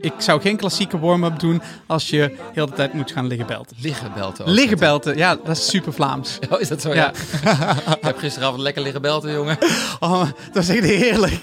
Ik 0.00 0.12
zou 0.18 0.40
geen 0.40 0.56
klassieke 0.56 0.98
warm-up 0.98 1.38
doen 1.38 1.62
als 1.86 2.08
je 2.10 2.36
heel 2.52 2.66
de 2.66 2.72
tijd 2.72 2.92
moet 2.92 3.12
gaan 3.12 3.26
liggen 3.26 3.46
belten. 3.46 3.76
Liggen 3.80 4.12
belten 4.14 4.44
ook. 4.44 4.50
Liggen 4.50 4.78
belten, 4.78 5.16
ja, 5.16 5.36
dat 5.44 5.56
is 5.56 5.66
super 5.68 5.92
Vlaams. 5.92 6.38
Oh, 6.50 6.60
is 6.60 6.68
dat 6.68 6.80
zo? 6.80 6.94
Ja. 6.94 7.12
Ja. 7.44 7.70
Ik 7.96 8.02
heb 8.04 8.18
gisteravond 8.18 8.60
lekker 8.62 8.82
liggen 8.82 9.02
belten, 9.02 9.32
jongen. 9.32 9.58
Oh, 10.00 10.24
dat 10.52 10.62
is 10.62 10.68
echt 10.68 10.84
heerlijk. 10.84 11.40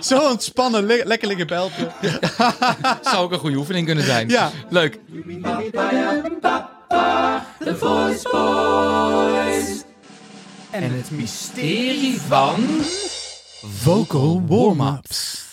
Zo 0.00 0.28
ontspannen, 0.30 0.86
li- 0.86 1.02
lekker 1.04 1.28
liggen 1.28 1.46
belten. 1.46 1.92
Zou 3.02 3.16
ook 3.16 3.32
een 3.32 3.38
goede 3.38 3.56
oefening 3.56 3.86
kunnen 3.86 4.04
zijn. 4.04 4.28
Ja. 4.28 4.50
Leuk. 4.68 4.98
En 10.74 10.96
het 10.96 11.10
mysterie 11.10 12.20
van... 12.20 12.64
Vocal 13.62 14.42
warm-ups. 14.46 15.44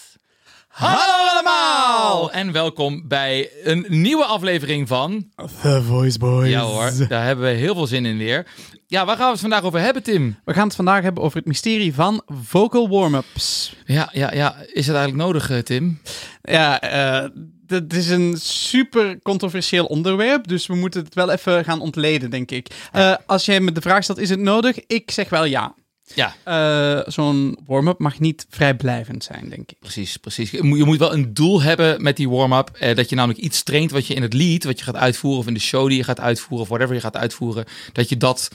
Hallo 0.67 1.29
allemaal! 1.29 2.31
En 2.31 2.51
welkom 2.51 3.07
bij 3.07 3.49
een 3.63 3.85
nieuwe 3.89 4.25
aflevering 4.25 4.87
van... 4.87 5.31
The 5.61 5.83
Voice 5.83 6.19
Boys. 6.19 6.49
Ja 6.49 6.61
hoor, 6.61 6.91
daar 7.07 7.25
hebben 7.25 7.45
we 7.45 7.51
heel 7.51 7.73
veel 7.73 7.87
zin 7.87 8.05
in 8.05 8.17
weer. 8.17 8.47
Ja, 8.87 9.05
waar 9.05 9.15
gaan 9.15 9.25
we 9.25 9.31
het 9.31 9.41
vandaag 9.41 9.63
over 9.63 9.79
hebben, 9.79 10.03
Tim? 10.03 10.37
We 10.45 10.53
gaan 10.53 10.67
het 10.67 10.75
vandaag 10.75 11.03
hebben 11.03 11.23
over 11.23 11.37
het 11.37 11.47
mysterie 11.47 11.93
van 11.93 12.21
vocal 12.27 12.89
warm-ups. 12.89 13.75
Ja, 13.85 14.09
ja, 14.11 14.33
ja. 14.33 14.55
Is 14.55 14.87
het 14.87 14.95
eigenlijk 14.95 15.27
nodig, 15.27 15.49
eh, 15.49 15.57
Tim? 15.57 16.01
Ja, 16.41 16.81
eh, 16.81 17.29
dit 17.71 17.93
is 17.93 18.09
een 18.09 18.35
super 18.39 19.19
controversieel 19.21 19.85
onderwerp, 19.85 20.47
dus 20.47 20.67
we 20.67 20.75
moeten 20.75 21.03
het 21.03 21.13
wel 21.13 21.29
even 21.31 21.63
gaan 21.63 21.81
ontleden, 21.81 22.29
denk 22.29 22.51
ik. 22.51 22.67
Eh, 22.91 23.15
als 23.25 23.45
jij 23.45 23.59
me 23.59 23.71
de 23.71 23.81
vraag 23.81 24.03
stelt, 24.03 24.19
is 24.19 24.29
het 24.29 24.39
nodig? 24.39 24.79
Ik 24.87 25.11
zeg 25.11 25.29
wel 25.29 25.45
ja. 25.45 25.73
Ja, 26.15 26.35
Eh, 26.43 27.11
Zo'n 27.11 27.57
warm-up 27.65 27.99
mag 27.99 28.19
niet 28.19 28.45
vrijblijvend 28.49 29.23
zijn, 29.23 29.49
denk 29.49 29.71
ik. 29.71 29.79
precies, 29.79 30.17
precies. 30.17 30.51
Je 30.51 30.63
moet, 30.63 30.77
je 30.77 30.83
moet 30.83 30.97
wel 30.97 31.13
een 31.13 31.33
doel 31.33 31.61
hebben 31.61 32.03
met 32.03 32.17
die 32.17 32.29
warm-up. 32.29 32.69
Eh, 32.79 32.95
dat 32.95 33.09
je 33.09 33.15
namelijk 33.15 33.39
iets 33.39 33.63
traint 33.63 33.91
wat 33.91 34.07
je 34.07 34.13
in 34.13 34.21
het 34.21 34.33
lied, 34.33 34.63
wat 34.63 34.77
je 34.79 34.85
gaat 34.85 34.95
uitvoeren, 34.95 35.39
of 35.39 35.47
in 35.47 35.53
de 35.53 35.59
show 35.59 35.87
die 35.87 35.97
je 35.97 36.03
gaat 36.03 36.19
uitvoeren, 36.19 36.61
of 36.61 36.67
whatever 36.67 36.95
je 36.95 37.01
gaat 37.01 37.17
uitvoeren, 37.17 37.65
dat 37.93 38.09
je 38.09 38.17
dat 38.17 38.49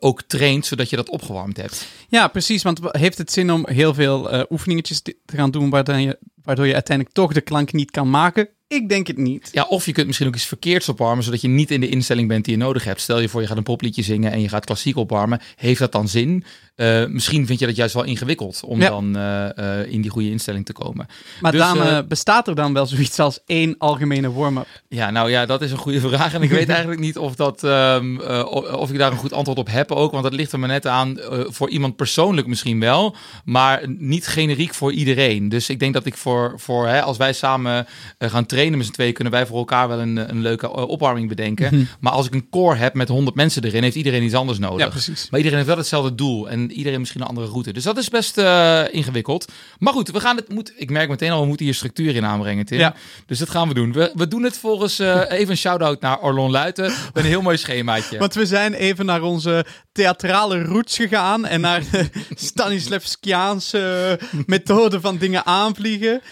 ook 0.00 0.22
traint, 0.22 0.66
zodat 0.66 0.90
je 0.90 0.96
dat 0.96 1.08
opgewarmd 1.08 1.56
hebt. 1.56 1.86
Ja, 2.08 2.28
precies, 2.28 2.62
want 2.62 2.78
heeft 2.82 3.18
het 3.18 3.32
zin 3.32 3.52
om 3.52 3.66
heel 3.68 3.94
veel 3.94 4.30
eh, 4.30 4.42
oefeningetjes 4.50 5.00
te 5.00 5.16
te 5.26 5.36
gaan 5.36 5.50
doen 5.50 5.70
waardoor 5.70 5.96
je, 5.96 6.18
waardoor 6.42 6.66
je 6.66 6.74
uiteindelijk 6.74 7.16
toch 7.16 7.32
de 7.32 7.40
klank 7.40 7.72
niet 7.72 7.90
kan 7.90 8.10
maken? 8.10 8.48
Ik 8.72 8.88
denk 8.88 9.06
het 9.06 9.16
niet. 9.16 9.48
Ja, 9.52 9.62
of 9.62 9.86
je 9.86 9.92
kunt 9.92 10.06
misschien 10.06 10.28
ook 10.28 10.34
iets 10.34 10.46
verkeerds 10.46 10.88
opwarmen, 10.88 11.24
zodat 11.24 11.40
je 11.40 11.48
niet 11.48 11.70
in 11.70 11.80
de 11.80 11.88
instelling 11.88 12.28
bent 12.28 12.44
die 12.44 12.54
je 12.56 12.62
nodig 12.62 12.84
hebt. 12.84 13.00
Stel 13.00 13.20
je 13.20 13.28
voor, 13.28 13.40
je 13.40 13.46
gaat 13.46 13.56
een 13.56 13.62
popliedje 13.62 14.02
zingen 14.02 14.32
en 14.32 14.40
je 14.40 14.48
gaat 14.48 14.64
klassiek 14.64 14.96
opwarmen. 14.96 15.40
Heeft 15.56 15.78
dat 15.78 15.92
dan 15.92 16.08
zin? 16.08 16.44
Eh, 16.74 17.04
misschien 17.06 17.46
vind 17.46 17.58
je 17.58 17.66
dat 17.66 17.76
juist 17.76 17.94
wel 17.94 18.04
ingewikkeld 18.04 18.60
om 18.64 18.80
Ja. 18.80 18.88
dan 18.88 19.16
eh, 19.16 19.80
eh, 19.80 19.92
in 19.92 20.00
die 20.00 20.10
goede 20.10 20.30
instelling 20.30 20.66
te 20.66 20.72
komen. 20.72 21.06
Maar 21.40 21.52
Dus, 21.52 22.06
bestaat 22.08 22.48
er 22.48 22.54
dan 22.54 22.72
wel 22.72 22.86
zoiets 22.86 23.18
als 23.18 23.40
één 23.46 23.74
algemene 23.78 24.32
warm-up. 24.32 24.66
Ja, 24.88 25.10
nou 25.10 25.30
ja, 25.30 25.46
dat 25.46 25.62
is 25.62 25.70
een 25.70 25.76
goede 25.78 26.00
vraag. 26.00 26.34
En 26.34 26.42
ik 26.42 26.50
weet 26.50 26.68
eigenlijk 26.78 27.00
niet 27.00 27.18
of, 27.18 27.34
dat, 27.34 27.64
ehm, 27.64 28.20
eh, 28.20 28.46
of 28.78 28.90
ik 28.90 28.98
daar 28.98 29.12
een 29.12 29.18
goed 29.18 29.32
antwoord 29.32 29.58
op 29.58 29.68
heb 29.70 29.92
ook. 29.92 30.10
Want 30.10 30.22
dat 30.22 30.32
ligt 30.32 30.52
er 30.52 30.58
maar 30.58 30.68
net 30.68 30.86
aan. 30.86 31.18
voor 31.46 31.70
iemand 31.70 31.96
persoonlijk 31.96 32.46
misschien 32.46 32.80
wel. 32.80 33.16
Maar 33.44 33.82
niet 33.88 34.26
generiek 34.26 34.74
voor 34.74 34.92
iedereen. 34.92 35.48
Dus 35.48 35.68
ik 35.68 35.78
denk 35.78 35.94
dat 35.94 36.06
ik 36.06 36.16
voor, 36.16 36.52
voor 36.56 36.88
hè, 36.88 37.02
als 37.02 37.16
wij 37.16 37.32
samen 37.32 37.86
gaan 38.18 38.46
trainen 38.46 38.78
met 38.78 38.86
z'n 38.86 38.92
tweeën, 38.92 39.12
kunnen 39.12 39.32
wij 39.32 39.46
voor 39.46 39.58
elkaar 39.58 39.88
wel 39.88 40.00
een, 40.00 40.16
een 40.30 40.40
leuke 40.40 40.70
opwarming 40.86 41.28
bedenken. 41.28 41.88
Maar 42.00 42.12
als 42.12 42.26
ik 42.26 42.34
een 42.34 42.48
core 42.50 42.76
heb 42.76 42.94
met 42.94 43.08
100 43.08 43.36
mensen 43.36 43.64
erin, 43.64 43.82
heeft 43.82 43.96
iedereen 43.96 44.22
iets 44.22 44.34
anders 44.34 44.58
nodig. 44.58 44.78
Ja, 44.78 44.88
precies. 44.88 45.26
Maar 45.30 45.38
iedereen 45.38 45.58
heeft 45.58 45.70
wel 45.70 45.78
hetzelfde 45.78 46.14
doel 46.14 46.48
en 46.50 46.61
iedereen 46.70 46.98
misschien 46.98 47.20
een 47.20 47.26
andere 47.26 47.46
route. 47.46 47.72
Dus 47.72 47.84
dat 47.84 47.96
is 47.96 48.08
best 48.08 48.38
eh, 48.38 48.82
ingewikkeld. 48.90 49.52
Maar 49.78 49.92
goed, 49.92 50.10
we 50.10 50.20
gaan 50.20 50.36
het. 50.36 50.48
Moet, 50.48 50.72
ik 50.76 50.90
merk 50.90 51.08
meteen 51.08 51.30
al, 51.30 51.40
we 51.40 51.46
moeten 51.46 51.64
hier 51.64 51.74
structuur 51.74 52.16
in 52.16 52.24
aanbrengen, 52.24 52.66
Tim. 52.66 52.78
Ja. 52.78 52.94
Dus 53.26 53.38
dat 53.38 53.50
gaan 53.50 53.68
we 53.68 53.74
doen. 53.74 53.92
We, 53.92 54.12
we 54.14 54.28
doen 54.28 54.42
het 54.42 54.58
volgens 54.58 54.98
eh, 54.98 55.20
even 55.28 55.50
een 55.50 55.56
shout-out 55.56 56.00
naar 56.00 56.20
Orlon 56.20 56.50
Luiten. 56.50 56.84
Met 56.84 57.24
een 57.24 57.30
heel 57.30 57.42
mooi 57.42 57.56
schemaatje. 57.56 58.18
Want 58.18 58.34
we 58.34 58.46
zijn 58.46 58.74
even 58.74 59.06
naar 59.06 59.22
onze 59.22 59.64
theatrale 59.92 60.62
roots 60.62 60.96
gegaan 60.96 61.46
en 61.46 61.60
naar 61.60 61.82
de 61.90 62.08
Stanislavskiaanse 62.34 64.18
methode 64.46 65.00
van 65.00 65.18
dingen 65.18 65.46
aanvliegen. 65.46 66.22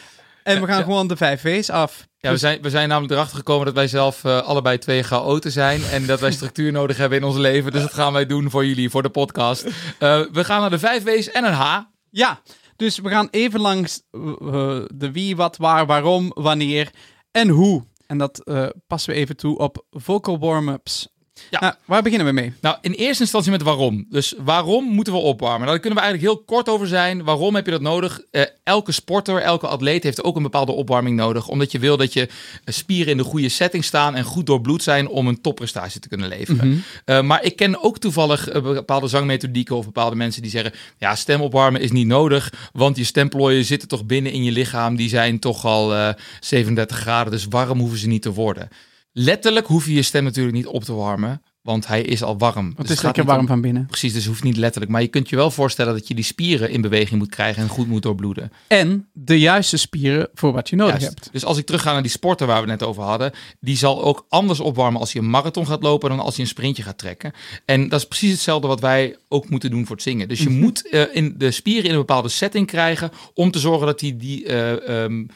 En 0.43 0.61
we 0.61 0.67
gaan 0.67 0.79
ja. 0.79 0.85
gewoon 0.85 1.09
de 1.09 1.17
vijf 1.17 1.41
V's 1.41 1.71
af. 1.71 2.09
Ja, 2.23 2.31
we 2.31 2.37
zijn, 2.37 2.63
we 2.63 2.71
zijn 2.71 2.89
namelijk 2.89 3.13
erachter 3.13 3.37
gekomen 3.37 3.65
dat 3.65 3.75
wij 3.75 3.89
zelf 3.89 4.25
eh, 4.25 4.43
allebei 4.43 4.79
twee 4.79 5.03
chaoten 5.03 5.53
zijn. 5.53 5.83
En 5.83 6.07
dat 6.07 6.21
wij 6.21 6.31
structuur 6.41 6.73
nodig 6.73 6.97
hebben 6.97 7.19
in 7.19 7.25
ons 7.25 7.37
leven. 7.37 7.73
Dus 7.73 7.83
dat 7.83 7.93
gaan 7.93 8.13
wij 8.13 8.27
doen 8.27 8.51
voor 8.51 8.67
jullie, 8.67 8.91
voor 8.91 9.03
de 9.03 9.11
podcast. 9.11 9.65
Eh, 9.65 10.21
we 10.33 10.45
gaan 10.45 10.61
naar 10.61 10.71
de 10.71 10.79
vijf 10.79 11.03
W's 11.03 11.31
en 11.31 11.45
een 11.45 11.53
H. 11.53 11.81
Ja, 12.11 12.41
dus 12.77 12.99
we 12.99 13.09
gaan 13.09 13.29
even 13.31 13.61
langs 13.61 14.03
eh, 14.11 14.21
de 14.95 15.11
wie, 15.13 15.37
wat, 15.37 15.57
waar, 15.57 15.87
waarom, 15.87 16.33
wanneer 16.35 16.91
en 17.31 17.49
hoe. 17.49 17.85
En 18.07 18.19
dat 18.19 18.43
passen 18.87 19.13
we 19.13 19.19
even 19.19 19.37
toe 19.37 19.59
op 19.59 19.85
vocal 19.91 20.39
warm-ups. 20.39 21.09
Ja. 21.51 21.61
Nou, 21.61 21.75
waar 21.85 22.03
beginnen 22.03 22.27
we 22.27 22.33
mee? 22.33 22.53
Nou, 22.61 22.77
in 22.81 22.93
eerste 22.93 23.23
instantie 23.23 23.51
met 23.51 23.63
waarom. 23.63 24.07
Dus 24.11 24.35
waarom 24.39 24.85
moeten 24.85 25.13
we 25.13 25.19
opwarmen? 25.19 25.59
Nou, 25.61 25.71
daar 25.71 25.81
kunnen 25.81 25.99
we 25.99 26.05
eigenlijk 26.05 26.35
heel 26.35 26.45
kort 26.45 26.69
over 26.69 26.87
zijn. 26.87 27.25
Waarom 27.25 27.55
heb 27.55 27.65
je 27.65 27.71
dat 27.71 27.81
nodig? 27.81 28.21
Eh, 28.31 28.43
elke 28.65 28.93
sporter, 28.93 29.43
elke 29.43 29.67
atleet 29.67 30.03
heeft 30.03 30.25
ook 30.25 30.37
een 30.37 30.43
bepaalde 30.43 30.73
opwarming 30.73 31.17
nodig. 31.17 31.49
Omdat 31.49 31.73
je 31.73 31.79
wil 31.79 31.97
dat 31.97 32.13
je 32.13 32.21
eh, 32.21 32.75
spieren 32.75 33.11
in 33.11 33.17
de 33.17 33.25
goede 33.25 33.49
setting 33.49 33.85
staan 33.85 34.15
en 34.15 34.25
goed 34.25 34.47
doorbloed 34.47 34.83
zijn 34.83 35.09
om 35.09 35.27
een 35.27 35.41
topprestatie 35.41 36.01
te 36.01 36.09
kunnen 36.09 36.29
leveren. 36.29 36.85
Eh, 37.05 37.23
maar 37.23 37.45
ik 37.45 37.57
ken 37.57 37.83
ook 37.83 37.99
toevallig 37.99 38.63
bepaalde 38.63 39.09
zangmethodieken 39.09 39.77
of 39.77 39.85
bepaalde 39.85 40.17
mensen 40.17 40.43
die 40.43 40.51
zeggen: 40.51 40.73
ja, 40.99 41.15
stemopwarmen 41.15 41.81
is 41.81 41.91
niet 41.91 42.07
nodig, 42.07 42.53
want 42.73 42.97
je 42.97 43.05
stemplooien 43.05 43.65
zitten 43.65 43.89
toch 43.89 44.05
binnen 44.05 44.33
in 44.33 44.45
je 44.45 44.53
lichaam. 44.53 44.97
Die 44.97 45.09
zijn 45.09 45.39
toch 45.39 45.65
al 45.65 45.95
eh 45.95 46.09
37 46.41 46.99
graden, 46.99 47.33
dus 47.33 47.47
warm 47.49 47.79
hoeven 47.79 47.99
ze 47.99 48.07
niet 48.07 48.23
te 48.23 48.33
worden. 48.33 48.69
Letterlijk 49.13 49.67
hoef 49.67 49.87
je 49.87 49.95
je 49.95 50.03
stem 50.03 50.25
natuurlijk 50.25 50.57
niet 50.57 50.67
op 50.67 50.85
te 50.85 50.93
warmen, 50.95 51.43
want 51.63 51.87
hij 51.87 52.03
is 52.03 52.23
al 52.23 52.39
warm. 52.39 52.55
Want 52.65 52.77
Dus 52.77 52.89
het 52.89 52.97
is 52.99 53.03
lekker 53.03 53.25
warm 53.25 53.41
om- 53.41 53.47
van 53.47 53.61
binnen. 53.61 53.87
Precies, 53.87 54.13
dus 54.13 54.23
het 54.23 54.31
hoeft 54.31 54.43
niet 54.45 54.57
letterlijk. 54.57 54.93
Maar 54.93 55.01
je 55.03 55.09
kunt 55.09 55.29
je 55.29 55.37
wel 55.37 55.51
voorstellen 55.51 55.93
dat 55.95 56.09
je 56.09 56.15
die 56.15 56.25
spieren 56.25 56.71
in 56.71 56.81
beweging 56.81 57.19
moet 57.19 57.29
krijgen 57.29 57.63
en 57.63 57.69
goed 57.69 57.87
moet 57.87 58.03
doorbloeden. 58.03 58.53
En 58.67 59.09
de 59.13 59.39
juiste 59.39 59.77
spieren 59.77 60.29
voor 60.35 60.53
wat 60.53 60.69
je 60.69 60.77
nodig 60.77 61.01
Juist. 61.01 61.15
hebt. 61.19 61.29
Dus 61.33 61.45
als 61.45 61.59
ik 61.59 61.67
terugga 61.67 61.93
naar 61.93 62.03
die 62.03 62.11
sporter 62.11 62.47
waar 62.47 62.63
we 62.63 62.71
het 62.71 62.81
net 62.81 62.89
over 62.89 63.03
hadden, 63.03 63.33
die 63.61 63.77
zal 63.77 64.03
ook 64.03 64.27
anders 64.29 64.61
opwarmen 64.61 65.01
als 65.01 65.13
hij 65.13 65.23
een 65.23 65.31
marathon 65.31 65.67
gaat 65.67 65.83
lopen 65.83 66.09
dan 66.09 66.21
als 66.21 66.35
hij 66.37 66.45
een 66.45 66.51
sprintje 66.51 66.83
gaat 66.83 66.99
trekken. 66.99 67.33
En 67.65 67.89
dat 67.89 68.01
is 68.01 68.07
precies 68.07 68.33
hetzelfde 68.33 68.69
wat 68.69 68.81
wij 68.81 69.17
ook 69.29 69.49
moeten 69.49 69.71
doen 69.71 69.87
voor 69.87 69.95
het 69.97 70.05
zingen. 70.05 70.29
Dus 70.29 70.43
je 70.43 70.51
Mhm. 70.51 70.59
moet 70.61 70.89
eh, 70.89 71.03
in 71.13 71.35
de 71.39 71.51
spieren 71.51 71.85
in 71.85 71.91
een 71.91 71.97
bepaalde 71.99 72.29
setting 72.29 72.67
krijgen 72.67 73.11
om 73.35 73.51
te 73.51 73.59
zorgen 73.59 73.87
dat 73.87 73.99
die, 74.01 74.17
die, 74.17 74.45
eh, 74.47 75.03
ehm, 75.05 75.21
eh, 75.21 75.29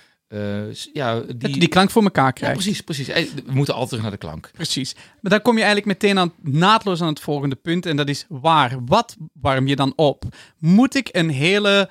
ja, 0.93 1.15
Dat 1.21 1.41
die, 1.41 1.59
die 1.59 1.69
klank 1.69 1.91
voor 1.91 2.03
elkaar 2.03 2.25
ja, 2.25 2.31
krijgt. 2.31 2.55
precies, 2.57 2.81
precies. 2.81 3.09
Eh, 3.09 3.25
We 3.47 3.53
moeten 3.53 3.75
altijd 3.75 3.89
terug 3.89 4.03
naar 4.03 4.13
de 4.13 4.27
klank. 4.27 4.51
Precies. 4.53 4.95
Maar 5.21 5.31
dan 5.33 5.43
kom 5.43 5.55
je 5.59 5.63
eigenlijk 5.65 6.01
meteen 6.01 6.19
aan, 6.19 6.33
naadloos 6.43 7.01
aan 7.01 7.09
het 7.09 7.21
volgende 7.21 7.57
punt. 7.57 7.87
En 7.87 7.97
dat 7.97 8.09
is 8.09 8.25
waar. 8.29 8.77
Wat 8.87 9.17
warm 9.41 9.67
je 9.67 9.77
dan 9.77 9.93
op? 9.97 10.25
Moet 10.59 10.95
ik 10.95 11.09
een 11.13 11.31
hele 11.31 11.89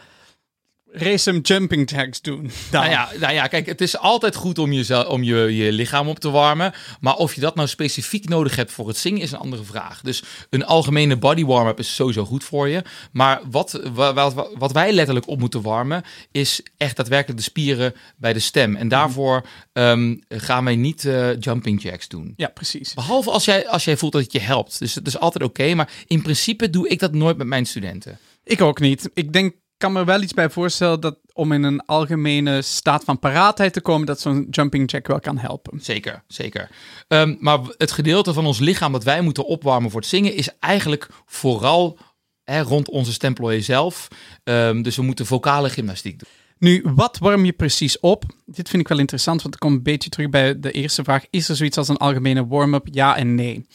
racem 0.94 1.40
jumping 1.42 1.90
jacks 1.92 2.22
doen? 2.22 2.52
Dan? 2.72 2.82
Nou 2.82 2.92
ja, 2.94 3.10
nou 3.20 3.34
ja, 3.34 3.48
kijk, 3.48 3.66
het 3.66 3.82
is 3.82 3.98
altijd 3.98 4.36
goed 4.36 4.58
om, 4.60 4.74
jezelf, 4.74 5.08
om 5.08 5.24
je, 5.24 5.36
je 5.56 5.72
lichaam 5.72 6.08
op 6.08 6.20
te 6.20 6.30
warmen. 6.30 6.74
Maar 7.00 7.16
of 7.16 7.36
je 7.36 7.42
dat 7.42 7.56
nou 7.56 7.68
specifiek 7.68 8.30
nodig 8.30 8.56
hebt 8.56 8.72
voor 8.72 8.88
het 8.88 8.98
zingen 8.98 9.22
is 9.22 9.32
een 9.32 9.38
andere 9.40 9.64
vraag. 9.64 10.02
Dus 10.02 10.24
een 10.50 10.66
algemene 10.66 11.18
body 11.18 11.46
warm-up 11.46 11.80
is 11.80 11.96
sowieso 11.96 12.26
goed 12.26 12.44
voor 12.44 12.68
je. 12.70 12.84
Maar 13.12 13.42
wat, 13.52 13.82
wa- 13.94 14.14
wat, 14.14 14.50
wat 14.58 14.72
wij 14.72 14.92
letterlijk 14.94 15.28
op 15.28 15.40
moeten 15.40 15.62
warmen 15.62 16.04
is 16.32 16.62
echt 16.78 16.96
daadwerkelijk 16.96 17.38
de 17.38 17.46
spieren 17.46 17.94
bij 18.18 18.34
de 18.34 18.40
stem. 18.40 18.76
En 18.76 18.88
daarvoor 18.88 19.46
ehm, 19.74 20.16
gaan 20.30 20.66
wij 20.66 20.76
niet 20.76 21.06
eh, 21.06 21.40
jumping 21.40 21.82
jacks 21.82 22.08
doen. 22.08 22.34
Ja, 22.38 22.48
precies. 22.48 22.94
Behalve 22.94 23.32
als 23.32 23.46
jij, 23.46 23.68
als 23.68 23.84
jij 23.84 23.98
voelt 23.98 24.12
dat 24.12 24.22
het 24.22 24.32
je 24.32 24.40
helpt. 24.40 24.80
Dus 24.80 24.96
het 24.96 25.08
is 25.08 25.20
altijd 25.20 25.44
oké. 25.44 25.74
maar 25.74 25.90
in 26.08 26.22
principe 26.22 26.70
doe 26.70 26.88
ik 26.88 27.00
dat 27.00 27.14
nooit 27.14 27.38
met 27.38 27.48
mijn 27.48 27.66
studenten. 27.66 28.18
Ik 28.44 28.62
ook 28.62 28.80
niet. 28.80 29.10
Ik 29.14 29.34
denk, 29.34 29.54
kan 29.84 29.94
me 29.94 30.04
wel 30.04 30.22
iets 30.22 30.34
bij 30.34 30.50
voorstellen 30.50 31.00
dat 31.00 31.18
om 31.34 31.52
in 31.52 31.64
een 31.64 31.86
algemene 31.86 32.62
staat 32.62 33.04
van 33.04 33.20
paraatheid 33.20 33.74
te 33.74 33.82
komen, 33.82 34.06
dat 34.06 34.20
zo'n 34.20 34.48
jumping 34.50 34.92
jack 34.92 35.08
wel 35.08 35.20
kan 35.20 35.38
helpen. 35.38 35.80
Zeker, 35.82 36.24
zeker. 36.28 36.70
Ehm, 37.08 37.36
maar 37.40 37.60
het 37.78 37.92
gedeelte 37.92 38.34
van 38.34 38.46
ons 38.46 38.60
lichaam 38.60 38.92
dat 38.92 39.04
wij 39.04 39.22
moeten 39.22 39.46
opwarmen 39.46 39.92
voor 39.92 40.00
het 40.00 40.10
zingen 40.10 40.36
is 40.36 40.50
eigenlijk 40.60 41.08
vooral 41.26 41.98
hè, 42.44 42.62
rond 42.62 42.90
onze 42.90 43.14
stemplooien 43.14 43.64
zelf. 43.64 44.08
Ehm, 44.44 44.82
dus 44.82 44.96
we 44.96 45.02
moeten 45.02 45.26
vocale 45.26 45.70
gymnastiek 45.70 46.20
doen. 46.20 46.30
Nu, 46.58 46.86
wat 46.96 47.18
warm 47.18 47.46
je 47.46 47.54
precies 47.54 48.00
op? 48.00 48.24
Dit 48.46 48.70
vind 48.70 48.82
ik 48.82 48.88
wel 48.88 49.00
interessant, 49.00 49.42
want 49.42 49.54
ik 49.54 49.60
kom 49.60 49.74
een 49.74 49.84
beetje 49.84 50.10
terug 50.10 50.30
bij 50.30 50.60
de 50.60 50.72
eerste 50.72 51.04
vraag. 51.04 51.26
Is 51.30 51.50
er 51.50 51.56
zoiets 51.56 51.78
als 51.78 51.88
een 51.88 51.98
algemene 51.98 52.48
warm-up? 52.48 52.88
Ja 52.92 53.18
en 53.18 53.36
nee. 53.36 53.68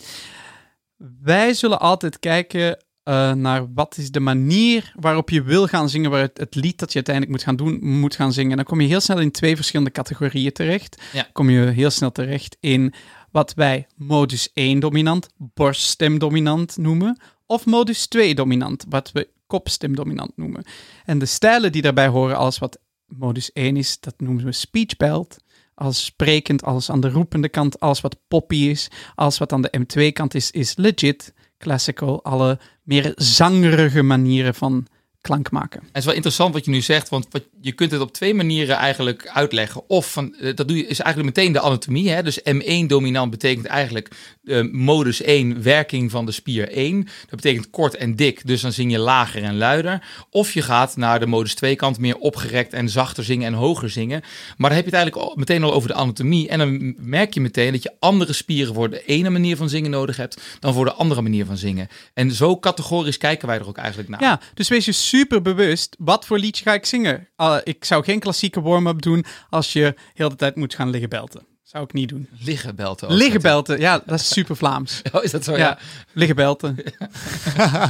Wij 1.22 1.55
zullen 1.55 1.81
altijd 1.81 2.19
kijken 2.19 2.87
eh, 3.08 3.32
naar 3.32 3.72
wat 3.75 3.96
is 3.96 4.10
de 4.10 4.20
manier 4.20 4.93
waarop 4.96 5.31
je 5.31 5.43
wil 5.43 5.66
gaan 5.66 5.88
zingen, 5.88 6.10
waar 6.10 6.20
het, 6.20 6.38
het 6.38 6.55
lied 6.55 6.78
dat 6.78 6.88
je 6.88 6.94
uiteindelijk 6.94 7.34
moet 7.34 7.44
gaan 7.44 7.56
doen, 7.56 7.99
moet 7.99 8.14
gaan 8.14 8.32
zingen. 8.32 8.56
Dan 8.56 8.64
kom 8.64 8.81
je 8.81 8.88
heel 8.88 9.00
snel 9.00 9.20
in 9.20 9.31
twee 9.31 9.56
verschillende 9.56 9.93
categorieën 9.93 10.52
terecht. 10.52 11.02
Ja. 11.12 11.28
Kom 11.32 11.50
je 11.50 11.60
heel 11.60 11.90
snel 11.90 12.12
terecht 12.12 12.56
in 12.60 12.94
wat 13.31 13.55
wij 13.55 13.87
modus 13.96 14.50
1 14.52 14.81
dominant, 14.81 15.28
borststem 15.37 16.19
dominant 16.19 16.76
noemen, 16.76 17.20
of 17.46 17.66
modus 17.66 18.06
2 18.06 18.34
dominant, 18.34 18.84
wat 18.88 19.12
we 19.12 19.28
kopstemdominant 19.46 20.32
noemen. 20.37 20.64
En 21.05 21.19
de 21.19 21.26
stijlen 21.26 21.72
die 21.72 21.82
daarbij 21.82 22.08
horen, 22.08 22.37
alles 22.37 22.58
wat 22.58 22.78
modus 23.06 23.52
1 23.52 23.76
is, 23.76 24.00
dat 24.00 24.14
noemen 24.16 24.44
we 24.44 24.52
speech 24.52 24.96
belt. 24.96 25.37
Als 25.75 26.05
sprekend, 26.05 26.62
alles 26.62 26.90
aan 26.90 27.00
de 27.00 27.10
roepende 27.10 27.49
kant, 27.49 27.81
alles 27.81 28.00
wat 28.00 28.16
poppy 28.28 28.56
is, 28.56 28.90
alles 29.14 29.38
wat 29.38 29.52
aan 29.52 29.62
de 29.62 29.78
M2-kant 29.78 30.34
is, 30.34 30.50
is 30.50 30.76
legit, 30.76 31.32
classical, 31.58 32.22
alle 32.22 32.58
meer 32.82 33.12
zangerige 33.16 34.02
manieren 34.02 34.55
van 34.55 34.87
klank 35.20 35.50
maken. 35.50 35.81
het 35.81 35.97
is 35.97 36.05
wel 36.05 36.15
interessant 36.15 36.55
wat 36.55 36.65
je 36.65 36.70
nu 36.70 36.81
zegt, 36.81 37.09
want 37.09 37.26
wat, 37.31 37.43
je 37.61 37.73
kunt 37.73 37.91
het 37.91 38.00
op 38.00 38.12
twee 38.12 38.35
manieren 38.35 38.76
eigenlijk 38.76 39.29
uitleggen. 39.29 39.88
Of 39.88 40.12
van, 40.12 40.35
eh, 40.35 40.56
dat 40.56 40.69
doe 40.69 40.76
je, 40.76 40.87
is 40.87 41.00
eigenlijk 41.00 41.37
meteen 41.37 41.53
de 41.53 41.61
anatomie. 41.61 42.11
Hè? 42.11 42.23
Dus 42.23 42.41
M1 42.41 42.87
dominant 42.87 43.31
betekent 43.31 43.67
eigenlijk 43.67 44.11
uh, 44.43 44.73
modus 44.73 45.23
1, 45.23 45.62
werking 45.62 46.11
van 46.11 46.26
de 46.26 46.32
spier 46.32 46.69
1. 46.69 47.05
Dat 47.05 47.41
betekent 47.43 47.70
kort 47.70 47.97
en 47.97 48.17
dik, 48.17 48.47
dus 48.47 48.61
dan 48.61 48.73
zing 48.73 48.93
je 48.93 48.99
lager 48.99 49.43
en 49.43 49.56
luider. 49.56 50.03
Of 50.31 50.53
je 50.53 50.62
gaat 50.62 50.97
naar 50.97 51.20
de 51.20 51.26
modus 51.26 51.55
2 51.55 51.76
kant, 51.76 51.99
meer 51.99 52.17
opgerekt 52.17 52.73
en 52.73 52.88
zachter 52.88 53.25
zingen 53.25 53.47
en 53.47 53.55
hoger 53.55 53.91
zingen. 53.91 54.20
Maar 54.56 54.70
dan 54.70 54.79
heb 54.79 54.88
je 54.88 54.97
het 54.97 55.00
eigenlijk 55.00 55.37
meteen 55.37 55.62
al 55.62 55.75
over 55.75 55.88
de 55.88 55.94
anatomie. 55.94 56.49
En 56.49 56.59
dan 56.59 56.94
merk 56.99 57.35
je 57.35 57.41
meteen 57.41 57.73
dat 57.73 57.82
je 57.82 57.93
andere 57.99 58.32
spieren 58.32 58.75
voor 58.75 58.91
de 58.91 59.05
ene 59.05 59.31
manier 59.31 59.56
van 59.56 59.69
zingen 59.69 59.91
nodig 59.91 60.17
hebt 60.17 60.41
dan 60.61 60.75
voor 60.75 60.85
de 60.85 60.93
andere 60.93 61.23
manier 61.23 61.47
van 61.47 61.56
zingen. 61.56 61.88
En 62.15 62.32
zo 62.32 62.59
categorisch 62.59 63.19
kijken 63.19 63.49
wij 63.49 63.59
er 63.59 63.69
ook 63.69 63.76
eigenlijk 63.76 64.09
naar. 64.09 64.23
Ja, 64.23 64.41
dus 64.55 64.69
wees 64.69 64.85
je 64.85 64.93
super 65.08 65.43
bewust, 65.43 65.96
wat 65.99 66.26
voor 66.26 66.38
liedje 66.38 66.64
ga 66.64 66.75
ik 66.75 66.87
zingen? 66.87 67.28
Uh, 67.37 67.56
ik 67.64 67.84
zou 67.84 68.05
geen 68.05 68.20
klassieke 68.20 68.60
warm-up 68.60 69.02
doen 69.02 69.25
als 69.50 69.72
je 69.72 69.94
heel 70.14 70.28
de 70.28 70.37
tijd 70.37 70.56
moet 70.56 70.75
gaan 70.75 70.90
liggen 70.90 71.08
belten. 71.08 71.46
Zou 71.73 71.85
ik 71.85 71.93
niet 71.93 72.09
doen. 72.09 72.29
Liggen 72.41 72.76
belten. 72.76 73.12
Liggen 73.12 73.41
belten, 73.41 73.81
ja, 73.81 74.03
dat 74.06 74.20
is 74.20 74.29
super 74.29 74.56
Vlaams. 74.56 75.03
Oh, 75.12 75.25
is 75.25 75.31
dat 75.31 75.44
zo? 75.44 75.53
Ja, 75.53 75.59
Ja. 75.59 75.79
liggen 76.12 76.37
belten. 76.37 76.76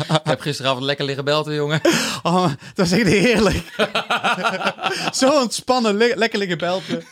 Ik 0.08 0.20
heb 0.25 0.40
gisteravond 0.40 0.84
lekker 0.84 1.04
liggen 1.04 1.25
belten, 1.25 1.54
jongen. 1.54 1.80
Oh, 2.22 2.50
dat 2.75 2.86
is 2.86 2.92
echt 2.92 3.06
heerlijk. 3.06 3.62
Zo 5.20 5.40
ontspannen, 5.40 5.96
lekker 5.96 6.38
liggen 6.38 6.58
belten. 6.58 7.02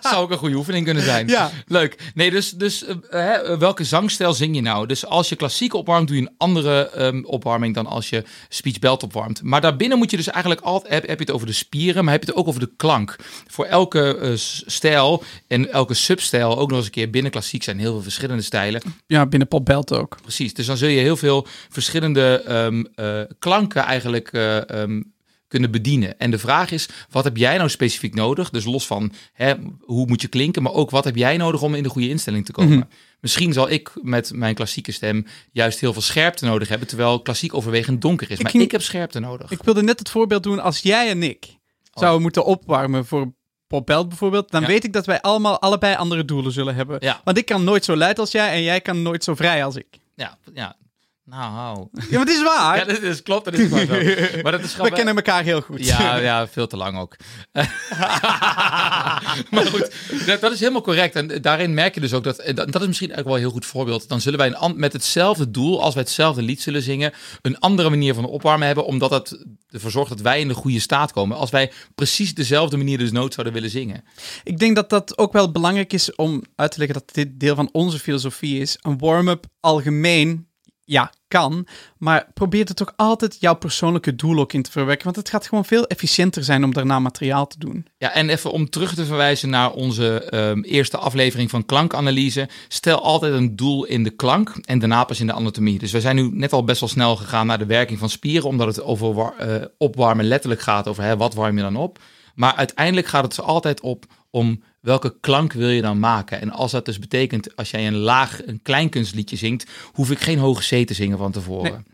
Zou 0.00 0.16
ook 0.16 0.30
een 0.30 0.36
goede 0.38 0.56
oefening 0.56 0.84
kunnen 0.84 1.02
zijn. 1.02 1.28
Ja. 1.28 1.50
Leuk. 1.66 2.10
Nee, 2.14 2.30
dus, 2.30 2.50
dus 2.50 2.84
eh, 2.84 2.96
hè, 3.08 3.58
welke 3.58 3.84
zangstijl 3.84 4.32
zing 4.32 4.54
je 4.54 4.62
nou? 4.62 4.86
Dus 4.86 5.06
als 5.06 5.28
je 5.28 5.36
klassiek 5.36 5.74
opwarmt, 5.74 6.08
doe 6.08 6.16
je 6.16 6.22
een 6.22 6.34
andere 6.38 6.90
ehm, 6.90 7.22
opwarming 7.24 7.74
dan 7.74 7.86
als 7.86 8.10
je 8.10 8.24
speech 8.48 8.78
belt 8.78 9.02
opwarmt. 9.02 9.42
Maar 9.42 9.60
daarbinnen 9.60 9.98
moet 9.98 10.10
je 10.10 10.16
dus 10.16 10.28
eigenlijk 10.28 10.60
altijd, 10.60 10.92
heb, 10.92 11.06
heb 11.06 11.18
je 11.18 11.24
het 11.24 11.34
over 11.34 11.46
de 11.46 11.52
spieren, 11.52 12.04
maar 12.04 12.12
heb 12.12 12.22
je 12.22 12.28
het 12.30 12.38
ook 12.38 12.48
over 12.48 12.60
de 12.60 12.70
klank. 12.76 13.16
Voor 13.46 13.64
elke 13.64 14.16
eh, 14.18 14.30
stijl 14.66 15.22
en 15.56 15.72
elke 15.72 15.94
substijl, 15.94 16.58
ook 16.58 16.68
nog 16.68 16.76
eens 16.76 16.86
een 16.86 16.92
keer 16.92 17.10
binnen 17.10 17.30
klassiek 17.30 17.62
zijn 17.62 17.78
heel 17.78 17.92
veel 17.92 18.02
verschillende 18.02 18.42
stijlen. 18.42 18.82
Ja, 19.06 19.26
binnen 19.26 19.48
pop 19.48 19.64
belt 19.64 19.92
ook. 19.92 20.16
Precies. 20.22 20.54
Dus 20.54 20.66
dan 20.66 20.76
zul 20.76 20.88
je 20.88 21.00
heel 21.00 21.16
veel 21.16 21.46
verschillende 21.68 22.42
ehm, 22.46 22.84
eh, 22.94 23.20
klanken 23.38 23.82
eigenlijk 23.82 24.28
eh, 24.32 24.70
ehm, 24.70 25.02
kunnen 25.48 25.70
bedienen. 25.70 26.18
En 26.18 26.30
de 26.30 26.38
vraag 26.38 26.70
is, 26.70 26.88
wat 27.10 27.24
heb 27.24 27.36
jij 27.36 27.56
nou 27.56 27.68
specifiek 27.68 28.14
nodig? 28.14 28.50
Dus 28.50 28.64
los 28.64 28.86
van 28.86 29.12
hè, 29.32 29.54
hoe 29.80 30.06
moet 30.06 30.20
je 30.20 30.28
klinken, 30.28 30.62
maar 30.62 30.72
ook 30.72 30.90
wat 30.90 31.04
heb 31.04 31.16
jij 31.16 31.36
nodig 31.36 31.62
om 31.62 31.74
in 31.74 31.82
de 31.82 31.88
goede 31.88 32.08
instelling 32.08 32.44
te 32.44 32.52
komen? 32.52 32.78
Mhm. 32.78 32.86
Misschien 33.20 33.52
zal 33.52 33.70
ik 33.70 33.92
met 34.02 34.32
mijn 34.34 34.54
klassieke 34.54 34.92
stem 34.92 35.26
juist 35.52 35.80
heel 35.80 35.92
veel 35.92 36.02
scherpte 36.02 36.44
nodig 36.44 36.68
hebben, 36.68 36.88
terwijl 36.88 37.22
klassiek 37.22 37.54
overwegend 37.54 38.00
donker 38.00 38.30
is. 38.30 38.38
Ik 38.38 38.52
maar 38.52 38.62
ik 38.62 38.70
heb 38.70 38.82
scherpte 38.82 39.20
nodig. 39.20 39.50
Ik 39.50 39.62
wilde 39.62 39.82
net 39.82 39.98
het 39.98 40.10
voorbeeld 40.10 40.42
doen 40.42 40.60
als 40.60 40.78
jij 40.78 41.10
en 41.10 41.22
ik 41.22 41.56
zouden 41.92 42.22
moeten 42.22 42.44
opwarmen 42.44 43.06
voor 43.06 43.34
pop 43.66 43.86
belt 43.86 44.08
bijvoorbeeld. 44.08 44.50
Dan 44.50 44.60
Ja. 44.60 44.66
weet 44.66 44.84
ik 44.84 44.92
dat 44.92 45.06
wij 45.06 45.20
allemaal 45.20 45.60
allebei 45.60 45.94
andere 45.96 46.24
doelen 46.24 46.52
zullen 46.52 46.74
hebben. 46.74 46.96
Ja. 47.00 47.20
Want 47.24 47.38
ik 47.38 47.46
kan 47.46 47.64
nooit 47.64 47.84
zo 47.84 47.96
luid 47.96 48.18
als 48.18 48.30
jij 48.32 48.52
en 48.52 48.62
jij 48.62 48.80
kan 48.80 49.02
nooit 49.02 49.24
zo 49.24 49.34
vrij 49.34 49.64
als 49.64 49.76
ik. 49.76 49.86
Ja, 50.14 50.38
ja. 50.54 50.76
Nou, 51.26 51.86
Ja, 51.92 52.06
maar 52.10 52.20
het 52.20 52.28
is 52.28 52.42
waar. 52.42 52.76
ja, 52.76 52.84
dat 52.84 53.02
is, 53.02 53.22
klopt, 53.22 53.44
dat 53.44 53.54
is 53.54 53.68
maar 53.68 53.86
zo. 53.86 53.92
Maar 54.42 54.52
dat 54.52 54.60
is 54.60 54.76
We 54.76 54.90
kennen 54.90 55.16
elkaar 55.16 55.42
heel 55.42 55.60
goed. 55.60 55.86
Ja, 55.86 56.16
ja, 56.16 56.48
veel 56.48 56.66
te 56.66 56.76
lang 56.76 56.98
ook. 56.98 57.16
maar 59.50 59.66
goed, 59.66 59.90
dat, 60.26 60.40
dat 60.40 60.52
is 60.52 60.60
helemaal 60.60 60.80
correct. 60.80 61.14
En 61.14 61.42
daarin 61.42 61.74
merk 61.74 61.94
je 61.94 62.00
dus 62.00 62.12
ook 62.12 62.24
dat, 62.24 62.36
dat 62.36 62.72
dat 62.72 62.80
is 62.80 62.86
misschien 62.86 63.10
eigenlijk 63.10 63.26
wel 63.26 63.34
een 63.34 63.40
heel 63.40 63.50
goed 63.50 63.66
voorbeeld. 63.66 64.08
Dan 64.08 64.20
zullen 64.20 64.38
wij 64.38 64.54
een, 64.58 64.78
met 64.78 64.92
hetzelfde 64.92 65.50
doel, 65.50 65.82
als 65.82 65.94
wij 65.94 66.02
hetzelfde 66.02 66.42
lied 66.42 66.62
zullen 66.62 66.82
zingen, 66.82 67.12
een 67.42 67.58
andere 67.58 67.90
manier 67.90 68.14
van 68.14 68.24
opwarmen 68.24 68.66
hebben, 68.66 68.86
omdat 68.86 69.10
dat 69.10 69.44
ervoor 69.70 69.90
zorgt 69.90 70.10
dat 70.10 70.20
wij 70.20 70.40
in 70.40 70.48
de 70.48 70.54
goede 70.54 70.80
staat 70.80 71.12
komen. 71.12 71.36
Als 71.36 71.50
wij 71.50 71.72
precies 71.94 72.34
dezelfde 72.34 72.76
manier 72.76 72.98
dus 72.98 73.12
nood 73.12 73.34
zouden 73.34 73.54
willen 73.54 73.70
zingen. 73.70 74.04
Ik 74.44 74.58
denk 74.58 74.74
dat 74.76 74.90
dat 74.90 75.18
ook 75.18 75.32
wel 75.32 75.50
belangrijk 75.52 75.92
is 75.92 76.14
om 76.14 76.42
uit 76.54 76.72
te 76.72 76.78
leggen 76.78 76.98
dat 76.98 77.14
dit 77.14 77.40
deel 77.40 77.54
van 77.54 77.68
onze 77.72 77.98
filosofie 77.98 78.60
is. 78.60 78.76
Een 78.80 78.98
warm-up 78.98 79.46
algemeen, 79.60 80.48
ja, 80.86 81.12
kan. 81.28 81.66
Maar 81.98 82.26
probeer 82.34 82.68
er 82.68 82.74
toch 82.74 82.92
altijd 82.96 83.36
jouw 83.40 83.54
persoonlijke 83.54 84.14
doel 84.14 84.38
ook 84.38 84.52
in 84.52 84.62
te 84.62 84.70
verwerken. 84.70 85.04
Want 85.04 85.16
het 85.16 85.28
gaat 85.28 85.46
gewoon 85.46 85.64
veel 85.64 85.86
efficiënter 85.86 86.44
zijn 86.44 86.64
om 86.64 86.72
daarna 86.72 86.98
materiaal 86.98 87.46
te 87.46 87.58
doen. 87.58 87.86
Ja, 87.98 88.12
en 88.12 88.28
even 88.28 88.50
om 88.50 88.70
terug 88.70 88.94
te 88.94 89.04
verwijzen 89.04 89.50
naar 89.50 89.72
onze 89.72 90.22
ehm, 90.22 90.60
eerste 90.60 90.96
aflevering 90.96 91.50
van 91.50 91.66
klankanalyse. 91.66 92.48
Stel 92.68 93.02
altijd 93.02 93.32
een 93.32 93.56
doel 93.56 93.84
in 93.84 94.02
de 94.02 94.10
klank 94.10 94.52
en 94.64 94.78
daarna 94.78 95.04
pas 95.04 95.20
in 95.20 95.26
de 95.26 95.32
anatomie. 95.32 95.78
Dus 95.78 95.92
we 95.92 96.00
zijn 96.00 96.16
nu 96.16 96.30
net 96.32 96.52
al 96.52 96.64
best 96.64 96.80
wel 96.80 96.88
snel 96.88 97.16
gegaan 97.16 97.46
naar 97.46 97.58
de 97.58 97.66
werking 97.66 97.98
van 97.98 98.10
spieren, 98.10 98.48
omdat 98.48 98.66
het 98.66 98.82
over 98.82 99.34
eh, 99.38 99.54
opwarmen 99.78 100.24
letterlijk 100.24 100.60
gaat 100.60 100.88
over 100.88 101.02
hè, 101.02 101.16
wat 101.16 101.34
warm 101.34 101.56
je 101.56 101.62
dan 101.62 101.76
op. 101.76 101.98
Maar 102.36 102.54
uiteindelijk 102.54 103.06
gaat 103.06 103.24
het 103.24 103.36
er 103.36 103.42
altijd 103.42 103.80
op 103.80 104.04
om 104.30 104.62
welke 104.80 105.16
klank 105.20 105.52
wil 105.52 105.68
je 105.68 105.82
dan 105.82 105.98
maken. 105.98 106.40
En 106.40 106.50
als 106.50 106.70
dat 106.70 106.84
dus 106.84 106.98
betekent, 106.98 107.56
als 107.56 107.70
jij 107.70 107.86
een 107.86 107.96
laag, 107.96 108.46
een 108.46 108.62
kleinkunstliedje 108.62 109.36
zingt, 109.36 109.70
hoef 109.92 110.10
ik 110.10 110.18
geen 110.18 110.38
hoge 110.38 110.82
C 110.82 110.86
te 110.86 110.94
zingen 110.94 111.18
van 111.18 111.32
tevoren. 111.32 111.86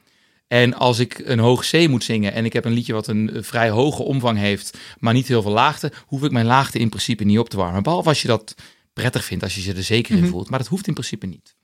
En 0.46 0.74
als 0.74 0.98
ik 0.98 1.18
een 1.24 1.38
hoge 1.38 1.84
C 1.84 1.88
moet 1.88 2.04
zingen 2.04 2.32
en 2.32 2.44
ik 2.44 2.52
heb 2.52 2.64
een 2.64 2.72
liedje 2.72 2.92
wat 2.92 3.06
een 3.06 3.30
vrij 3.34 3.70
hoge 3.70 4.02
omvang 4.02 4.38
heeft, 4.38 4.78
maar 4.98 5.14
niet 5.14 5.28
heel 5.28 5.42
veel 5.42 5.52
laagte, 5.52 5.92
hoef 6.06 6.22
ik 6.22 6.30
mijn 6.30 6.46
laagte 6.46 6.78
in 6.78 6.88
principe 6.88 7.24
niet 7.24 7.38
op 7.38 7.48
te 7.48 7.56
warmen. 7.56 7.82
Behalve 7.82 8.08
als 8.08 8.22
je 8.22 8.28
dat 8.28 8.54
prettig 8.92 9.24
vindt, 9.24 9.44
als 9.44 9.54
je 9.54 9.64
je 9.64 9.74
er 9.74 9.82
zeker 9.82 10.16
in 10.16 10.26
voelt. 10.26 10.50
Maar 10.50 10.58
dat 10.58 10.68
hoeft 10.68 10.86
in 10.86 10.92
principe 10.92 11.26
niet. 11.26 11.54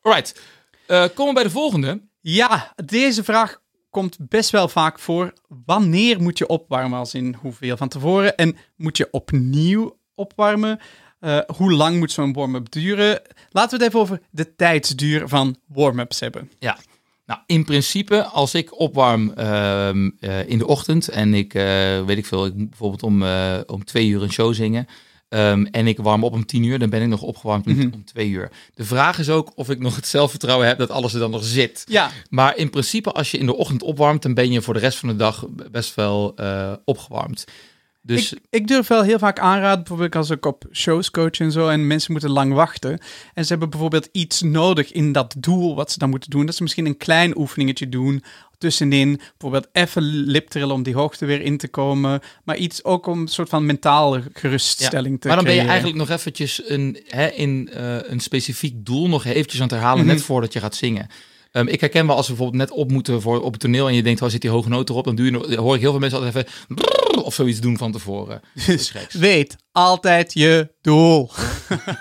Alright, 0.00 0.40
Eh 0.86 1.04
komen 1.14 1.26
we 1.26 1.32
bij 1.32 1.42
de 1.42 1.50
volgende. 1.50 2.02
Ja, 2.20 2.72
deze 2.84 3.24
vraag 3.24 3.60
komt 3.96 4.16
best 4.20 4.50
wel 4.50 4.68
vaak 4.68 4.98
voor. 4.98 5.32
Wanneer 5.64 6.22
moet 6.22 6.38
je 6.38 6.46
opwarmen? 6.46 6.98
Als 6.98 7.14
in 7.14 7.36
hoeveel 7.40 7.76
van 7.76 7.88
tevoren? 7.88 8.36
En 8.36 8.56
moet 8.76 8.96
je 8.96 9.08
opnieuw 9.10 9.98
opwarmen? 10.14 10.78
Eh, 11.20 11.38
hoe 11.56 11.72
lang 11.72 11.98
moet 11.98 12.12
zo'n 12.12 12.32
warm-up 12.32 12.70
duren? 12.70 13.22
Laten 13.50 13.78
we 13.78 13.84
het 13.84 13.94
even 13.94 14.00
over 14.00 14.20
de 14.30 14.54
tijdsduur 14.56 15.28
van 15.28 15.56
warm-ups 15.66 16.20
hebben. 16.20 16.50
Ja, 16.58 16.78
nou 17.26 17.40
in 17.46 17.64
principe 17.64 18.24
als 18.24 18.54
ik 18.54 18.78
opwarm 18.80 19.32
ehm, 19.32 20.10
eh, 20.20 20.48
in 20.48 20.58
de 20.58 20.66
ochtend 20.66 21.08
en 21.08 21.34
ik 21.34 21.54
eh, 21.54 22.04
weet 22.04 22.18
ik 22.18 22.26
veel, 22.26 22.46
ik 22.46 22.56
bijvoorbeeld 22.56 23.02
om, 23.02 23.22
om 23.66 23.84
twee 23.84 24.08
uur 24.08 24.22
een 24.22 24.32
show 24.32 24.54
zingen. 24.54 24.86
Ehm, 25.28 25.64
en 25.70 25.86
ik 25.86 25.98
warm 25.98 26.24
op 26.24 26.32
om 26.32 26.46
tien 26.46 26.62
uur, 26.64 26.78
dan 26.78 26.90
ben 26.90 27.02
ik 27.02 27.08
nog 27.08 27.22
opgewarmd 27.22 27.66
om- 27.66 27.72
Mhm. 27.76 27.88
om 27.94 28.04
twee 28.04 28.28
uur. 28.28 28.50
De 28.74 28.84
vraag 28.84 29.18
is 29.18 29.28
ook 29.30 29.52
of 29.54 29.70
ik 29.70 29.78
nog 29.78 29.96
het 29.96 30.06
zelfvertrouwen 30.06 30.66
heb 30.68 30.78
dat 30.78 30.90
alles 30.90 31.12
er 31.14 31.20
dan 31.20 31.30
nog 31.30 31.44
zit. 31.44 31.84
Ja, 31.88 32.10
Maar 32.30 32.56
in 32.56 32.70
principe, 32.70 33.12
als 33.12 33.30
je 33.30 33.38
in 33.38 33.46
de 33.46 33.56
ochtend 33.56 33.82
opwarmt, 33.82 34.22
dan 34.22 34.34
ben 34.34 34.52
je 34.52 34.62
voor 34.62 34.74
de 34.74 34.80
rest 34.80 34.98
van 34.98 35.08
de 35.08 35.16
dag 35.16 35.46
best 35.70 35.94
wel 35.94 36.32
eh, 36.36 36.72
opgewarmd. 36.84 37.44
Dus 38.06 38.32
ik, 38.32 38.38
ik 38.50 38.68
durf 38.68 38.86
wel 38.86 39.02
heel 39.02 39.18
vaak 39.18 39.38
aanraden, 39.38 39.78
bijvoorbeeld 39.78 40.16
als 40.16 40.30
ik 40.30 40.46
op 40.46 40.64
shows 40.72 41.10
coach 41.10 41.38
en 41.38 41.52
zo, 41.52 41.68
en 41.68 41.86
mensen 41.86 42.12
moeten 42.12 42.30
lang 42.30 42.52
wachten. 42.52 42.98
En 43.34 43.42
ze 43.42 43.48
hebben 43.50 43.70
bijvoorbeeld 43.70 44.08
iets 44.12 44.42
nodig 44.42 44.92
in 44.92 45.12
dat 45.12 45.34
doel 45.38 45.74
wat 45.74 45.92
ze 45.92 45.98
dan 45.98 46.10
moeten 46.10 46.30
doen. 46.30 46.46
Dat 46.46 46.54
ze 46.54 46.62
misschien 46.62 46.86
een 46.86 46.96
klein 46.96 47.38
oefeningetje 47.38 47.88
doen 47.88 48.22
tussenin. 48.58 49.20
Bijvoorbeeld 49.38 49.68
even 49.72 50.02
liptrillen 50.02 50.74
om 50.74 50.82
die 50.82 50.94
hoogte 50.94 51.26
weer 51.26 51.40
in 51.40 51.56
te 51.56 51.68
komen. 51.68 52.20
Maar 52.44 52.56
iets 52.56 52.84
ook 52.84 53.06
om 53.06 53.20
een 53.20 53.28
soort 53.28 53.48
van 53.48 53.66
mentale 53.66 54.22
geruststelling 54.32 55.20
te 55.20 55.26
maar 55.26 55.36
dan 55.36 55.44
ben 55.44 55.54
je 55.54 55.60
eigenlijk 55.60 55.98
nog 55.98 56.10
eventjes 56.10 56.62
een, 56.68 56.98
hè, 57.06 57.26
in 57.26 57.70
eh, 57.72 57.96
een 58.02 58.20
specifiek 58.20 58.86
doel 58.86 59.08
nog 59.08 59.24
eventjes 59.24 59.60
aan 59.60 59.66
het 59.66 59.76
herhalen, 59.76 60.04
Mhm. 60.04 60.14
net 60.14 60.22
voordat 60.22 60.52
je 60.52 60.60
gaat 60.60 60.74
zingen. 60.74 61.06
Ehm, 61.52 61.66
ik 61.66 61.80
herken 61.80 62.06
wel 62.06 62.16
als 62.16 62.28
we 62.28 62.34
bijvoorbeeld 62.34 62.68
net 62.68 62.78
op 62.78 62.90
moeten 62.90 63.22
voor, 63.22 63.42
op 63.42 63.52
het 63.52 63.60
toneel 63.60 63.88
en 63.88 63.94
je 63.94 64.02
denkt, 64.02 64.22
oh, 64.22 64.28
zit 64.28 64.40
die 64.40 64.50
hoge 64.50 64.68
noot 64.68 64.88
erop, 64.90 65.04
dan 65.04 65.14
doe 65.14 65.30
je, 65.30 65.56
hoor 65.56 65.74
ik 65.74 65.80
heel 65.80 65.90
veel 65.90 66.00
mensen 66.00 66.18
altijd 66.18 66.36
even 66.36 66.76
of 67.24 67.34
zoiets 67.34 67.60
doen 67.60 67.76
van 67.76 67.92
tevoren. 67.92 68.40
Dus 68.66 68.92
weet 69.12 69.56
altijd 69.72 70.32
je 70.32 70.74
doel. 70.80 71.30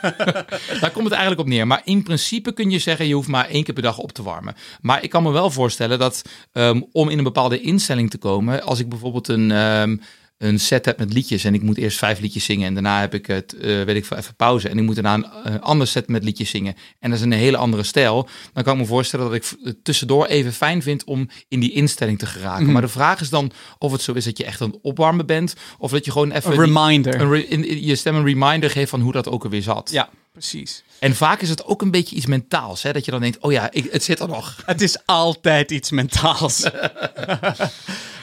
Daar 0.81 0.91
komt 0.91 1.03
het 1.03 1.11
eigenlijk 1.11 1.39
op 1.39 1.47
neer. 1.47 1.67
Maar 1.67 1.81
in 1.83 2.03
principe 2.03 2.53
kun 2.53 2.69
je 2.69 2.79
zeggen, 2.79 3.07
je 3.07 3.13
hoeft 3.13 3.27
maar 3.27 3.49
één 3.49 3.63
keer 3.63 3.73
per 3.73 3.83
dag 3.83 3.97
op 3.97 4.11
te 4.11 4.23
warmen. 4.23 4.55
Maar 4.81 5.03
ik 5.03 5.09
kan 5.09 5.23
me 5.23 5.31
wel 5.31 5.51
voorstellen 5.51 5.99
dat 5.99 6.21
ehm, 6.51 6.81
om 6.91 7.09
in 7.09 7.17
een 7.17 7.23
bepaalde 7.23 7.61
instelling 7.61 8.09
te 8.09 8.17
komen, 8.17 8.63
als 8.63 8.79
ik 8.79 8.89
bijvoorbeeld 8.89 9.27
een, 9.27 9.51
ehm, 9.51 9.97
een 10.37 10.59
set 10.59 10.85
heb 10.85 10.97
met 10.99 11.13
liedjes 11.13 11.43
en 11.43 11.53
ik 11.53 11.61
moet 11.61 11.77
eerst 11.77 11.97
vijf 11.97 12.19
liedjes 12.19 12.45
zingen 12.45 12.67
en 12.67 12.73
daarna 12.73 12.99
heb 12.99 13.13
ik 13.13 13.25
het, 13.25 13.53
eh, 13.57 13.61
weet 13.83 13.95
ik 13.95 14.05
veel, 14.05 14.17
even 14.17 14.35
pauze 14.35 14.69
en 14.69 14.77
ik 14.77 14.83
moet 14.83 14.95
daarna 14.95 15.13
een 15.13 15.53
eh, 15.53 15.59
ander 15.61 15.87
set 15.87 16.07
met 16.07 16.23
liedjes 16.23 16.49
zingen 16.49 16.75
en 16.99 17.09
dat 17.09 17.19
is 17.19 17.25
een 17.25 17.31
hele 17.31 17.57
andere 17.57 17.83
stijl, 17.83 18.27
dan 18.53 18.63
kan 18.63 18.73
ik 18.73 18.79
me 18.79 18.85
voorstellen 18.85 19.25
dat 19.25 19.35
ik 19.35 19.45
het 19.63 19.83
tussendoor 19.83 20.25
even 20.25 20.53
fijn 20.53 20.81
vind 20.81 21.03
om 21.03 21.29
in 21.47 21.59
die 21.59 21.71
instelling 21.71 22.19
te 22.19 22.25
geraken. 22.25 22.63
Mhm. 22.63 22.71
Maar 22.73 22.81
de 22.81 22.87
vraag 22.87 23.21
is 23.21 23.29
dan 23.29 23.51
of 23.77 23.91
het 23.91 24.01
zo 24.01 24.11
is 24.13 24.25
dat 24.25 24.37
je 24.37 24.45
echt 24.45 24.61
aan 24.61 24.69
het 24.69 24.79
opwarmen 24.81 25.25
bent 25.25 25.53
of 25.77 25.91
dat 25.91 26.05
je 26.05 26.11
gewoon 26.11 26.31
even 26.31 26.51
Een 26.51 26.57
die- 26.57 26.65
reminder. 26.65 27.21
een 27.21 27.29
re- 27.31 27.39
in, 27.39 27.67
in 27.67 27.85
je 27.85 27.95
stem 27.95 28.15
een 28.15 28.25
reminder 28.25 28.69
geeft 28.69 28.89
van 28.89 29.01
hoe 29.01 29.11
dat 29.11 29.29
ook 29.29 29.43
alweer 29.43 29.61
zat. 29.61 29.89
Ja. 29.91 30.09
Precies. 30.35 30.83
En 30.99 31.15
vaak 31.15 31.41
is 31.41 31.49
het 31.49 31.65
ook 31.65 31.81
een 31.81 31.91
beetje 31.91 32.15
iets 32.15 32.25
mentaals. 32.25 32.83
Hè? 32.83 32.93
Dat 32.93 33.05
je 33.05 33.11
dan 33.11 33.21
denkt, 33.21 33.39
oh 33.39 33.51
ja, 33.51 33.71
ik, 33.71 33.91
het 33.91 34.03
zit 34.03 34.19
er 34.19 34.27
nog. 34.27 34.61
Het 34.65 34.81
is 34.81 34.97
altijd 35.05 35.71
iets 35.71 35.91
mentaals. 35.91 36.63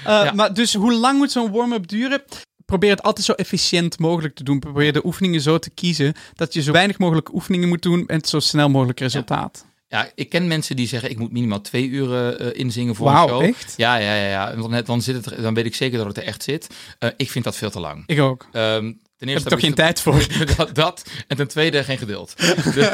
Uh, 0.07 0.33
Maar 0.33 0.55
dus 0.55 0.75
hoe 0.75 0.93
lang 0.93 1.19
moet 1.19 1.33
zo'n 1.33 1.51
warm-up 1.51 1.89
duren? 1.89 2.23
Probeer 2.65 2.91
het 2.91 3.03
altijd 3.03 3.27
zo 3.27 3.33
efficiënt 3.33 3.99
mogelijk 3.99 4.35
te 4.35 4.45
doen. 4.45 4.59
Probeer 4.59 4.93
de 4.93 5.05
oefeningen 5.07 5.41
zo 5.41 5.59
te 5.59 5.71
kiezen 5.71 6.15
dat 6.35 6.55
je 6.55 6.63
zo 6.63 6.73
weinig 6.73 6.99
mogelijk 6.99 7.35
oefeningen 7.35 7.69
moet 7.69 7.83
doen 7.83 8.07
en 8.07 8.25
zo 8.25 8.41
snel 8.41 8.69
mogelijk 8.69 9.01
resultaat. 9.01 9.67
Ja, 9.89 10.11
ik 10.15 10.29
ken 10.29 10.47
mensen 10.47 10.77
die 10.77 10.87
zeggen 10.87 11.11
ik 11.11 11.19
moet 11.19 11.33
minimaal 11.33 11.61
twee 11.61 11.89
uur 11.89 12.41
uh, 12.41 12.59
inzingen 12.59 12.95
voor 12.95 13.11
wow, 13.11 13.23
een 13.23 13.29
show. 13.29 13.43
echt? 13.43 13.75
Ja, 13.77 13.97
ja, 13.97 14.15
ja. 14.15 14.29
ja. 14.29 14.55
Dan, 14.55 14.83
dan, 14.85 15.03
zit 15.03 15.25
het, 15.25 15.43
dan 15.43 15.55
weet 15.55 15.67
ik 15.67 15.75
zeker 15.75 15.99
dat 15.99 16.07
het 16.07 16.17
er 16.17 16.25
echt 16.25 16.43
zit. 16.43 16.67
Uh, 16.99 17.11
ik 17.17 17.31
vind 17.31 17.45
dat 17.45 17.57
veel 17.57 17.71
te 17.71 17.81
lang. 17.81 18.03
Ik 18.07 18.21
ook. 18.21 18.49
Um, 18.53 19.01
ten 19.23 19.31
eerste 19.31 19.49
heb 19.49 19.59
ik 19.59 19.65
toch 19.65 19.77
geen 19.77 19.85
tijd 19.85 20.01
voor. 20.01 20.27
dat, 20.57 20.75
dat, 20.75 21.05
en 21.27 21.37
ten 21.37 21.49
tweede 21.49 21.85
geen 21.85 21.99
geduld. 21.99 22.35
dus, 22.75 22.89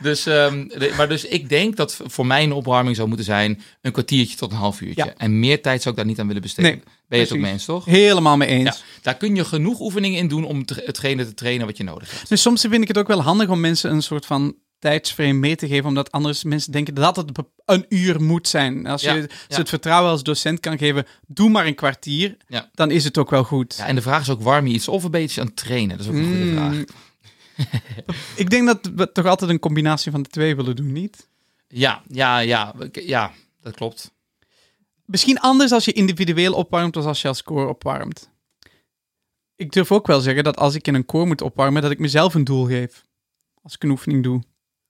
dus, 0.00 0.26
um, 0.26 0.68
de, 0.68 0.94
maar 0.96 1.08
dus 1.08 1.24
ik 1.24 1.48
denk 1.48 1.76
dat 1.76 2.00
voor 2.04 2.26
mij 2.26 2.42
een 2.42 2.52
opwarming 2.52 2.96
zou 2.96 3.08
moeten 3.08 3.26
zijn 3.26 3.62
een 3.80 3.92
kwartiertje 3.92 4.36
tot 4.36 4.50
een 4.50 4.56
half 4.56 4.80
uurtje. 4.80 5.04
Ja. 5.04 5.14
En 5.16 5.38
meer 5.38 5.62
tijd 5.62 5.82
zou 5.82 5.90
ik 5.90 6.00
daar 6.00 6.10
niet 6.10 6.20
aan 6.20 6.26
willen 6.26 6.42
besteden. 6.42 6.70
Nee, 6.70 6.82
ben 7.08 7.18
je 7.18 7.24
het 7.24 7.32
ook 7.32 7.40
mee 7.40 7.52
eens, 7.52 7.64
toch? 7.64 7.84
Helemaal 7.84 8.36
mee 8.36 8.48
eens. 8.48 8.76
Ja, 8.76 8.84
daar 9.02 9.16
kun 9.16 9.34
je 9.34 9.44
genoeg 9.44 9.80
oefeningen 9.80 10.18
in 10.18 10.28
doen 10.28 10.44
om 10.44 10.64
hetgene 10.84 11.24
te 11.24 11.34
trainen 11.34 11.66
wat 11.66 11.76
je 11.76 11.84
nodig 11.84 12.10
hebt. 12.10 12.28
Dus 12.28 12.42
soms 12.42 12.60
vind 12.60 12.82
ik 12.82 12.88
het 12.88 12.98
ook 12.98 13.08
wel 13.08 13.22
handig 13.22 13.48
om 13.48 13.60
mensen 13.60 13.90
een 13.90 14.02
soort 14.02 14.26
van 14.26 14.54
tijdsframe 14.78 15.32
mee 15.32 15.56
te 15.56 15.66
geven, 15.68 15.88
omdat 15.88 16.12
anders 16.12 16.44
mensen 16.44 16.72
denken 16.72 16.94
dat 16.94 17.16
het 17.16 17.30
een 17.64 17.86
uur 17.88 18.22
moet 18.22 18.48
zijn. 18.48 18.86
Als 18.86 19.02
je 19.02 19.08
ja, 19.08 19.26
ze 19.48 19.56
het 19.56 19.68
vertrouwen 19.68 20.10
als 20.10 20.22
docent 20.22 20.60
kan 20.60 20.78
geven, 20.78 21.06
doe 21.26 21.50
maar 21.50 21.66
een 21.66 21.74
kwartier, 21.74 22.36
ja. 22.48 22.70
dan 22.72 22.90
is 22.90 23.04
het 23.04 23.18
ook 23.18 23.30
wel 23.30 23.44
goed. 23.44 23.74
Ja, 23.76 23.86
en 23.86 23.94
de 23.94 24.02
vraag 24.02 24.20
is 24.20 24.30
ook, 24.30 24.42
warm 24.42 24.66
je 24.66 24.74
iets 24.74 24.88
of 24.88 25.04
een 25.04 25.10
beetje 25.10 25.40
aan 25.40 25.46
het 25.46 25.56
trainen? 25.56 25.96
Dat 25.96 26.06
is 26.06 26.12
ook 26.12 26.18
een 26.18 26.24
goede 26.26 26.44
Mm. 26.44 26.56
vraag. 26.56 26.84
ik 28.36 28.50
denk 28.50 28.66
dat 28.66 28.90
we 28.94 29.12
toch 29.12 29.26
altijd 29.26 29.50
een 29.50 29.58
combinatie 29.58 30.12
van 30.12 30.22
de 30.22 30.28
twee 30.28 30.56
willen 30.56 30.76
doen, 30.76 30.92
niet? 30.92 31.28
Ja, 31.68 32.02
ja, 32.08 32.38
ja, 32.38 32.74
ja, 32.92 33.32
dat 33.60 33.74
klopt. 33.74 34.14
Misschien 35.04 35.40
anders 35.40 35.72
als 35.72 35.84
je 35.84 35.92
individueel 35.92 36.54
opwarmt 36.54 36.94
dan 36.94 37.04
als 37.04 37.22
je 37.22 37.28
als 37.28 37.42
koor 37.42 37.68
opwarmt. 37.68 38.30
Ik 39.56 39.72
durf 39.72 39.92
ook 39.92 40.06
wel 40.06 40.20
zeggen 40.20 40.44
dat 40.44 40.56
als 40.56 40.74
ik 40.74 40.86
in 40.86 40.94
een 40.94 41.04
koor 41.04 41.26
moet 41.26 41.40
opwarmen, 41.40 41.82
dat 41.82 41.90
ik 41.90 41.98
mezelf 41.98 42.34
een 42.34 42.44
doel 42.44 42.64
geef. 42.64 43.04
Als 43.62 43.74
ik 43.74 43.82
een 43.82 43.90
oefening 43.90 44.22
doe. 44.22 44.42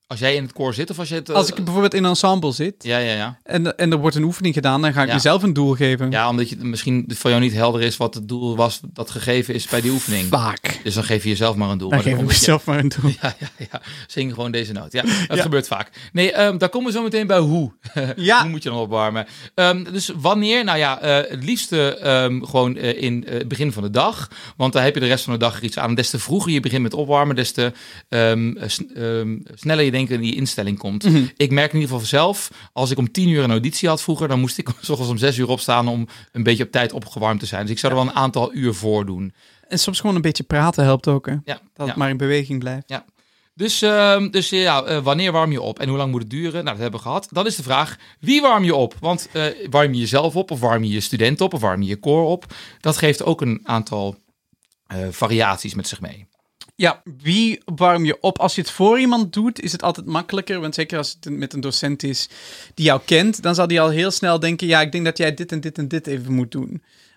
Als 0.07 0.19
jij 0.19 0.35
in 0.35 0.43
het 0.43 0.53
koor 0.53 0.73
zit 0.73 0.89
of 0.89 0.99
als 0.99 1.09
je 1.09 1.15
het... 1.15 1.29
Uh, 1.29 1.35
als 1.35 1.49
ik 1.49 1.55
bijvoorbeeld 1.55 1.93
in 1.93 2.03
een 2.03 2.09
ensemble 2.09 2.51
zit 2.51 2.73
ja, 2.83 2.97
ja, 2.97 3.13
ja. 3.13 3.39
En, 3.43 3.77
en 3.77 3.91
er 3.91 3.97
wordt 3.97 4.15
een 4.15 4.23
oefening 4.23 4.53
gedaan, 4.53 4.81
dan 4.81 4.93
ga 4.93 5.01
ik 5.01 5.07
Ja. 5.07 5.13
mezelf 5.13 5.43
een 5.43 5.53
doel 5.53 5.73
geven. 5.73 6.11
Ja, 6.11 6.29
omdat 6.29 6.49
je 6.49 6.55
misschien 6.59 7.05
voor 7.15 7.29
jou 7.29 7.41
niet 7.41 7.53
helder 7.53 7.81
is 7.81 7.97
wat 7.97 8.13
het 8.13 8.27
doel 8.27 8.55
was 8.55 8.79
dat 8.93 9.09
gegeven 9.09 9.53
is 9.53 9.67
bij 9.67 9.81
die 9.81 9.91
oefening. 9.91 10.27
Vaak. 10.27 10.79
Dus 10.83 10.93
dan 10.93 11.03
geef 11.03 11.23
je 11.23 11.29
jezelf 11.29 11.55
maar 11.55 11.69
een 11.69 11.77
doel. 11.77 11.89
Dan 11.89 11.97
Maar 11.97 12.07
geef 12.07 12.13
ik 12.15 12.19
omdat 12.19 12.35
je- 12.35 12.39
mezelf 12.41 12.65
maar 12.65 12.79
een 12.79 12.89
doel. 13.01 13.11
Ja, 13.21 13.35
ja, 13.39 13.49
ja. 13.71 13.81
Zing 14.07 14.33
gewoon 14.33 14.51
deze 14.51 14.71
noot. 14.73 14.91
Ja, 14.91 15.01
dat 15.27 15.37
Ja. 15.37 15.41
gebeurt 15.43 15.67
vaak. 15.67 15.89
Nee, 16.11 16.31
ehm, 16.31 16.57
daar 16.57 16.69
komen 16.69 16.87
we 16.91 16.97
zo 16.97 17.03
meteen 17.03 17.27
bij 17.27 17.39
hoe. 17.39 17.71
Ja. 18.15 18.41
hoe 18.41 18.49
moet 18.49 18.63
je 18.63 18.69
dan 18.69 18.77
opwarmen? 18.79 19.27
Ehm, 19.55 19.83
dus 19.91 20.11
wanneer? 20.15 20.63
Nou 20.63 20.77
ja, 20.77 20.99
eh, 21.01 21.29
het 21.31 21.43
liefste 21.43 21.97
ehm, 21.97 22.41
gewoon 22.43 22.75
eh, 22.77 23.01
in 23.01 23.25
eh, 23.25 23.33
het 23.37 23.47
begin 23.47 23.71
van 23.71 23.83
de 23.83 23.89
dag. 23.89 24.27
Want 24.57 24.73
daar 24.73 24.83
heb 24.83 24.93
je 24.93 24.99
de 24.99 25.05
rest 25.07 25.23
van 25.23 25.33
de 25.33 25.39
dag 25.39 25.57
er 25.57 25.63
iets 25.63 25.77
aan. 25.77 25.95
Des 25.95 26.09
te 26.09 26.19
vroeger 26.19 26.51
je 26.51 26.59
begint 26.59 26.81
met 26.81 26.93
opwarmen, 26.93 27.35
des 27.35 27.51
te 27.51 27.71
eh, 28.09 28.31
sn- 28.65 29.41
sneller 29.53 29.83
je 29.83 29.91
in 29.97 30.21
die 30.21 30.35
instelling 30.35 30.77
komt. 30.77 31.03
Mhm. 31.03 31.23
Ik 31.37 31.51
merk 31.51 31.73
in 31.73 31.79
ieder 31.79 31.93
geval 31.93 32.07
zelf, 32.07 32.51
als 32.73 32.91
ik 32.91 32.97
om 32.97 33.11
tien 33.11 33.29
uur 33.29 33.43
een 33.43 33.49
auditie 33.49 33.89
had 33.89 34.01
vroeger, 34.01 34.27
dan 34.27 34.39
moest 34.39 34.57
ik 34.57 34.69
s 34.81 34.89
ochtends 34.89 35.11
om 35.11 35.17
zes 35.17 35.37
uur 35.37 35.49
opstaan 35.49 35.87
om 35.87 36.07
een 36.31 36.43
beetje 36.43 36.63
op 36.63 36.71
tijd 36.71 36.93
opgewarmd 36.93 37.39
te 37.39 37.45
zijn. 37.45 37.61
Dus 37.61 37.71
ik 37.71 37.79
zou 37.79 37.93
er 37.93 37.99
wel 37.99 38.07
een 38.07 38.15
aantal 38.15 38.53
uur 38.53 38.73
voor 38.73 39.05
doen. 39.05 39.33
En 39.67 39.79
soms 39.79 39.99
gewoon 39.99 40.15
een 40.15 40.21
beetje 40.21 40.43
praten 40.43 40.83
helpt 40.83 41.07
ook, 41.07 41.25
hè? 41.25 41.31
Ja, 41.31 41.41
Dat 41.43 41.61
ja. 41.75 41.85
het 41.85 41.95
maar 41.95 42.09
in 42.09 42.17
beweging 42.17 42.59
blijft. 42.59 42.89
Dus, 43.57 43.81
ehm, 43.81 44.29
dus 44.29 44.49
ja, 44.49 44.83
eh, 44.83 45.03
wanneer 45.03 45.31
warm 45.31 45.51
je 45.51 45.61
op 45.61 45.79
en 45.79 45.89
hoe 45.89 45.97
lang 45.97 46.11
moet 46.11 46.21
het 46.21 46.29
duren? 46.29 46.51
Nou, 46.51 46.65
dat 46.65 46.77
hebben 46.77 46.99
we 46.99 47.05
gehad. 47.05 47.27
Dan 47.31 47.45
is 47.45 47.55
de 47.55 47.63
vraag, 47.63 47.97
wie 48.19 48.41
warm 48.41 48.63
je 48.63 48.75
op? 48.75 48.95
Want 48.99 49.29
eh, 49.31 49.43
warm 49.69 49.93
je 49.93 49.99
jezelf 49.99 50.35
op 50.35 50.51
of 50.51 50.59
warm 50.59 50.83
je 50.83 50.89
je 50.89 50.99
student 50.99 51.41
op 51.41 51.53
of 51.53 51.61
warm 51.61 51.81
je 51.81 51.87
je 51.87 51.99
koor 51.99 52.25
op? 52.25 52.45
Dat 52.79 52.97
geeft 52.97 53.23
ook 53.23 53.41
een 53.41 53.59
aantal 53.63 54.15
eh, 54.87 54.97
variaties 55.09 55.73
met 55.73 55.87
zich 55.87 56.01
mee. 56.01 56.27
Ja, 56.79 57.01
wie 57.21 57.61
warm 57.65 58.05
je 58.05 58.17
op? 58.21 58.39
Als 58.39 58.55
je 58.55 58.61
het 58.61 58.71
voor 58.71 58.99
iemand 58.99 59.33
doet, 59.33 59.61
is 59.61 59.71
het 59.71 59.83
altijd 59.83 60.05
makkelijker. 60.05 60.59
Want 60.59 60.75
zeker 60.75 60.97
als 60.97 61.17
het 61.19 61.37
met 61.37 61.53
een 61.53 61.61
docent 61.61 62.03
is 62.03 62.29
die 62.73 62.85
jou 62.85 63.01
kent, 63.05 63.41
dan 63.41 63.55
zal 63.55 63.67
die 63.67 63.81
al 63.81 63.89
heel 63.89 64.11
snel 64.11 64.39
denken: 64.39 64.67
ja, 64.67 64.81
ik 64.81 64.91
denk 64.91 65.05
dat 65.05 65.17
jij 65.17 65.33
dit 65.33 65.51
en 65.51 65.59
dit 65.59 65.77
en 65.77 65.87
dit 65.87 66.07
even 66.07 66.33
moet 66.33 66.51
doen. 66.51 66.69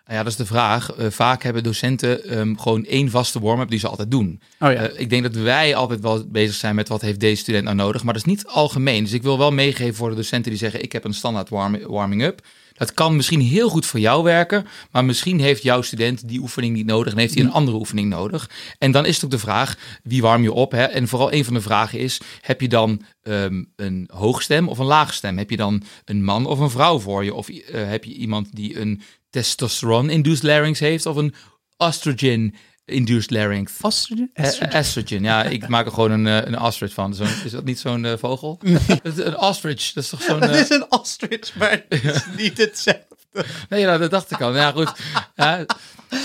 Nou 0.05 0.19
ja, 0.19 0.23
dat 0.23 0.27
is 0.27 0.37
de 0.37 0.47
vraag. 0.47 0.93
Eh, 0.93 1.11
vaak 1.11 1.43
hebben 1.43 1.63
docenten 1.63 2.25
ehm, 2.25 2.55
gewoon 2.55 2.85
één 2.85 3.11
vaste 3.11 3.41
warm-up 3.41 3.71
die 3.71 3.79
ze 3.79 3.89
altijd 3.89 4.11
doen. 4.11 4.41
Oh 4.61 4.73
ja. 4.73 4.89
Eh, 4.89 5.01
ik 5.01 5.11
denk 5.11 5.23
dat 5.23 5.35
wij 5.35 5.75
altijd 5.75 6.01
wel 6.01 6.27
bezig 6.29 6.55
zijn 6.55 6.75
met 6.75 6.89
wat 6.89 7.01
heeft 7.01 7.21
deze 7.21 7.43
student 7.43 7.65
nou 7.65 7.77
nodig. 7.77 8.05
Maar 8.05 8.15
dat 8.15 8.27
is 8.27 8.31
niet 8.31 8.47
algemeen. 8.47 9.05
Dus 9.05 9.13
ik 9.13 9.23
wil 9.23 9.39
wel 9.39 9.53
meegeven 9.53 9.95
voor 9.95 10.11
de 10.11 10.17
docenten 10.17 10.51
die 10.51 10.61
zeggen... 10.61 10.83
ik 10.83 10.93
heb 10.93 11.05
een 11.05 11.15
standaard 11.15 11.49
warm- 11.49 11.87
warming-up. 11.87 12.47
Dat 12.81 12.95
kan 12.95 13.17
misschien 13.17 13.41
heel 13.41 13.69
goed 13.69 13.87
voor 13.87 14.01
jou 14.01 14.23
werken. 14.23 14.67
Maar 14.91 15.05
misschien 15.05 15.41
heeft 15.41 15.63
jouw 15.63 15.83
student 15.83 16.29
die 16.29 16.41
oefening 16.41 16.75
niet 16.75 16.87
nodig... 16.87 17.13
en 17.13 17.19
heeft 17.19 17.35
hij 17.35 17.45
een 17.45 17.53
andere 17.53 17.77
oefening 17.77 18.09
nodig. 18.09 18.51
En 18.79 18.91
dan 18.91 19.07
is 19.07 19.15
het 19.15 19.25
ook 19.25 19.31
de 19.31 19.39
vraag, 19.39 19.77
wie 20.03 20.23
warm 20.23 20.43
je 20.43 20.53
op? 20.53 20.73
Hè? 20.73 20.85
En 20.85 21.09
vooral 21.09 21.33
een 21.33 21.45
van 21.45 21.55
de 21.55 21.61
vragen 21.61 21.99
is... 21.99 22.21
heb 22.41 22.61
je 22.61 22.69
dan 22.69 23.03
ehm, 23.23 23.65
een 23.77 24.09
hoogstem 24.13 24.69
of 24.69 24.79
een 24.79 24.87
laagstem? 24.87 25.39
Heb 25.39 25.51
je 25.51 25.57
dan 25.57 25.83
een 26.05 26.25
man 26.25 26.47
of 26.47 26.59
een 26.59 26.71
vrouw 26.71 26.99
voor 26.99 27.25
je? 27.25 27.35
Of 27.35 27.49
eh, 27.49 27.89
heb 27.89 28.05
je 28.05 28.15
iemand 28.15 28.57
die 28.57 28.81
een 28.81 29.03
testosteron-induced 29.31 30.43
larynx 30.43 30.79
heeft... 30.79 31.07
of 31.07 31.17
een 31.17 31.35
estrogen-induced 32.91 33.31
larynx? 33.31 33.73
Estrogen? 33.83 34.31
Eh, 34.35 34.75
Estrogen, 34.75 35.23
ja. 35.23 35.43
Ik 35.45 35.69
maak 35.69 35.87
er 35.87 35.93
gewoon 35.93 36.11
een, 36.11 36.27
eh, 36.27 36.47
een 36.47 36.61
ostrich 36.61 36.93
van. 36.93 37.15
Zo'n- 37.15 37.27
is 37.45 37.51
dat 37.51 37.65
niet 37.65 37.79
zo'n 37.79 38.05
eh, 38.05 38.13
vogel? 38.19 38.59
Een 39.03 39.39
ostrich, 39.39 39.93
dat 39.93 40.05
is 40.05 40.11
toch 40.11 40.23
zo'n... 40.23 40.41
Het 40.43 40.51
is 40.55 40.71
een 40.71 40.87
ostrich, 40.89 41.55
maar 41.59 41.71
het 41.89 42.05
is 42.05 42.23
niet 42.37 42.59
hetzelfde. 42.59 43.07
Nee, 43.69 43.85
nou, 43.85 43.99
dat 43.99 44.11
dacht 44.11 44.31
ik 44.31 44.41
al. 44.41 44.55
Ja, 44.57 44.71
goed. 44.73 44.93
Ja, 45.37 45.67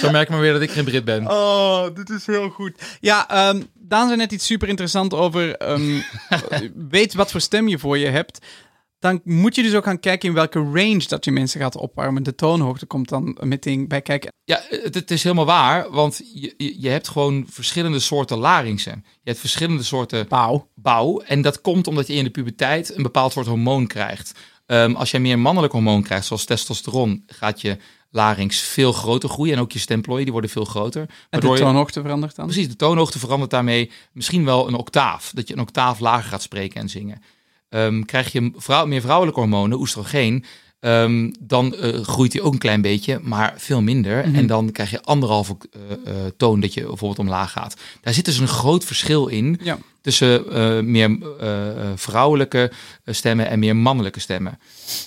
zo 0.01 0.11
merk 0.11 0.23
ik 0.23 0.29
maar 0.29 0.39
weer 0.39 0.53
dat 0.53 0.61
ik 0.61 0.71
geen 0.71 0.83
Brit 0.83 1.05
ben. 1.05 1.27
Oh, 1.27 1.85
dit 1.95 2.09
is 2.09 2.25
heel 2.25 2.49
goed. 2.49 2.81
Ja, 2.99 3.29
ehm 3.29 3.61
Daan 3.87 4.05
zei 4.07 4.17
net 4.19 4.31
iets 4.31 4.45
super 4.45 4.67
interessant 4.67 5.13
over. 5.13 5.57
ehm, 5.57 5.99
weet 6.89 7.13
wat 7.13 7.31
voor 7.31 7.41
stem 7.41 7.67
je 7.67 7.79
voor 7.79 7.97
je 7.97 8.07
hebt. 8.07 8.45
Dan 9.05 9.21
moet 9.23 9.55
je 9.55 9.63
dus 9.63 9.73
ook 9.73 9.83
gaan 9.83 9.99
kijken 9.99 10.29
in 10.29 10.35
welke 10.35 10.59
range 10.59 11.03
dat 11.07 11.25
je 11.25 11.31
mensen 11.31 11.59
gaat 11.59 11.77
opwarmen. 11.77 12.23
De 12.23 12.35
toonhoogte 12.35 12.85
komt 12.85 13.09
dan 13.09 13.37
meteen 13.39 13.87
bij 13.87 14.01
kijken. 14.01 14.33
Ja, 14.43 14.61
het, 14.69 14.95
het 14.95 15.11
is 15.11 15.23
helemaal 15.23 15.45
waar, 15.45 15.91
want 15.91 16.21
je, 16.33 16.73
je, 16.79 16.89
hebt 16.89 17.07
gewoon 17.07 17.45
verschillende 17.49 17.99
soorten 17.99 18.37
laringsen. 18.37 19.03
Je 19.03 19.29
hebt 19.29 19.39
verschillende 19.39 19.83
soorten 19.83 20.27
Pauw. 20.27 20.69
bouw. 20.75 21.19
En 21.19 21.41
dat 21.41 21.61
komt 21.61 21.87
omdat 21.87 22.07
je 22.07 22.13
in 22.13 22.23
de 22.23 22.29
puberteit 22.29 22.95
een 22.97 23.03
bepaald 23.03 23.31
soort 23.31 23.47
hormoon 23.47 23.87
krijgt. 23.87 24.39
Ehm, 24.65 24.93
als 24.93 25.11
jij 25.11 25.19
meer 25.19 25.39
mannelijk 25.39 25.73
hormoon 25.73 26.03
krijgt, 26.03 26.25
zoals 26.25 26.45
testosteron, 26.45 27.23
gaat 27.27 27.61
je 27.61 27.77
larynx 28.09 28.61
veel 28.61 28.91
groter 28.91 29.29
groeien. 29.29 29.53
En 29.53 29.59
ook 29.59 29.71
je 29.71 29.79
stemplooien, 29.79 30.23
die 30.23 30.31
worden 30.31 30.51
veel 30.51 30.65
groter. 30.65 31.09
En 31.29 31.39
de 31.39 31.53
toonhoogte 31.53 32.01
verandert 32.01 32.35
dan? 32.35 32.45
Precies, 32.45 32.67
de 32.67 32.75
toonhoogte 32.75 33.19
verandert 33.19 33.51
daarmee 33.51 33.91
misschien 34.11 34.45
wel 34.45 34.67
een 34.67 34.75
octaaf. 34.75 35.31
Dat 35.33 35.47
je 35.47 35.53
een 35.53 35.59
octaaf 35.59 35.99
lager 35.99 36.29
gaat 36.29 36.41
spreken 36.41 36.81
en 36.81 36.89
zingen. 36.89 37.21
Ehm, 37.75 38.01
krijg 38.01 38.31
je 38.31 38.51
vrouw, 38.55 38.85
meer 38.85 39.01
vrouwelijke 39.01 39.39
hormonen, 39.39 39.79
oestrogeen, 39.79 40.45
ehm, 40.79 41.31
dan 41.39 41.75
eh, 41.75 42.01
groeit 42.01 42.31
die 42.31 42.41
ook 42.41 42.53
een 42.53 42.59
klein 42.59 42.81
beetje, 42.81 43.19
maar 43.23 43.53
veel 43.57 43.81
minder. 43.81 44.27
Mhm. 44.27 44.35
En 44.35 44.47
dan 44.47 44.71
krijg 44.71 44.91
je 44.91 45.01
anderhalve 45.01 45.57
eh, 45.71 45.81
eh, 45.81 46.31
toon 46.37 46.59
dat 46.59 46.73
je 46.73 46.81
bijvoorbeeld 46.81 47.19
omlaag 47.19 47.51
gaat. 47.51 47.75
Daar 48.01 48.13
zit 48.13 48.25
dus 48.25 48.37
een 48.37 48.47
groot 48.47 48.85
verschil 48.85 49.27
in 49.27 49.59
Ja. 49.63 49.77
Tussen 50.05 50.51
eh, 50.51 50.79
meer 50.79 51.17
eh, 51.39 51.69
eh, 51.69 51.91
vrouwelijke 51.95 52.71
stemmen 53.05 53.47
en 53.47 53.59
meer 53.59 53.75
mannelijke 53.75 54.19
stemmen. 54.19 54.59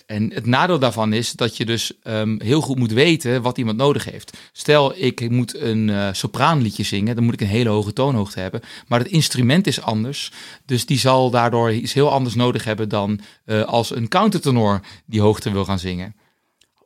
En 0.07 0.33
het 0.33 0.47
nadeel 0.47 0.79
daarvan 0.79 1.13
is 1.13 1.33
dat 1.33 1.57
je 1.57 1.65
dus 1.65 1.93
ehm, 2.03 2.43
heel 2.43 2.61
goed 2.61 2.79
moet 2.79 2.93
weten 2.93 3.43
wat 3.43 3.59
iemand 3.59 3.77
nodig 3.77 4.05
heeft. 4.05 4.37
Stel, 4.53 4.93
ik 4.97 5.31
moet 5.31 5.61
een 5.61 5.91
eh, 5.91 6.09
sopraanliedje 6.13 6.83
zingen, 6.83 7.15
dan 7.15 7.25
moet 7.25 7.35
ik 7.35 7.41
een 7.41 7.47
hele 7.47 7.69
hoge 7.69 7.93
toonhoogte 7.93 8.41
hebben. 8.41 8.61
Maar 8.89 8.99
het 8.99 9.09
instrument 9.09 9.67
is 9.67 9.83
anders, 9.83 10.33
dus 10.65 10.87
die 10.87 10.99
zal 10.99 11.31
daardoor 11.31 11.73
iets 11.73 11.93
heel 11.93 12.11
anders 12.11 12.35
nodig 12.35 12.65
hebben 12.65 12.89
dan 12.89 13.21
als 13.67 13.95
een 13.97 14.09
countertenor 14.09 14.81
die 15.07 15.21
hoogte 15.21 15.53
wil 15.53 15.65
gaan 15.65 15.79
zingen. 15.79 16.15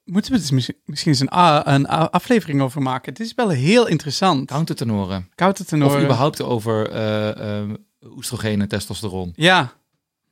Moeten 0.04 0.32
we 0.32 0.38
er 0.46 0.54
misschien- 0.54 0.80
misschien 0.84 1.12
eens 1.12 1.20
een, 1.20 1.38
een 1.74 1.86
aflevering 1.86 2.60
over 2.62 2.82
maken? 2.82 3.12
Het 3.12 3.22
is 3.22 3.34
wel 3.34 3.48
heel 3.48 3.86
interessant. 3.86 4.46
Countertenoren. 4.46 5.28
Koude 5.34 5.64
tenor. 5.64 5.96
Of 5.96 6.02
überhaupt 6.02 6.42
over 6.42 6.90
oestrogeen 8.16 8.60
en 8.60 8.68
testosteron. 8.68 9.32
Ja. 9.36 9.80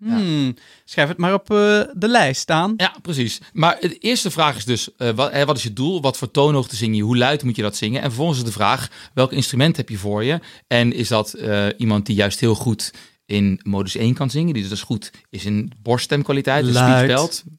Hmm. 0.05 0.55
Schrijf 0.85 1.09
het 1.09 1.19
maar 1.19 1.35
op 1.35 1.50
eh, 1.50 1.57
de 1.93 2.09
lijst 2.09 2.41
staan. 2.41 2.75
Ja, 2.77 2.95
precies. 3.03 3.41
Maar 3.53 3.77
de 3.81 3.99
eerste 3.99 4.31
vraag 4.31 4.57
is 4.57 4.65
dus, 4.65 4.97
eh, 4.97 5.11
wat, 5.11 5.33
hè, 5.33 5.45
wat 5.45 5.57
is 5.57 5.62
je 5.62 5.73
doel? 5.73 6.00
Wat 6.00 6.17
voor 6.17 6.31
toonhoogte 6.31 6.77
zing 6.77 6.97
je? 6.97 7.03
Hoe 7.03 7.17
luid 7.17 7.43
moet 7.43 7.57
je 7.57 7.62
dat 7.62 7.77
zingen? 7.77 8.00
En 8.03 8.07
vervolgens 8.07 8.39
is 8.39 8.45
de 8.45 8.53
vraag, 8.53 8.89
welk 9.15 9.33
instrument 9.33 9.77
heb 9.77 9.89
je 9.89 9.99
voor 9.99 10.25
je? 10.25 10.41
En 10.67 10.93
is 10.93 11.09
dat 11.09 11.33
eh, 11.33 11.67
iemand 11.77 12.07
die 12.07 12.17
juist 12.17 12.41
heel 12.41 12.55
goed 12.55 12.93
in 13.27 13.61
modus 13.62 13.97
1 13.97 14.15
kan 14.15 14.31
zingen, 14.31 14.55
die 14.55 14.69
dus 14.69 14.83
goed 14.83 15.11
is 15.29 15.45
in 15.45 15.73
borststemkwaliteit. 15.83 16.67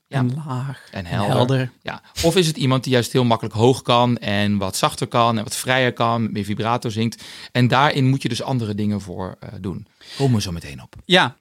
Ja. 0.07 0.19
En 0.19 0.33
laag. 0.45 0.87
En 0.91 1.05
en 1.05 1.05
helder. 1.05 1.35
helder. 1.35 1.71
Ja. 1.81 2.01
Of 2.23 2.35
is 2.35 2.47
het 2.47 2.57
iemand 2.57 2.83
die 2.83 2.93
juist 2.93 3.11
heel 3.11 3.23
makkelijk 3.23 3.55
hoog 3.55 3.81
kan 3.81 4.17
en 4.17 4.57
wat 4.57 4.75
zachter 4.75 5.07
kan 5.07 5.37
en 5.37 5.43
wat 5.43 5.55
vrijer 5.55 5.93
kan, 5.93 6.21
met 6.21 6.31
meer 6.31 6.43
vibrato 6.43 6.89
zingt. 6.89 7.23
En 7.51 7.67
daarin 7.67 8.09
moet 8.09 8.21
je 8.21 8.29
dus 8.29 8.41
andere 8.41 8.75
dingen 8.75 9.01
voor 9.01 9.35
eh, 9.39 9.49
doen. 9.59 9.87
Komen 10.17 10.35
we 10.35 10.41
zo 10.41 10.51
meteen 10.51 10.81
op. 10.81 10.95
Ja, 11.05 11.35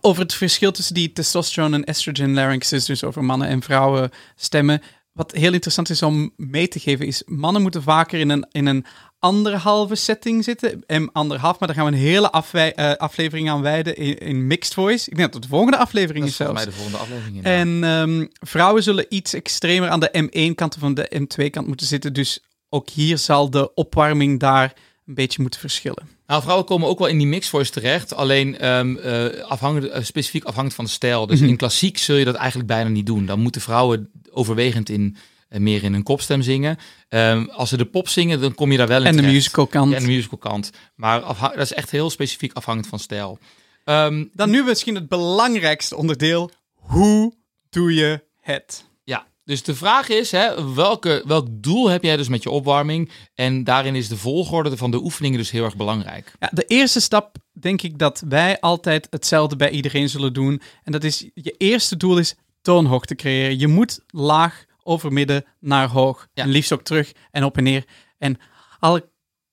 over 0.00 0.22
het 0.22 0.34
verschil 0.34 0.72
tussen 0.72 0.94
die 0.94 1.12
testosteron 1.12 1.74
en 1.74 1.84
estrogen 1.84 2.34
larynxes, 2.34 2.84
dus 2.84 3.04
over 3.04 3.24
mannen 3.24 3.48
en 3.48 3.62
vrouwen 3.62 4.10
stemmen. 4.36 4.82
Wat 5.12 5.32
heel 5.32 5.52
interessant 5.52 5.90
is 5.90 6.02
om 6.02 6.32
mee 6.36 6.68
te 6.68 6.78
geven, 6.80 7.06
is 7.06 7.22
mannen 7.26 7.62
moeten 7.62 7.82
vaker 7.82 8.20
in 8.20 8.30
een, 8.30 8.46
in 8.52 8.66
een 8.66 8.84
anderhalve 9.18 9.94
setting 9.94 10.44
zitten. 10.44 10.82
En 10.86 11.12
anderhalf, 11.12 11.58
maar 11.58 11.68
daar 11.68 11.76
gaan 11.76 11.86
we 11.86 11.92
een 11.92 12.02
hele 12.04 12.30
afwij- 12.30 12.74
eh, 12.74 12.92
aflevering 12.94 13.50
aan 13.50 13.62
wijden 13.62 13.96
in, 13.96 14.18
in 14.18 14.46
mixed 14.46 14.74
voice. 14.74 15.10
Ik 15.10 15.16
denk 15.16 15.32
dat 15.32 15.34
het 15.34 15.42
de 15.42 15.56
volgende 15.56 15.76
aflevering 15.78 16.20
Dat 16.24 16.28
is 16.30 16.36
zelfs. 16.36 16.52
mij 16.52 16.64
de 16.64 16.72
volgende 16.72 16.98
aflevering. 16.98 17.36
inderdaad. 17.36 17.60
En 17.66 17.84
ehm, 17.84 18.26
vrouwen 18.48 18.82
zullen 18.82 19.06
iets 19.08 19.34
extremer 19.34 19.88
aan 19.88 20.00
de 20.00 20.28
M1-kant 20.30 20.76
of 20.76 20.82
aan 20.82 20.94
de 20.94 21.20
M2-kant 21.20 21.66
moeten 21.66 21.86
zitten. 21.86 22.12
Dus 22.12 22.40
ook 22.68 22.88
hier 22.90 23.18
zal 23.18 23.50
de 23.50 23.74
opwarming 23.74 24.40
daar 24.40 24.72
een 25.06 25.14
beetje 25.14 25.42
moeten 25.42 25.60
verschillen. 25.60 26.08
Nou, 26.30 26.42
vrouwen 26.42 26.66
komen 26.66 26.88
ook 26.88 26.98
wel 26.98 27.08
in 27.08 27.18
die 27.18 27.26
mixed 27.26 27.50
voice 27.50 27.70
terecht. 27.70 28.14
Alleen 28.14 28.58
ehm, 28.58 28.96
eh, 28.96 29.42
afhangend, 29.44 29.88
eh, 29.88 30.02
specifiek 30.02 30.42
afhankelijk 30.42 30.74
van 30.74 30.84
de 30.84 30.90
stijl. 30.90 31.26
Dus 31.26 31.40
Mhm. 31.40 31.48
in 31.48 31.56
klassiek 31.56 31.98
zul 31.98 32.16
je 32.16 32.24
dat 32.24 32.34
eigenlijk 32.34 32.68
bijna 32.68 32.88
niet 32.88 33.06
doen. 33.06 33.26
Dan 33.26 33.40
moeten 33.40 33.60
vrouwen 33.60 34.10
overwegend 34.30 34.88
in, 34.88 35.16
eh, 35.48 35.60
meer 35.60 35.82
in 35.82 35.94
een 35.94 36.02
kopstem 36.02 36.42
zingen. 36.42 36.76
Ehm, 37.08 37.44
als 37.44 37.68
ze 37.68 37.76
de 37.76 37.84
pop 37.84 38.08
zingen, 38.08 38.40
dan 38.40 38.54
kom 38.54 38.72
je 38.72 38.78
daar 38.78 38.86
wel 38.86 39.00
in 39.00 39.06
En 39.06 39.16
de 39.16 39.22
musical 39.22 39.66
kant. 39.66 39.90
Ja, 39.90 39.96
en 39.96 40.02
de 40.02 40.08
musical 40.08 40.38
kant. 40.38 40.70
Maar 40.94 41.20
dat 41.40 41.58
is 41.58 41.72
echt 41.72 41.90
heel 41.90 42.10
specifiek 42.10 42.52
afhankelijk 42.52 42.90
van 42.90 42.98
stijl. 42.98 43.38
Ehm, 43.84 44.24
Dan 44.32 44.50
nu 44.50 44.62
misschien 44.64 44.94
het 44.94 45.08
belangrijkste 45.08 45.96
onderdeel. 45.96 46.50
Hoe 46.74 47.34
doe 47.70 47.94
je 47.94 48.22
het? 48.40 48.84
Dus 49.50 49.62
de 49.62 49.74
vraag 49.74 50.08
is, 50.08 50.30
hè, 50.30 50.74
welke, 50.74 51.22
welk 51.26 51.46
doel 51.50 51.88
heb 51.88 52.02
jij 52.02 52.16
dus 52.16 52.28
met 52.28 52.42
je 52.42 52.50
opwarming? 52.50 53.10
En 53.34 53.64
daarin 53.64 53.94
is 53.94 54.08
de 54.08 54.16
volgorde 54.16 54.76
van 54.76 54.90
de 54.90 55.02
oefeningen 55.02 55.38
dus 55.38 55.50
heel 55.50 55.64
erg 55.64 55.76
belangrijk. 55.76 56.32
Ja, 56.40 56.50
de 56.52 56.64
eerste 56.64 57.00
stap 57.00 57.36
denk 57.52 57.82
ik 57.82 57.98
dat 57.98 58.22
wij 58.28 58.60
altijd 58.60 59.06
hetzelfde 59.10 59.56
bij 59.56 59.70
iedereen 59.70 60.08
zullen 60.08 60.32
doen. 60.32 60.60
En 60.84 60.92
dat 60.92 61.04
is, 61.04 61.30
je 61.34 61.54
eerste 61.56 61.96
doel 61.96 62.18
is 62.18 62.34
toonhoogte 62.62 63.14
creëren. 63.14 63.58
Je 63.58 63.66
moet 63.66 64.00
laag 64.06 64.64
over 64.82 65.12
midden 65.12 65.44
naar 65.60 65.88
hoog. 65.88 66.26
Ja. 66.32 66.42
En 66.42 66.48
liefst 66.48 66.72
ook 66.72 66.82
terug 66.82 67.12
en 67.30 67.44
op 67.44 67.56
en 67.56 67.62
neer. 67.62 67.84
En 68.18 68.38
alle 68.78 69.08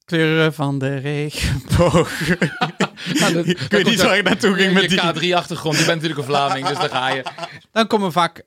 kleuren 0.06 0.54
van 0.54 0.80
de 0.80 0.96
regenboog. 0.96 2.20
ik 3.46 3.66
weet 3.70 3.86
niet 3.86 4.02
waar 4.02 4.18
ik 4.18 4.24
naartoe 4.24 4.54
ging 4.54 4.74
met 4.74 4.90
die. 4.90 5.02
je 5.02 5.14
K3-achtergrond, 5.14 5.78
je 5.78 5.86
bent 5.86 6.02
natuurlijk 6.02 6.20
een 6.20 6.36
Vlaming, 6.36 6.68
dus 6.68 6.78
daar 6.78 6.90
ga 6.90 7.10
je. 7.10 7.24
Dan 7.72 7.88
komen 7.88 8.12
vaak, 8.12 8.44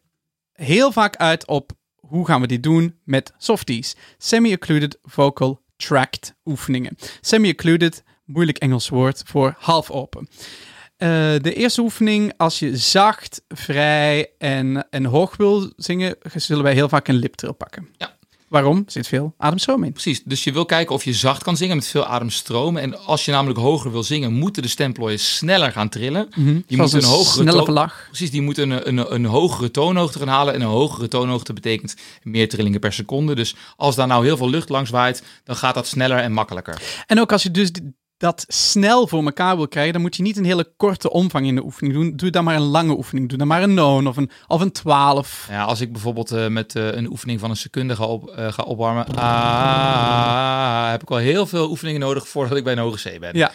heel 0.63 0.93
vaak 0.93 1.17
uit 1.17 1.47
op 1.47 1.73
hoe 1.97 2.27
gaan 2.27 2.41
we 2.41 2.47
dit 2.47 2.63
doen 2.63 2.99
met 3.05 3.33
softies. 3.39 3.97
Semi-occluded 4.19 4.99
vocal 5.03 5.63
tract 5.77 6.35
oefeningen. 6.45 6.97
Semi-occluded, 7.21 8.03
moeilijk 8.25 8.59
Engels 8.59 8.89
woord 8.89 9.23
voor 9.27 9.55
half 9.59 9.91
open. 9.91 10.29
Eh, 10.97 11.09
de 11.41 11.55
eerste 11.55 11.81
oefening, 11.81 12.33
als 12.37 12.59
je 12.59 12.77
zacht, 12.77 13.43
vrij 13.49 14.31
en, 14.39 14.89
en 14.91 15.05
hoog 15.05 15.37
wil 15.37 15.73
zingen, 15.77 16.17
zullen 16.35 16.63
wij 16.63 16.75
heel 16.75 16.89
vaak 16.89 17.09
een 17.09 17.15
liptrill 17.15 17.53
pakken. 17.53 17.89
Ja. 17.97 18.19
Waarom? 18.51 18.77
Er 18.77 18.93
zit 18.93 19.07
veel 19.07 19.35
ademstroom 19.39 19.85
in. 19.85 19.93
Precies, 19.93 20.23
dus 20.25 20.45
je 20.45 20.53
wil 20.53 20.65
kijken 20.65 20.95
of 20.95 21.05
je 21.05 21.13
zacht 21.13 21.43
kan 21.43 21.57
zingen 21.57 21.77
met 21.77 21.87
veel 21.87 22.05
ademstromen. 22.05 22.83
En 22.83 23.05
als 23.07 23.25
je 23.25 23.31
namelijk 23.31 23.59
hoger 23.59 23.93
wil 23.93 24.03
zingen, 24.03 24.33
moeten 24.33 24.63
de 24.63 24.69
stemplooien 24.69 25.19
sneller 25.19 25.73
gaan 25.73 25.89
trillen. 25.89 26.29
Die 26.35 26.65
Zoals 26.69 26.93
moeten 26.93 26.99
een 26.99 27.05
een 27.05 27.17
hogere 27.17 27.51
snelle 27.51 27.73
lach. 27.73 28.05
Precies, 28.07 28.31
die 28.31 28.43
moeten 28.43 28.71
een, 28.71 28.89
een, 28.89 29.15
een 29.15 29.25
hogere 29.25 29.71
toonhoogte 29.71 30.19
gaan 30.19 30.29
halen. 30.29 30.55
En 30.55 30.61
een 30.61 30.67
hogere 30.67 31.09
toonhoogte 31.09 31.53
betekent 31.53 31.95
meer 32.23 32.49
trillingen 32.49 32.81
per 32.81 32.93
seconde. 32.93 33.35
Dus 33.35 33.55
als 33.77 33.97
daar 33.97 34.07
nou 34.07 34.25
heel 34.25 34.37
veel 34.37 34.51
lucht 34.51 34.69
langs 34.69 34.91
waait, 34.91 35.23
dan 35.45 35.57
gaat 35.57 35.75
dat 35.75 35.87
sneller 35.87 36.19
en 36.19 36.33
makkelijker. 36.33 36.83
En 37.07 37.21
ook 37.21 37.33
als 37.33 37.43
je 37.43 37.51
dus 37.51 37.71
dat 38.21 38.45
snel 38.49 39.07
voor 39.07 39.25
elkaar 39.25 39.57
wil 39.57 39.69
krijgen, 39.69 39.93
dan 39.93 40.03
moet 40.03 40.17
je 40.17 40.23
niet 40.23 40.37
een 40.37 40.45
hele 40.45 40.73
korte 40.77 41.11
omvang 41.11 41.47
in 41.47 41.55
de 41.55 41.65
oefening 41.65 41.95
doen. 41.95 42.17
Doe 42.17 42.31
dan 42.31 42.45
maar 42.45 42.55
een 42.55 42.61
lange 42.61 42.97
oefening. 42.97 43.29
Doe 43.29 43.39
dan 43.39 43.47
maar 43.47 43.63
een 43.63 43.75
noon 43.75 44.07
of 44.07 44.17
een, 44.17 44.31
of 44.47 44.61
een 44.61 44.73
12. 44.73 45.47
Ja, 45.51 45.65
als 45.65 45.81
ik 45.81 45.93
bijvoorbeeld 45.93 46.31
eh, 46.31 46.47
met 46.47 46.77
eh, 46.77 46.93
een 46.93 47.11
oefening 47.11 47.41
van 47.41 47.51
een 47.51 47.57
seconde 47.57 47.97
ga, 47.97 48.05
op, 48.05 48.31
eh, 48.31 48.53
ga 48.53 48.63
opwarmen, 48.63 49.07
ah, 49.17 50.91
heb 50.91 51.03
ik 51.03 51.09
wel 51.09 51.19
heel 51.19 51.47
veel 51.47 51.71
oefeningen 51.71 52.01
nodig 52.01 52.29
voordat 52.29 52.57
ik 52.57 52.65
bij 52.65 52.73
een 52.73 52.79
hoge 52.79 53.11
C 53.11 53.21
ben. 53.21 53.37
Ja. 53.37 53.53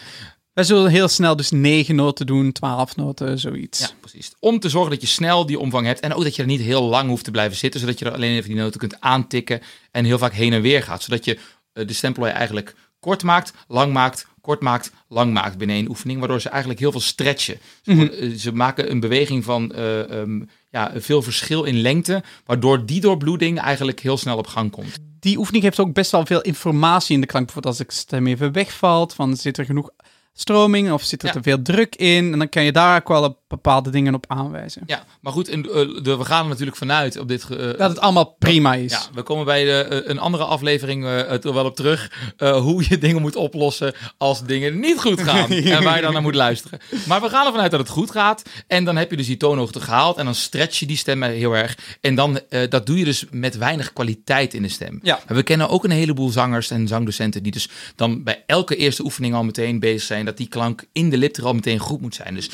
Wij 0.52 0.64
zullen 0.64 0.90
heel 0.90 1.08
snel 1.08 1.36
dus 1.36 1.50
9 1.50 1.94
noten 1.94 2.26
doen, 2.26 2.52
12 2.52 2.96
noten, 2.96 3.38
zoiets. 3.38 3.80
Ja, 3.80 3.88
precies. 4.00 4.32
Om 4.38 4.58
te 4.58 4.68
zorgen 4.68 4.90
dat 4.90 5.00
je 5.00 5.06
snel 5.06 5.46
die 5.46 5.58
omvang 5.58 5.86
hebt 5.86 6.00
en 6.00 6.14
ook 6.14 6.22
dat 6.22 6.36
je 6.36 6.42
er 6.42 6.48
niet 6.48 6.60
heel 6.60 6.82
lang 6.82 7.08
hoeft 7.08 7.24
te 7.24 7.30
blijven 7.30 7.56
zitten, 7.56 7.80
zodat 7.80 7.98
je 7.98 8.04
er 8.04 8.12
alleen 8.12 8.36
even 8.36 8.48
die 8.48 8.58
noten 8.58 8.80
kunt 8.80 9.00
aantikken 9.00 9.60
en 9.90 10.04
heel 10.04 10.18
vaak 10.18 10.32
heen 10.32 10.52
en 10.52 10.62
weer 10.62 10.82
gaat, 10.82 11.02
zodat 11.02 11.24
je 11.24 11.38
de 11.72 11.92
stemplooi 11.92 12.30
eigenlijk 12.30 12.74
kort 13.06 13.22
maakt, 13.22 13.52
lang 13.68 13.92
maakt, 13.92 14.26
kort 14.40 14.60
maakt, 14.62 14.90
lang 15.08 15.32
maakt 15.32 15.58
binnen 15.58 15.76
één 15.76 15.88
oefening, 15.88 16.18
waardoor 16.18 16.40
ze 16.40 16.48
eigenlijk 16.48 16.80
heel 16.80 16.90
veel 16.90 17.00
stretchen. 17.00 17.58
Ze, 17.82 17.92
Mhm. 17.94 18.02
eh, 18.06 18.30
ze 18.30 18.52
maken 18.52 18.90
een 18.90 19.00
beweging 19.00 19.44
van 19.44 19.72
eh, 19.72 20.10
ehm, 20.20 20.40
ja, 20.70 20.92
veel 20.96 21.22
verschil 21.22 21.64
in 21.64 21.80
lengte, 21.80 22.22
waardoor 22.46 22.86
die 22.86 23.00
doorbloeding 23.00 23.58
eigenlijk 23.60 24.00
heel 24.00 24.16
snel 24.16 24.36
op 24.36 24.46
gang 24.46 24.70
komt. 24.70 24.96
Die 25.20 25.38
oefening 25.38 25.62
heeft 25.64 25.80
ook 25.80 25.92
best 25.92 26.10
wel 26.10 26.26
veel 26.26 26.40
informatie 26.40 27.14
in 27.14 27.20
de 27.20 27.26
klank. 27.26 27.44
Bijvoorbeeld 27.44 27.78
als 27.78 27.86
de 27.86 27.92
stem 27.94 28.26
even 28.26 28.52
wegvalt, 28.52 29.14
van 29.14 29.36
zit 29.36 29.58
er 29.58 29.64
genoeg 29.64 29.90
stroming 30.38 30.92
of 30.92 31.02
zit 31.02 31.20
er 31.22 31.26
Ja. 31.26 31.32
te 31.32 31.42
veel 31.42 31.62
druk 31.62 31.94
in? 31.96 32.32
En 32.32 32.38
dan 32.38 32.48
kan 32.48 32.64
je 32.64 32.72
daar 32.72 32.96
ook 33.00 33.08
wel 33.08 33.38
bepaalde 33.48 33.90
dingen 33.90 34.14
op 34.14 34.24
aanwijzen. 34.28 34.82
Ja, 34.86 35.04
maar 35.20 35.32
goed, 35.32 35.48
en, 35.48 35.62
eh, 35.64 36.02
de, 36.02 36.16
we 36.16 36.24
gaan 36.24 36.42
er 36.42 36.48
natuurlijk 36.48 36.76
vanuit 36.76 37.18
op 37.18 37.28
dit... 37.28 37.42
eh, 37.50 37.56
Dat 37.58 37.78
het 37.90 37.98
allemaal 38.00 38.34
prima 38.38 38.74
is. 38.74 38.92
Ja, 38.92 39.00
we 39.14 39.22
komen 39.22 39.44
bij 39.44 39.64
de, 39.64 39.70
eh, 39.82 40.10
een 40.10 40.18
andere 40.18 40.44
aflevering 40.44 41.04
er 41.04 41.52
wel 41.54 41.64
op 41.64 41.76
terug. 41.76 42.10
hoe 42.38 42.84
je 42.88 42.98
dingen 43.06 43.20
moet 43.20 43.36
oplossen 43.36 43.94
als 44.18 44.44
dingen 44.44 44.80
niet 44.80 45.00
goed 45.00 45.20
gaan. 45.20 45.50
en 45.76 45.82
waar 45.82 45.96
je 45.96 46.02
dan 46.02 46.12
naar 46.12 46.22
moet 46.22 46.34
luisteren. 46.34 46.78
Maar 47.06 47.20
we 47.20 47.28
gaan 47.28 47.46
ervan 47.46 47.60
uit 47.60 47.70
dat 47.70 47.80
het 47.80 47.88
goed 47.88 48.10
gaat. 48.10 48.42
En 48.66 48.84
dan 48.84 48.96
heb 48.96 49.10
je 49.10 49.16
dus 49.16 49.26
die 49.26 49.36
toonhoogte 49.36 49.80
gehaald. 49.80 50.16
En 50.16 50.24
dan 50.24 50.34
stretch 50.34 50.78
je 50.78 50.86
die 50.86 50.96
stem 50.96 51.22
heel 51.22 51.56
erg. 51.56 51.78
En 52.00 52.14
dan, 52.14 52.40
dat 52.68 52.86
doe 52.86 52.98
je 52.98 53.04
dus 53.04 53.24
met 53.30 53.56
weinig 53.56 53.92
kwaliteit 53.92 54.54
in 54.54 54.62
de 54.62 54.68
stem. 54.68 54.98
Ja. 55.02 55.20
We 55.26 55.42
kennen 55.42 55.68
ook 55.68 55.84
een 55.84 55.90
heleboel 55.90 56.28
zangers 56.30 56.70
en 56.70 56.88
zangdocenten 56.88 57.42
die 57.42 57.52
dus 57.52 57.68
dan 57.96 58.22
bij 58.22 58.42
elke 58.46 58.76
eerste 58.76 59.02
oefening 59.04 59.34
al 59.34 59.44
meteen 59.44 59.80
bezig 59.80 60.02
zijn. 60.02 60.24
Dat 60.26 60.36
die 60.36 60.48
klank 60.48 60.84
in 60.92 61.10
de 61.10 61.16
lip 61.16 61.36
er 61.36 61.44
al 61.44 61.54
meteen 61.54 61.78
goed 61.78 62.00
moet 62.00 62.14
zijn. 62.14 62.34
Dus 62.34 62.50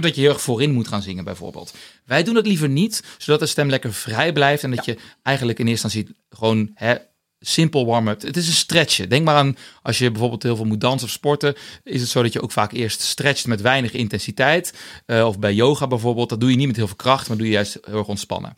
dat 0.00 0.14
je 0.14 0.20
heel 0.20 0.30
erg 0.30 0.40
voorin 0.40 0.72
moet 0.72 0.88
gaan 0.88 1.02
zingen 1.02 1.24
bijvoorbeeld. 1.24 1.74
Wij 2.04 2.22
doen 2.22 2.34
dat 2.34 2.46
liever 2.46 2.68
niet, 2.68 3.02
zodat 3.18 3.40
de 3.40 3.46
stem 3.46 3.68
lekker 3.68 3.92
vrij 3.92 4.32
blijft 4.32 4.62
en 4.62 4.70
dat 4.70 4.84
je 4.84 4.98
eigenlijk 5.22 5.58
in 5.58 5.66
eerste 5.66 5.84
instantie 5.86 6.16
gewoon 6.30 6.70
hè, 6.74 6.94
simpel 7.40 7.86
warm-up. 7.86 8.22
Het 8.22 8.36
is 8.36 8.46
een 8.46 8.52
stretchen. 8.52 9.08
Denk 9.08 9.24
maar 9.24 9.36
aan 9.36 9.56
als 9.82 9.98
je 9.98 10.10
bijvoorbeeld 10.10 10.42
heel 10.42 10.56
veel 10.56 10.64
moet 10.64 10.80
dansen 10.80 11.06
of 11.06 11.12
sporten, 11.12 11.54
is 11.82 12.00
het 12.00 12.10
zo 12.10 12.22
dat 12.22 12.32
je 12.32 12.42
ook 12.42 12.52
vaak 12.52 12.72
eerst 12.72 13.00
stretcht 13.00 13.46
met 13.46 13.60
weinig 13.60 13.92
intensiteit. 13.92 14.74
Of 15.06 15.38
bij 15.38 15.54
yoga 15.54 15.86
bijvoorbeeld, 15.86 16.28
dat 16.28 16.40
doe 16.40 16.50
je 16.50 16.56
niet 16.56 16.66
met 16.66 16.76
heel 16.76 16.86
veel 16.86 16.96
kracht, 16.96 17.28
maar 17.28 17.36
doe 17.36 17.46
je 17.46 17.52
juist 17.52 17.78
heel 17.82 17.98
erg 17.98 18.06
ontspannen. 18.06 18.56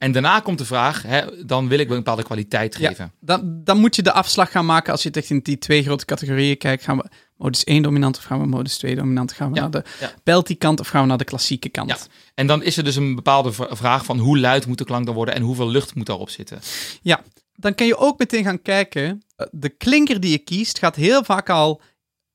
En 0.00 0.12
daarna 0.12 0.40
komt 0.40 0.58
de 0.58 0.64
vraag, 0.64 1.02
hè, 1.02 1.44
dan 1.46 1.68
wil 1.68 1.78
ik 1.78 1.86
wel 1.88 1.96
een 1.96 2.02
bepaalde 2.02 2.22
kwaliteit 2.24 2.76
Ja. 2.78 2.88
geven. 2.88 3.12
Dan, 3.20 3.60
dan 3.64 3.78
moet 3.78 3.96
je 3.96 4.02
de 4.02 4.12
afslag 4.12 4.50
gaan 4.50 4.66
maken 4.66 4.92
als 4.92 5.02
je 5.02 5.08
het 5.08 5.16
echt 5.16 5.30
in 5.30 5.40
die 5.42 5.58
twee 5.58 5.82
grote 5.82 6.04
categorieën 6.04 6.56
kijkt. 6.56 6.82
Gaan 6.84 6.96
we 6.96 7.08
modus 7.36 7.64
1 7.64 7.82
dominant 7.82 8.16
of 8.18 8.22
gaan 8.24 8.40
we 8.40 8.46
modus 8.46 8.78
2 8.78 8.94
dominant? 8.94 9.32
Gaan 9.32 9.48
we 9.50 9.54
Ja, 9.54 9.60
naar 9.60 9.70
de 9.70 9.84
ja. 10.24 10.54
kant 10.58 10.80
of 10.80 10.88
gaan 10.88 11.02
we 11.02 11.08
naar 11.08 11.18
de 11.18 11.24
klassieke 11.24 11.68
kant? 11.68 11.88
Ja. 11.90 11.96
En 12.34 12.46
dan 12.46 12.62
is 12.62 12.76
er 12.76 12.84
dus 12.84 12.96
een 12.96 13.14
bepaalde 13.14 13.52
vraag 13.52 14.04
van 14.04 14.18
hoe 14.18 14.38
luid 14.38 14.66
moet 14.66 14.78
de 14.78 14.84
klank 14.84 15.06
dan 15.06 15.14
worden 15.14 15.34
en 15.34 15.42
hoeveel 15.42 15.68
lucht 15.68 15.94
moet 15.94 16.06
daarop 16.06 16.30
zitten. 16.30 16.60
Ja, 17.02 17.20
dan 17.54 17.74
kan 17.74 17.86
je 17.86 17.96
ook 17.96 18.18
meteen 18.18 18.44
gaan 18.44 18.62
kijken. 18.62 19.22
eh, 19.36 19.46
De 19.50 19.68
klinker 19.68 20.20
die 20.20 20.30
je 20.30 20.38
kiest 20.38 20.78
gaat 20.78 20.96
heel 20.96 21.24
vaak 21.24 21.50
al 21.50 21.80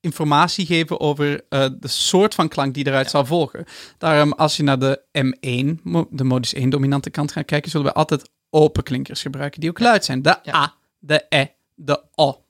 informatie 0.06 0.66
geven 0.66 1.00
over 1.00 1.46
eh, 1.50 1.68
de 1.80 1.88
soort 1.88 2.36
van 2.36 2.48
klank 2.48 2.74
die 2.74 2.88
eruit 2.88 3.10
zal 3.10 3.26
volgen. 3.26 3.66
Daarom, 3.98 4.32
als 4.34 4.58
je 4.58 4.64
naar 4.64 4.80
de 4.80 5.02
M1, 5.18 5.82
mo- 5.84 6.08
de 6.12 6.24
modus 6.24 6.54
1 6.54 6.70
dominante 6.70 7.10
kant 7.10 7.32
gaat 7.32 7.46
kijken, 7.46 7.72
zullen 7.72 7.86
we 7.88 7.94
altijd 7.94 8.30
open 8.50 8.84
klinkers 8.84 9.22
gebruiken 9.22 9.60
die 9.60 9.70
ook 9.70 9.80
luid 9.80 10.06
zijn. 10.06 10.22
De 10.22 10.38
Ja. 10.44 10.56
A, 10.56 10.74
de 11.00 11.26
E, 11.30 11.46
de 11.76 12.02
O. 12.16 12.44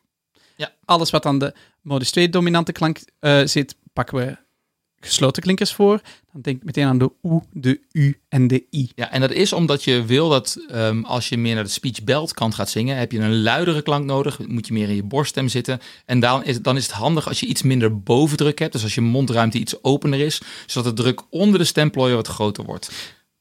Ja. 0.56 0.72
Alles 0.86 1.10
wat 1.10 1.26
aan 1.26 1.40
de 1.40 1.54
modus 1.82 2.12
2 2.12 2.30
dominante 2.30 2.72
klank 2.72 3.00
eh, 3.20 3.42
zit, 3.46 3.76
pakken 3.94 4.18
we 4.18 4.38
gesloten 5.00 5.44
klinkers 5.44 5.74
voor. 5.74 6.02
Dan 6.32 6.42
denk 6.42 6.58
ik 6.58 6.64
meteen 6.64 6.86
aan 6.86 6.98
de 6.98 7.12
U, 7.24 7.40
de 7.52 7.80
U 7.92 8.20
en 8.30 8.48
de 8.48 8.64
I. 8.72 8.90
Ja, 8.96 9.12
en 9.12 9.22
dat 9.22 9.32
is 9.32 9.54
omdat 9.54 9.84
je 9.84 10.06
wil 10.06 10.30
dat 10.30 10.58
ehm, 10.68 11.04
als 11.04 11.30
je 11.30 11.38
meer 11.38 11.56
naar 11.56 11.64
de 11.64 11.70
speech 11.70 12.04
belt 12.04 12.34
kant 12.34 12.56
gaat 12.56 12.70
zingen, 12.70 12.98
heb 12.98 13.12
je 13.12 13.20
een 13.20 13.42
luidere 13.42 13.82
klank 13.82 14.06
nodig. 14.06 14.48
Moet 14.48 14.68
je 14.68 14.74
meer 14.74 14.90
in 14.90 14.96
je 14.96 15.04
borststem 15.04 15.48
zitten. 15.48 15.80
En 16.06 16.20
dan 16.20 16.44
is, 16.44 16.62
dan 16.62 16.78
is 16.78 16.84
het 16.84 16.96
handig 16.96 17.28
als 17.28 17.40
je 17.40 17.46
iets 17.46 17.62
minder 17.62 18.02
bovendruk 18.02 18.60
hebt. 18.60 18.72
Dus 18.72 18.84
als 18.84 18.96
je 18.96 19.02
mondruimte 19.02 19.58
iets 19.58 19.84
opener 19.84 20.20
is, 20.20 20.42
zodat 20.66 20.98
de 20.98 21.04
druk 21.04 21.22
onder 21.30 21.60
de 21.60 21.66
stemplooien 21.66 22.16
wat 22.16 22.28
groter 22.28 22.64
wordt. 22.64 22.92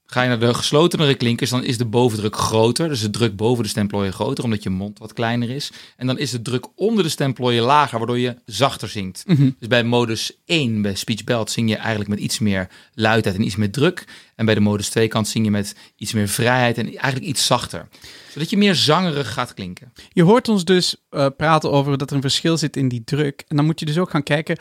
Ga 0.06 0.22
je 0.22 0.28
naar 0.28 0.38
de 0.38 0.54
geslotenere 0.54 1.14
klinkers, 1.14 1.50
dan 1.50 1.64
is 1.64 1.78
de 1.78 1.84
bovendruk 1.84 2.36
groter. 2.36 2.88
Dus 2.88 3.00
de 3.00 3.10
druk 3.10 3.36
boven 3.36 3.62
de 3.62 3.68
stemplooien 3.68 4.12
groter, 4.12 4.44
omdat 4.44 4.62
je 4.62 4.70
mond 4.70 4.98
wat 4.98 5.12
kleiner 5.12 5.50
is. 5.50 5.72
En 5.96 6.06
dan 6.06 6.18
is 6.18 6.30
de 6.30 6.42
druk 6.42 6.66
onder 6.74 7.04
de 7.04 7.10
stemplooien 7.10 7.62
lager, 7.62 7.98
waardoor 7.98 8.18
je 8.18 8.36
zachter 8.44 8.88
zingt. 8.88 9.24
Mhm. 9.26 9.50
Dus 9.58 9.68
bij 9.68 9.84
modus 9.84 10.32
1, 10.44 10.82
bij 10.82 10.94
speech 10.94 11.24
belt, 11.24 11.50
zing 11.50 11.68
je 11.68 11.76
eigenlijk 11.76 12.10
met 12.10 12.18
iets 12.18 12.38
meer 12.38 12.68
luidheid 12.94 13.36
en 13.36 13.44
iets 13.44 13.56
meer 13.56 13.70
druk. 13.70 14.04
En 14.36 14.46
bij 14.46 14.54
de 14.54 14.60
modus 14.60 14.88
2 14.88 15.08
kant 15.08 15.28
zing 15.28 15.44
je 15.44 15.50
met 15.50 15.76
iets 15.96 16.12
meer 16.12 16.28
vrijheid 16.28 16.78
en 16.78 16.86
eigenlijk 16.86 17.24
iets 17.24 17.46
zachter. 17.46 17.88
Zodat 18.32 18.50
je 18.50 18.56
meer 18.56 18.74
zangerig 18.74 19.32
gaat 19.32 19.54
klinken. 19.54 19.92
Je 20.12 20.22
hoort 20.22 20.48
ons 20.48 20.64
dus 20.64 20.96
eh, 21.10 21.26
praten 21.36 21.70
over 21.70 21.98
dat 21.98 22.10
er 22.10 22.16
een 22.16 22.22
verschil 22.22 22.56
zit 22.56 22.76
in 22.76 22.88
die 22.88 23.04
druk. 23.04 23.44
En 23.48 23.56
dan 23.56 23.64
moet 23.64 23.80
je 23.80 23.86
dus 23.86 23.98
ook 23.98 24.10
gaan 24.10 24.22
kijken, 24.22 24.56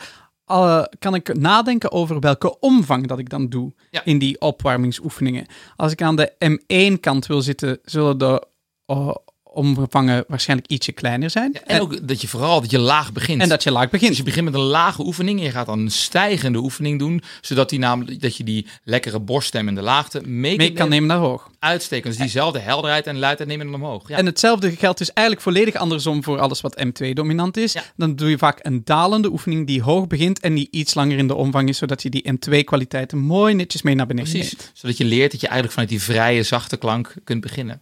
kan 0.98 1.14
ik 1.14 1.34
nadenken 1.38 1.92
over 1.92 2.20
welke 2.20 2.58
omvang 2.58 3.06
dat 3.06 3.18
ik 3.18 3.28
dan 3.28 3.48
doe 3.48 3.72
Ja. 3.90 4.04
in 4.04 4.18
die 4.18 4.40
opwarmingsoefeningen. 4.40 5.46
Als 5.76 5.92
ik 5.92 6.02
aan 6.02 6.16
de 6.16 6.32
M1-kant 6.44 7.26
wil 7.26 7.42
zitten, 7.42 7.78
zullen 7.84 8.18
de 8.18 8.46
eh, 8.86 9.14
omvangen 9.54 10.24
waarschijnlijk 10.28 10.70
ietsje 10.70 10.92
kleiner 10.92 11.30
zijn. 11.30 11.50
Ja, 11.52 11.60
en 11.66 11.80
ook 11.80 12.08
dat 12.08 12.20
je 12.20 12.28
vooral 12.28 12.60
dat 12.60 12.70
je 12.70 12.78
laag 12.78 13.12
begint. 13.12 13.42
en 13.42 13.48
dat 13.48 13.62
je 13.62 13.70
laag 13.70 13.82
Dus 13.82 13.90
begint. 14.00 14.16
je 14.16 14.22
begint 14.22 14.44
met 14.44 14.54
een 14.54 14.60
lage 14.60 15.02
oefening 15.02 15.38
en 15.38 15.44
je 15.44 15.50
gaat 15.50 15.66
dan 15.66 15.78
een 15.78 15.90
stijgende 15.90 16.58
oefening 16.58 16.98
doen, 16.98 17.22
zodat 17.40 17.68
die 17.68 17.78
namelijk 17.78 18.20
dat 18.20 18.36
je 18.36 18.44
die 18.44 18.66
lekkere 18.84 19.20
borststem 19.20 19.68
in 19.68 19.74
de 19.74 19.82
laagte 19.82 20.20
mee, 20.24 20.56
mee 20.56 20.72
kan 20.72 20.88
nemen 20.88 21.08
naar 21.08 21.18
hoog. 21.18 21.50
uitsteken. 21.58 22.10
Dus 22.10 22.18
diezelfde 22.18 22.58
helderheid 22.58 23.06
en 23.06 23.18
luidheid 23.18 23.48
nemen 23.48 23.66
dan 23.66 23.74
omhoog. 23.74 24.08
Ja. 24.08 24.16
En 24.16 24.26
hetzelfde 24.26 24.76
geldt 24.76 24.98
dus 24.98 25.12
eigenlijk 25.12 25.46
volledig 25.46 25.74
andersom 25.74 26.24
voor 26.24 26.38
alles 26.38 26.60
wat 26.60 26.84
M2 26.86 27.08
dominant 27.12 27.56
is. 27.56 27.72
Ja. 27.72 27.82
Dan 27.96 28.16
doe 28.16 28.30
je 28.30 28.38
vaak 28.38 28.58
een 28.62 28.82
dalende 28.84 29.30
oefening 29.32 29.66
die 29.66 29.82
hoog 29.82 30.06
begint 30.06 30.40
en 30.40 30.54
die 30.54 30.68
iets 30.70 30.94
langer 30.94 31.18
in 31.18 31.26
de 31.26 31.34
omvang 31.34 31.68
is, 31.68 31.78
zodat 31.78 32.02
je 32.02 32.10
die 32.10 32.32
M2 32.32 32.58
kwaliteiten 32.64 33.18
mooi 33.18 33.54
netjes 33.54 33.82
mee 33.82 33.94
naar 33.94 34.06
beneden 34.06 34.30
Precies. 34.30 34.52
neemt. 34.56 34.70
Zodat 34.74 34.96
je 34.96 35.04
leert 35.04 35.30
dat 35.30 35.40
je 35.40 35.46
eigenlijk 35.48 35.74
vanuit 35.78 35.92
die 35.92 36.02
vrije, 36.02 36.42
zachte 36.42 36.76
klank 36.76 37.14
kunt 37.24 37.40
beginnen. 37.40 37.80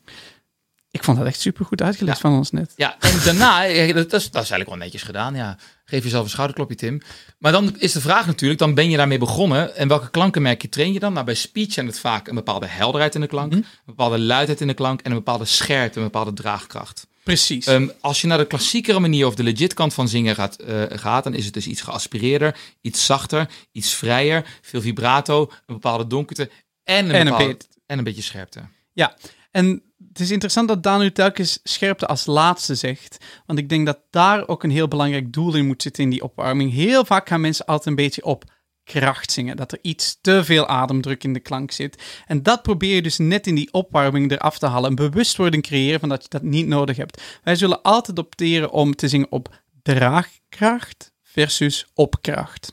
Ik 0.92 1.04
vond 1.04 1.18
dat 1.18 1.26
echt 1.26 1.40
super 1.40 1.64
goed 1.64 1.82
uitgelegd 1.82 2.16
Ja. 2.20 2.28
van 2.28 2.36
ons 2.38 2.50
net. 2.50 2.72
Ja, 2.76 2.96
en 3.00 3.18
daarna, 3.24 3.66
dat, 3.92 4.10
dat, 4.10 4.20
is, 4.20 4.30
dat 4.30 4.42
is 4.42 4.50
eigenlijk 4.50 4.68
wel 4.68 4.78
netjes 4.78 5.02
gedaan. 5.02 5.34
Ja. 5.34 5.56
Geef 5.84 6.02
jezelf 6.04 6.24
een 6.24 6.30
schouderklopje, 6.30 6.76
Tim. 6.76 7.00
Maar 7.38 7.52
dan 7.52 7.74
is 7.78 7.92
de 7.92 8.00
vraag 8.00 8.26
natuurlijk, 8.26 8.60
dan 8.60 8.74
ben 8.74 8.90
je 8.90 8.96
daarmee 8.96 9.18
begonnen. 9.18 9.76
En 9.76 9.88
welke 9.88 10.10
klankenmerkje 10.10 10.68
train 10.68 10.92
je 10.92 10.98
dan? 10.98 11.12
Nou, 11.12 11.24
bij 11.24 11.34
speech 11.34 11.72
zijn 11.72 11.86
het 11.86 11.98
vaak 11.98 12.28
een 12.28 12.34
bepaalde 12.34 12.66
helderheid 12.66 13.14
in 13.14 13.20
de 13.20 13.26
klank, 13.26 13.52
een 13.52 13.64
bepaalde 13.86 14.18
luidheid 14.18 14.60
in 14.60 14.66
de 14.66 14.74
klank 14.74 15.00
en 15.00 15.10
een 15.10 15.16
bepaalde 15.16 15.44
scherpte, 15.44 15.98
een 15.98 16.04
bepaalde 16.04 16.32
draagkracht. 16.32 17.06
Precies. 17.22 17.66
Ehm, 17.66 17.88
als 18.00 18.20
je 18.20 18.26
naar 18.26 18.38
de 18.38 18.46
klassiekere 18.46 18.98
manier 19.00 19.26
of 19.26 19.34
de 19.34 19.42
legit 19.42 19.74
kant 19.74 19.94
van 19.94 20.08
zingen 20.08 20.34
gaat, 20.34 20.56
eh, 20.56 20.82
gaat, 20.88 21.24
dan 21.24 21.34
is 21.34 21.44
het 21.44 21.54
dus 21.54 21.66
iets 21.66 21.80
geaspireerder, 21.80 22.56
iets 22.80 23.04
zachter, 23.06 23.48
iets 23.72 23.94
vrijer, 23.94 24.44
veel 24.62 24.80
vibrato, 24.80 25.40
een 25.66 25.74
bepaalde 25.74 26.06
donkerte 26.06 26.50
en 26.84 27.04
een, 27.04 27.10
En 27.10 27.18
een 27.20 27.24
bepaalde- 27.24 27.46
beetje- 27.46 27.68
en 27.86 27.98
een 27.98 28.04
beetje 28.04 28.22
scherpte. 28.22 28.60
Ja, 28.92 29.16
en 29.50 29.82
het 30.12 30.20
is 30.20 30.30
interessant 30.30 30.68
dat 30.68 30.82
Daan 30.82 31.12
telkens 31.12 31.60
scherpte 31.62 32.06
als 32.06 32.26
laatste 32.26 32.74
zegt. 32.74 33.24
Want 33.46 33.58
ik 33.58 33.68
denk 33.68 33.86
dat 33.86 33.98
daar 34.10 34.48
ook 34.48 34.62
een 34.62 34.70
heel 34.70 34.88
belangrijk 34.88 35.32
doel 35.32 35.54
in 35.54 35.66
moet 35.66 35.82
zitten 35.82 36.02
in 36.02 36.10
die 36.10 36.22
opwarming. 36.22 36.72
Heel 36.72 37.04
vaak 37.04 37.28
gaan 37.28 37.40
mensen 37.40 37.66
altijd 37.66 37.86
een 37.86 38.04
beetje 38.04 38.24
op 38.24 38.44
kracht 38.84 39.32
zingen. 39.32 39.56
Dat 39.56 39.72
er 39.72 39.78
iets 39.82 40.18
te 40.20 40.44
veel 40.44 40.66
ademdruk 40.66 41.24
in 41.24 41.32
de 41.32 41.40
klank 41.40 41.70
zit. 41.70 42.02
En 42.26 42.42
dat 42.42 42.62
probeer 42.62 42.94
je 42.94 43.02
dus 43.02 43.18
net 43.18 43.46
in 43.46 43.54
die 43.54 43.72
opwarming 43.72 44.30
eraf 44.30 44.58
te 44.58 44.66
halen. 44.66 44.90
Een 44.90 44.96
bewustwording 45.10 45.62
creëren 45.62 46.00
van 46.00 46.08
dat 46.08 46.22
je 46.22 46.28
dat 46.28 46.42
niet 46.42 46.66
nodig 46.66 46.96
hebt. 46.96 47.22
Wij 47.42 47.56
zullen 47.56 47.82
altijd 47.82 48.18
opteren 48.18 48.70
om 48.70 48.94
te 48.94 49.08
zingen 49.08 49.30
op 49.32 49.60
draagkracht 49.82 51.12
versus 51.22 51.86
op 51.94 52.16
kracht. 52.20 52.72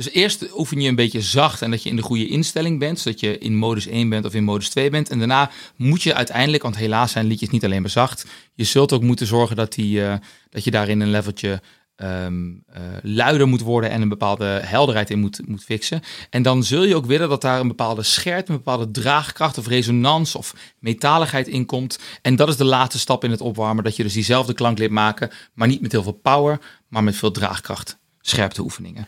Dus 0.00 0.10
eerst 0.10 0.58
oefen 0.58 0.80
je 0.80 0.88
een 0.88 0.94
beetje 0.94 1.20
zacht 1.20 1.62
en 1.62 1.70
dat 1.70 1.82
je 1.82 1.88
in 1.88 1.96
de 1.96 2.02
goede 2.02 2.28
instelling 2.28 2.78
bent, 2.78 2.98
zodat 2.98 3.20
je 3.20 3.38
in 3.38 3.56
modus 3.56 3.86
1 3.86 4.08
bent 4.08 4.24
of 4.24 4.34
in 4.34 4.44
modus 4.44 4.68
2 4.68 4.90
bent. 4.90 5.10
En 5.10 5.18
daarna 5.18 5.50
moet 5.76 6.02
je 6.02 6.14
uiteindelijk, 6.14 6.62
want 6.62 6.76
helaas 6.76 7.12
zijn 7.12 7.26
liedjes 7.26 7.50
niet 7.50 7.64
alleen 7.64 7.80
maar 7.80 7.90
zacht, 7.90 8.26
je 8.54 8.64
zult 8.64 8.92
ook 8.92 9.02
moeten 9.02 9.26
zorgen 9.26 9.56
dat, 9.56 9.72
die, 9.72 10.04
eh, 10.04 10.14
dat 10.50 10.64
je 10.64 10.70
daarin 10.70 11.00
een 11.00 11.10
leveltje 11.10 11.62
ehm, 11.96 12.50
eh, 12.66 12.82
luider 13.02 13.48
moet 13.48 13.60
worden 13.60 13.90
en 13.90 14.02
een 14.02 14.08
bepaalde 14.08 14.44
helderheid 14.44 15.10
in 15.10 15.18
moet, 15.18 15.48
moet 15.48 15.64
fixen. 15.64 16.02
En 16.30 16.42
dan 16.42 16.64
zul 16.64 16.84
je 16.84 16.96
ook 16.96 17.06
willen 17.06 17.28
dat 17.28 17.40
daar 17.40 17.60
een 17.60 17.68
bepaalde 17.68 18.02
scherpte, 18.02 18.52
een 18.52 18.58
bepaalde 18.58 18.90
draagkracht 18.90 19.58
of 19.58 19.66
resonans 19.66 20.34
of 20.34 20.54
metaligheid 20.78 21.48
in 21.48 21.66
komt. 21.66 21.98
En 22.22 22.36
dat 22.36 22.48
is 22.48 22.56
de 22.56 22.64
laatste 22.64 22.98
stap 22.98 23.24
in 23.24 23.30
het 23.30 23.40
opwarmen, 23.40 23.84
dat 23.84 23.96
je 23.96 24.02
dus 24.02 24.12
diezelfde 24.12 24.52
klank 24.52 24.78
leert 24.78 24.90
maken, 24.90 25.30
maar 25.54 25.68
niet 25.68 25.80
met 25.80 25.92
heel 25.92 26.02
veel 26.02 26.20
power, 26.22 26.60
maar 26.88 27.04
met 27.04 27.16
veel 27.16 27.30
draagkracht. 27.30 27.98
Scherpte 28.20 28.62
oefeningen. 28.62 29.06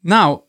Nou, 0.00 0.40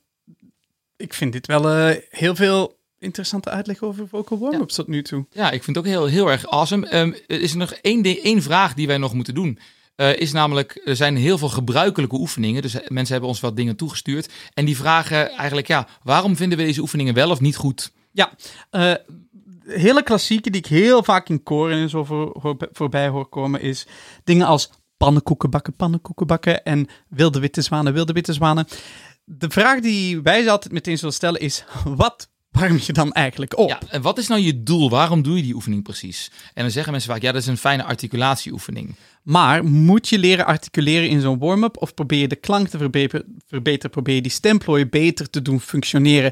ik 0.97 1.13
vind 1.13 1.31
dit 1.33 1.47
wel 1.47 1.69
eh, 1.69 1.97
heel 2.09 2.35
veel 2.35 2.79
interessante 2.99 3.49
uitleg 3.49 3.81
over 3.81 4.07
vocal 4.07 4.39
warm-ups 4.39 4.75
tot 4.75 4.87
nu 4.87 5.01
toe. 5.03 5.25
Ja, 5.31 5.51
ik 5.51 5.63
vind 5.63 5.75
het 5.75 5.85
ook 5.85 5.91
heel, 5.91 6.05
heel 6.05 6.31
erg 6.31 6.47
awesome. 6.47 6.87
Ehm, 6.87 7.13
er 7.27 7.41
is 7.41 7.53
nog 7.53 7.71
één, 7.71 8.01
ding, 8.01 8.17
één 8.17 8.41
vraag 8.41 8.73
die 8.73 8.87
wij 8.87 8.97
nog 8.97 9.13
moeten 9.13 9.33
doen. 9.33 9.59
Eh, 9.95 10.15
is 10.19 10.31
namelijk, 10.31 10.81
er 10.85 10.95
zijn 10.95 11.15
heel 11.15 11.37
veel 11.37 11.49
gebruikelijke 11.49 12.15
oefeningen. 12.15 12.61
Dus 12.61 12.73
eh, 12.73 12.87
mensen 12.87 13.11
hebben 13.11 13.29
ons 13.29 13.39
wat 13.39 13.55
dingen 13.55 13.75
toegestuurd. 13.75 14.31
En 14.53 14.65
die 14.65 14.77
vragen 14.77 15.29
eigenlijk, 15.29 15.67
ja, 15.67 15.87
waarom 16.03 16.35
vinden 16.35 16.57
we 16.57 16.63
deze 16.63 16.81
oefeningen 16.81 17.13
wel 17.13 17.29
of 17.29 17.39
niet 17.39 17.55
goed? 17.55 17.91
Ja, 18.11 18.31
eh, 18.69 18.93
hele 19.65 20.03
klassieke 20.03 20.49
die 20.49 20.61
ik 20.61 20.67
heel 20.67 21.03
vaak 21.03 21.29
in 21.29 21.43
koren 21.43 21.77
en 21.77 21.89
zo 21.89 22.03
voor, 22.03 22.35
voor- 22.39 22.69
voorbij 22.71 23.07
hoor 23.07 23.25
komen 23.25 23.61
is 23.61 23.87
dingen 24.23 24.47
als 24.47 24.69
pannenkoeken 24.97 25.49
bakken, 25.49 25.73
pannenkoeken 25.75 26.27
bakken 26.27 26.63
en 26.63 26.87
wilde 27.09 27.39
witte 27.39 27.61
zwanen, 27.61 27.93
wilde 27.93 28.13
witte 28.13 28.33
zwanen. 28.33 28.67
De 29.37 29.49
vraag 29.49 29.79
die 29.79 30.21
wij 30.21 30.49
altijd 30.49 30.73
meteen 30.73 30.97
zullen 30.97 31.13
stellen 31.13 31.39
is, 31.41 31.63
wat 31.83 32.29
warm 32.51 32.79
je 32.85 32.93
dan 32.93 33.11
eigenlijk 33.11 33.57
op? 33.57 33.69
Ja, 33.69 33.79
en 33.89 34.01
wat 34.01 34.17
is 34.17 34.27
nou 34.27 34.41
je 34.41 34.63
doel? 34.63 34.89
Waarom 34.89 35.21
doe 35.21 35.35
je 35.35 35.43
die 35.43 35.55
oefening 35.55 35.83
precies? 35.83 36.31
En 36.53 36.61
dan 36.63 36.71
zeggen 36.71 36.91
mensen 36.91 37.11
vaak, 37.11 37.21
ja, 37.21 37.31
dat 37.31 37.41
is 37.41 37.47
een 37.47 37.57
fijne 37.57 37.83
articulatieoefening. 37.83 38.95
Maar 39.23 39.65
moet 39.65 40.09
je 40.09 40.17
leren 40.17 40.45
articuleren 40.45 41.09
in 41.09 41.21
zo'n 41.21 41.39
warm-up 41.39 41.77
of 41.77 41.93
probeer 41.93 42.19
je 42.19 42.27
de 42.27 42.35
klank 42.35 42.67
te 42.67 42.77
verbe- 42.77 43.25
verbeteren, 43.47 43.91
probeer 43.91 44.15
je 44.15 44.21
die 44.21 44.31
stemplooien 44.31 44.89
beter 44.89 45.29
te 45.29 45.41
doen 45.41 45.59
functioneren? 45.59 46.31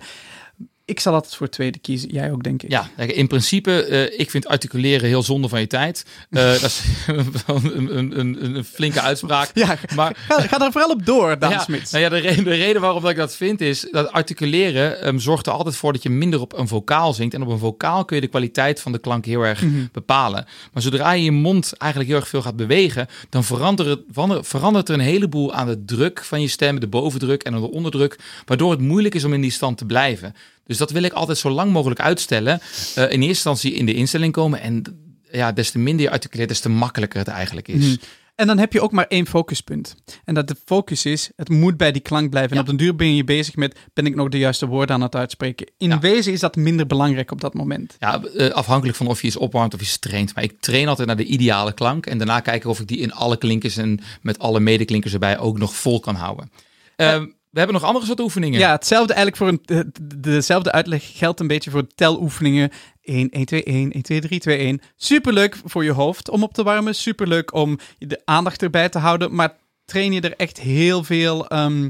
Ik 0.89 0.99
zal 0.99 1.13
altijd 1.13 1.35
voor 1.35 1.45
het 1.45 1.55
tweede 1.55 1.79
kiezen, 1.79 2.09
jij 2.09 2.31
ook 2.31 2.43
denk 2.43 2.63
ik. 2.63 2.71
Ja, 2.71 2.89
in 2.97 3.27
principe, 3.27 3.83
eh, 3.83 4.19
ik 4.19 4.29
vind 4.29 4.47
articuleren 4.47 5.07
heel 5.07 5.23
zonde 5.23 5.49
van 5.49 5.59
je 5.59 5.67
tijd. 5.67 6.05
Eh, 6.29 6.43
dat 6.61 6.63
is 6.63 6.81
een, 7.07 7.97
een, 7.97 8.19
een, 8.19 8.55
een 8.55 8.63
flinke 8.63 9.01
uitspraak. 9.01 9.51
Ja, 9.53 9.77
Maar 9.95 10.17
ga, 10.27 10.41
ga 10.41 10.57
daar 10.57 10.71
vooral 10.71 10.89
op 10.89 11.05
door, 11.05 11.39
Daan 11.39 11.51
ja, 11.59 11.59
Smits. 11.59 11.91
Nou 11.91 12.03
ja, 12.03 12.09
de, 12.09 12.17
reden, 12.17 12.43
de 12.43 12.53
reden 12.53 12.81
waarom 12.81 13.07
ik 13.07 13.15
dat 13.15 13.35
vind 13.35 13.61
is 13.61 13.87
dat 13.91 14.11
articuleren 14.11 15.01
ehm, 15.01 15.17
zorgt 15.17 15.47
er 15.47 15.53
altijd 15.53 15.75
voor 15.75 15.93
dat 15.93 16.03
je 16.03 16.09
minder 16.09 16.41
op 16.41 16.57
een 16.57 16.67
vocaal 16.67 17.13
zingt. 17.13 17.33
En 17.33 17.41
op 17.41 17.47
een 17.49 17.59
vocaal 17.59 18.05
kun 18.05 18.15
je 18.15 18.21
de 18.21 18.27
kwaliteit 18.27 18.81
van 18.81 18.91
de 18.91 18.99
klank 18.99 19.25
heel 19.25 19.45
erg 19.45 19.63
bepalen. 19.91 20.45
Maar 20.73 20.83
zodra 20.83 21.11
je 21.11 21.23
je 21.23 21.31
mond 21.31 21.73
eigenlijk 21.77 22.11
heel 22.11 22.19
erg 22.19 22.29
veel 22.29 22.41
gaat 22.41 22.55
bewegen, 22.55 23.07
dan 23.29 23.43
verandert, 23.43 23.99
verander- 24.11 24.45
verandert 24.45 24.87
er 24.89 24.93
een 24.93 24.99
heleboel 24.99 25.53
aan 25.53 25.67
de 25.67 25.85
druk 25.85 26.23
van 26.23 26.41
je 26.41 26.47
stem, 26.47 26.79
de 26.79 26.87
bovendruk 26.87 27.43
en 27.43 27.53
de 27.53 27.71
onderdruk, 27.71 28.19
waardoor 28.45 28.71
het 28.71 28.79
moeilijk 28.79 29.15
is 29.15 29.23
om 29.23 29.33
in 29.33 29.41
die 29.41 29.51
stand 29.51 29.77
te 29.77 29.85
blijven. 29.85 30.35
Dus 30.69 30.77
dat 30.77 30.91
wil 30.91 31.03
ik 31.03 31.13
altijd 31.13 31.37
zo 31.37 31.49
lang 31.49 31.71
mogelijk 31.71 31.99
uitstellen. 31.99 32.59
Eh, 32.95 33.03
in 33.03 33.09
eerste 33.09 33.25
instantie 33.25 33.73
in 33.73 33.85
de 33.85 33.93
instelling 33.93 34.33
komen 34.33 34.61
en 34.61 34.83
ja, 35.31 35.51
des 35.51 35.71
te 35.71 35.79
minder 35.79 36.05
je 36.05 36.11
articuleert, 36.11 36.49
des 36.49 36.59
te 36.59 36.69
makkelijker 36.69 37.19
het 37.19 37.27
eigenlijk 37.27 37.67
is. 37.67 37.85
Mhm. 37.85 37.95
En 38.35 38.47
dan 38.47 38.57
heb 38.57 38.73
je 38.73 38.81
ook 38.81 38.91
maar 38.91 39.07
één 39.07 39.27
focuspunt. 39.27 39.95
En 40.25 40.33
dat 40.33 40.47
de 40.47 40.55
focus 40.65 41.05
is, 41.05 41.29
het 41.35 41.49
moet 41.49 41.77
bij 41.77 41.91
die 41.91 42.01
klank 42.01 42.29
blijven. 42.29 42.49
En 42.51 42.55
Ja. 42.55 42.61
op 42.61 42.67
den 42.67 42.77
duur 42.77 42.95
ben 42.95 43.15
je 43.15 43.23
bezig 43.23 43.55
met, 43.55 43.77
ben 43.93 44.05
ik 44.05 44.15
nog 44.15 44.29
de 44.29 44.37
juiste 44.37 44.65
woorden 44.67 44.95
aan 44.95 45.01
het 45.01 45.15
uitspreken? 45.15 45.71
In 45.77 45.89
Ja. 45.89 45.99
wezen 45.99 46.31
is 46.33 46.39
dat 46.39 46.55
minder 46.55 46.87
belangrijk 46.87 47.31
op 47.31 47.41
dat 47.41 47.53
moment. 47.53 47.95
Ja, 47.99 48.23
eh, 48.23 48.49
afhankelijk 48.49 48.97
van 48.97 49.07
of 49.07 49.21
je 49.21 49.27
is 49.27 49.37
opwarmt 49.37 49.73
of 49.73 49.79
je 49.79 49.85
is 49.85 49.97
traint. 49.97 50.35
Maar 50.35 50.43
ik 50.43 50.61
train 50.61 50.87
altijd 50.87 51.07
naar 51.07 51.15
de 51.17 51.23
ideale 51.25 51.73
klank. 51.73 52.05
En 52.05 52.17
daarna 52.17 52.39
kijken 52.39 52.69
of 52.69 52.79
ik 52.79 52.87
die 52.87 52.97
in 52.97 53.13
alle 53.13 53.37
klinkers 53.37 53.77
en 53.77 53.99
met 54.21 54.39
alle 54.39 54.59
medeklinkers 54.59 55.13
erbij 55.13 55.37
ook 55.39 55.57
nog 55.57 55.75
vol 55.75 55.99
kan 55.99 56.15
houden. 56.15 56.51
Eh, 56.95 57.23
we 57.49 57.57
hebben 57.57 57.75
nog 57.75 57.85
andere 57.85 58.05
soorten 58.05 58.25
oefeningen. 58.25 58.59
Ja, 58.59 58.71
hetzelfde 58.71 59.13
eigenlijk 59.13 59.37
voor 59.37 59.75
een, 59.75 59.93
dezelfde 60.15 60.71
uitleg 60.71 61.17
geldt 61.17 61.39
een 61.39 61.47
beetje 61.47 61.71
voor 61.71 61.87
teloefeningen. 61.95 62.71
1, 63.01 63.29
1, 63.29 63.45
2, 63.45 63.63
1, 63.63 63.91
1, 63.91 64.01
2, 64.01 64.21
3, 64.21 64.39
2, 64.39 64.57
1. 64.57 64.81
Superleuk 64.95 65.57
voor 65.63 65.83
je 65.83 65.91
hoofd 65.91 66.29
om 66.29 66.43
op 66.43 66.53
te 66.53 66.63
warmen. 66.63 66.95
Superleuk 66.95 67.53
om 67.53 67.79
de 67.97 68.21
aandacht 68.25 68.61
erbij 68.61 68.89
te 68.89 68.99
houden. 68.99 69.35
Maar 69.35 69.55
train 69.85 70.13
je 70.13 70.21
er 70.21 70.35
echt 70.35 70.59
heel 70.59 71.03
veel 71.03 71.47
ehm, 71.47 71.89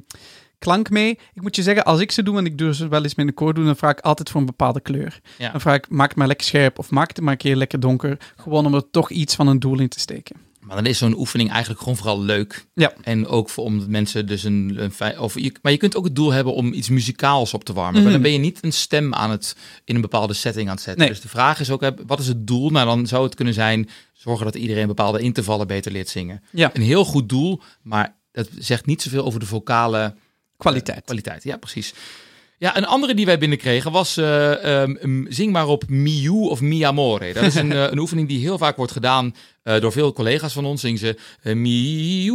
klank 0.59 0.89
mee. 0.89 1.19
Ik 1.33 1.41
moet 1.41 1.55
je 1.55 1.63
zeggen, 1.63 1.85
als 1.85 1.99
ik 1.99 2.11
ze 2.11 2.23
doe, 2.23 2.37
en 2.37 2.45
ik 2.45 2.57
doe 2.57 2.73
ze 2.73 2.87
wel 2.87 3.03
eens 3.03 3.15
met 3.15 3.27
een 3.27 3.33
koor 3.33 3.53
doen, 3.53 3.65
dan 3.65 3.75
vraag 3.75 3.91
ik 3.91 3.99
altijd 3.99 4.29
voor 4.29 4.39
een 4.39 4.45
bepaalde 4.45 4.81
kleur. 4.81 5.19
Ja. 5.37 5.51
Dan 5.51 5.61
vraag 5.61 5.75
ik, 5.75 5.89
maak 5.89 6.09
het 6.09 6.17
maar 6.17 6.27
lekker 6.27 6.45
scherp 6.45 6.79
of 6.79 6.89
maak 6.89 7.07
het 7.07 7.21
maar 7.21 7.31
een 7.31 7.37
keer 7.37 7.55
lekker 7.55 7.79
donker. 7.79 8.17
Gewoon 8.35 8.65
om 8.65 8.73
er 8.73 8.89
toch 8.89 9.09
iets 9.09 9.35
van 9.35 9.47
een 9.47 9.59
doel 9.59 9.79
in 9.79 9.89
te 9.89 9.99
steken. 9.99 10.35
Maar 10.69 10.77
dan 10.77 10.91
is 10.91 10.97
zo'n 10.97 11.17
oefening 11.19 11.49
eigenlijk 11.49 11.79
gewoon 11.79 11.97
vooral 11.97 12.21
leuk. 12.21 12.65
Ja. 12.73 12.93
En 13.01 13.27
ook 13.27 13.49
voor 13.49 13.63
om 13.63 13.85
mensen 13.89 14.25
dus 14.27 14.43
een, 14.43 14.77
een 14.99 15.19
of 15.19 15.39
je, 15.39 15.55
maar 15.61 15.71
je 15.71 15.77
kunt 15.77 15.95
ook 15.95 16.03
het 16.03 16.15
doel 16.15 16.31
hebben 16.31 16.53
om 16.53 16.73
iets 16.73 16.89
muzikaals 16.89 17.53
op 17.53 17.63
te 17.63 17.73
warmen. 17.73 17.93
Maar 17.93 18.01
Mhm. 18.03 18.11
dan 18.11 18.21
ben 18.21 18.31
je 18.31 18.37
niet 18.37 18.57
een 18.61 18.73
stem 18.73 19.13
aan 19.13 19.31
het 19.31 19.55
in 19.85 19.95
een 19.95 20.01
bepaalde 20.01 20.33
setting 20.33 20.67
aan 20.67 20.73
het 20.73 20.83
zetten. 20.83 21.03
Nee. 21.03 21.13
Dus 21.13 21.21
de 21.21 21.29
vraag 21.29 21.59
is 21.59 21.69
ook, 21.69 21.91
wat 22.05 22.19
is 22.19 22.27
het 22.27 22.47
doel? 22.47 22.69
Nou, 22.69 22.85
dan 22.85 23.07
zou 23.07 23.23
het 23.23 23.35
kunnen 23.35 23.53
zijn 23.53 23.89
zorgen 24.13 24.45
dat 24.45 24.55
iedereen 24.55 24.87
bepaalde 24.87 25.19
intervallen 25.19 25.67
beter 25.67 25.91
leert 25.91 26.09
zingen. 26.09 26.43
Ja, 26.51 26.69
Een 26.73 26.81
heel 26.81 27.05
goed 27.05 27.29
doel, 27.29 27.61
maar 27.81 28.15
dat 28.31 28.49
zegt 28.57 28.85
niet 28.85 29.01
zoveel 29.01 29.25
over 29.25 29.39
de 29.39 29.45
vocale 29.45 30.15
kwaliteit. 30.57 31.03
Kwaliteit, 31.05 31.43
ja, 31.43 31.57
precies. 31.57 31.93
Ja, 32.59 32.77
een 32.77 32.85
andere 32.85 33.13
die 33.13 33.25
wij 33.25 33.37
binnenkregen 33.37 33.91
was 33.91 34.17
eh, 34.17 34.81
ehm, 34.81 35.25
zing 35.29 35.51
maar 35.51 35.67
op 35.67 35.89
Miu 35.89 36.29
of 36.29 36.61
Mi 36.61 36.83
Amore. 36.83 37.33
Dat 37.33 37.43
is 37.43 37.55
een, 37.55 37.71
eh, 37.81 37.83
een 37.83 37.99
oefening 37.99 38.27
die 38.27 38.39
heel 38.39 38.57
vaak 38.57 38.75
wordt 38.75 38.91
gedaan 38.91 39.35
eh, 39.63 39.81
door 39.81 39.91
veel 39.91 40.13
collega's 40.13 40.53
van 40.53 40.65
ons. 40.65 40.81
Zingen 40.81 40.99
ze 40.99 41.17
Miu 41.53 42.31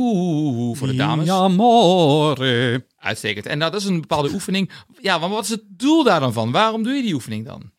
voor 0.76 0.86
de 0.86 0.94
dames. 0.94 1.24
Mi 1.24 1.30
amore. 1.30 2.84
Uitstekend. 2.98 3.46
En 3.46 3.58
nou, 3.58 3.70
dat 3.70 3.80
is 3.80 3.86
een 3.86 4.00
bepaalde 4.00 4.32
oefening. 4.32 4.70
Ja, 5.00 5.18
maar 5.18 5.28
wat 5.28 5.44
is 5.44 5.50
het 5.50 5.62
doel 5.66 6.04
daar 6.04 6.20
dan 6.20 6.32
van? 6.32 6.50
Waarom 6.50 6.82
doe 6.82 6.92
je 6.92 7.02
die 7.02 7.14
oefening 7.14 7.46
dan? 7.46 7.72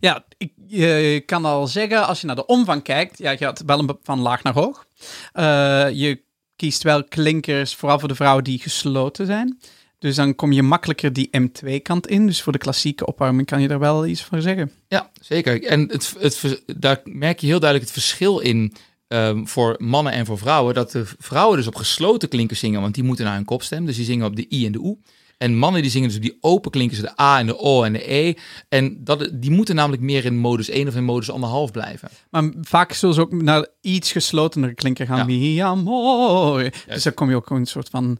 Ja, 0.00 0.24
ik 0.38 0.52
je 0.66 1.22
kan 1.26 1.44
al 1.44 1.66
zeggen, 1.66 2.06
als 2.06 2.20
je 2.20 2.26
naar 2.26 2.36
de 2.36 2.46
omvang 2.46 2.82
kijkt, 2.82 3.18
ja, 3.18 3.30
je 3.30 3.36
gaat 3.36 3.62
wel 3.66 3.78
een 3.78 3.98
van 4.02 4.20
laag 4.20 4.42
naar 4.42 4.54
hoog. 4.54 4.86
Je 5.94 6.22
kiest 6.56 6.82
wel 6.82 7.04
klinkers, 7.04 7.74
vooral 7.74 7.98
voor 7.98 8.08
de 8.08 8.14
vrouwen 8.14 8.44
die 8.44 8.58
gesloten 8.58 9.26
zijn. 9.26 9.58
Dus 10.02 10.16
dan 10.16 10.34
kom 10.34 10.52
je 10.52 10.62
makkelijker 10.62 11.12
die 11.12 11.30
M2-kant 11.40 12.06
in. 12.06 12.26
Dus 12.26 12.42
voor 12.42 12.52
de 12.52 12.58
klassieke 12.58 13.06
opwarming 13.06 13.46
kan 13.46 13.60
je 13.60 13.68
daar 13.68 13.78
wel 13.78 14.06
iets 14.06 14.22
voor 14.22 14.40
zeggen. 14.40 14.70
Ja, 14.88 15.10
zeker. 15.20 15.64
En 15.64 15.80
het, 15.80 16.14
het, 16.18 16.62
daar 16.76 17.00
merk 17.04 17.40
je 17.40 17.46
heel 17.46 17.60
duidelijk 17.60 17.90
het 17.90 18.02
verschil 18.02 18.38
in 18.38 18.74
ehm, 19.08 19.44
voor 19.44 19.74
mannen 19.78 20.12
en 20.12 20.26
voor 20.26 20.38
vrouwen. 20.38 20.74
Dat 20.74 20.90
de 20.90 21.04
vrouwen 21.18 21.56
dus 21.56 21.66
op 21.66 21.74
gesloten 21.74 22.28
klinkers 22.28 22.60
zingen, 22.60 22.80
want 22.80 22.94
die 22.94 23.04
moeten 23.04 23.24
naar 23.24 23.34
hun 23.34 23.44
kopstem. 23.44 23.86
Dus 23.86 23.96
die 23.96 24.04
zingen 24.04 24.26
op 24.26 24.36
de 24.36 24.46
I 24.54 24.66
en 24.66 24.72
de 24.72 24.78
U. 24.78 24.96
En 25.38 25.56
mannen 25.56 25.82
die 25.82 25.90
zingen 25.90 26.08
dus 26.08 26.16
op 26.16 26.22
die 26.22 26.38
open 26.40 26.70
klinkers, 26.70 27.00
de 27.00 27.20
A 27.20 27.38
en 27.38 27.46
de 27.46 27.58
O 27.58 27.82
en 27.82 27.92
de 27.92 28.12
E. 28.12 28.34
En 28.68 29.04
dat, 29.04 29.30
die 29.32 29.50
moeten 29.50 29.74
namelijk 29.74 30.02
meer 30.02 30.24
in 30.24 30.36
modus 30.36 30.68
1 30.68 30.88
of 30.88 30.94
in 30.94 31.04
modus 31.04 31.30
1,5 31.30 31.36
blijven. 31.72 32.08
Maar 32.30 32.50
vaak 32.60 32.92
zullen 32.92 33.14
ze 33.14 33.20
ook 33.20 33.42
naar 33.42 33.66
iets 33.80 34.12
geslotenere 34.12 34.74
klinker 34.74 35.06
gaan. 35.06 35.18
Ja. 35.18 35.24
Mi 35.24 35.58
amore. 35.58 36.72
Dus 36.86 37.02
dan 37.02 37.14
kom 37.14 37.30
je 37.30 37.36
ook 37.36 37.50
een 37.50 37.66
soort 37.66 37.88
van 37.88 38.18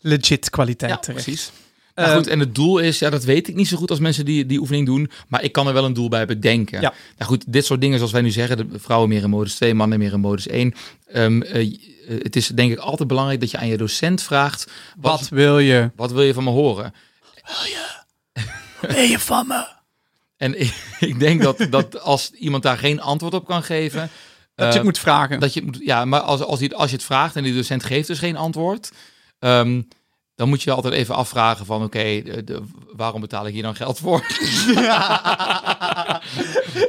legit 0.00 0.50
kwaliteit 0.50 0.90
Ja, 0.90 0.98
terecht. 0.98 1.24
precies. 1.24 1.50
Nou 1.94 2.16
goed, 2.16 2.26
en 2.26 2.38
het 2.40 2.54
doel 2.54 2.78
is, 2.78 2.98
ja, 2.98 3.10
dat 3.10 3.24
weet 3.24 3.48
ik 3.48 3.54
niet 3.54 3.68
zo 3.68 3.76
goed 3.76 3.90
als 3.90 3.98
mensen 3.98 4.24
die 4.24 4.46
die 4.46 4.58
oefening 4.58 4.86
doen, 4.86 5.10
maar 5.28 5.42
ik 5.42 5.52
kan 5.52 5.66
er 5.66 5.72
wel 5.72 5.84
een 5.84 5.92
doel 5.92 6.08
bij 6.08 6.26
bedenken. 6.26 6.80
Ja. 6.80 6.92
Nou 7.18 7.30
goed, 7.30 7.44
dit 7.52 7.64
soort 7.64 7.80
dingen 7.80 7.96
zoals 7.96 8.12
wij 8.12 8.20
nu 8.22 8.30
zeggen, 8.30 8.56
de 8.56 8.78
vrouwen 8.78 9.08
meer 9.08 9.22
in 9.22 9.30
modus 9.30 9.54
2, 9.54 9.74
mannen 9.74 9.98
meer 9.98 10.12
in 10.12 10.20
modus 10.20 10.46
1. 10.48 10.74
Ehm, 11.06 11.42
eh, 11.42 11.60
eh, 11.60 11.72
het 12.22 12.36
is 12.36 12.46
denk 12.46 12.72
ik 12.72 12.78
altijd 12.78 13.08
belangrijk 13.08 13.40
dat 13.40 13.50
je 13.50 13.58
aan 13.58 13.66
je 13.66 13.76
docent 13.76 14.22
vraagt, 14.22 14.70
wat, 14.96 15.20
Wat 15.20 15.28
wil 15.28 15.58
je? 15.58 15.90
wat 15.96 16.12
wil 16.12 16.22
je 16.22 16.34
van 16.34 16.44
me 16.44 16.50
horen? 16.50 16.94
Wil 18.80 19.00
je 19.04 19.18
van 19.18 19.46
me? 19.46 19.66
En 20.36 20.60
ik, 20.60 20.74
ik 21.10 21.18
denk 21.18 21.42
dat, 21.42 21.66
dat 21.70 22.00
als 22.00 22.30
iemand 22.30 22.62
daar 22.62 22.78
geen 22.78 23.00
antwoord 23.00 23.34
op 23.34 23.44
kan 23.46 23.62
geven, 23.62 24.10
Dat 24.54 24.72
je 24.72 24.78
eh, 24.78 24.84
moet 24.84 24.98
vragen. 24.98 25.40
dat 25.40 25.54
je 25.54 25.60
het 25.60 25.68
moet, 25.68 25.84
ja, 25.84 26.04
maar 26.04 26.20
als, 26.20 26.40
als, 26.40 26.58
die, 26.58 26.74
als 26.74 26.90
je 26.90 26.96
het 26.96 27.04
vraagt 27.04 27.36
en 27.36 27.42
die 27.42 27.54
docent 27.54 27.84
geeft 27.84 28.06
dus 28.06 28.18
geen 28.18 28.36
antwoord, 28.36 28.90
Ähm, 29.42 29.86
dan 30.40 30.48
moet 30.48 30.62
je 30.62 30.70
altijd 30.72 30.94
even 30.94 31.14
afvragen 31.14 31.66
van, 31.66 31.82
oké, 31.82 32.22
de- 32.22 32.44
de- 32.44 32.62
waarom 32.96 33.20
betaal 33.20 33.46
ik 33.46 33.52
hier 33.52 33.62
dan 33.62 33.74
geld 33.74 33.98
voor? 33.98 34.24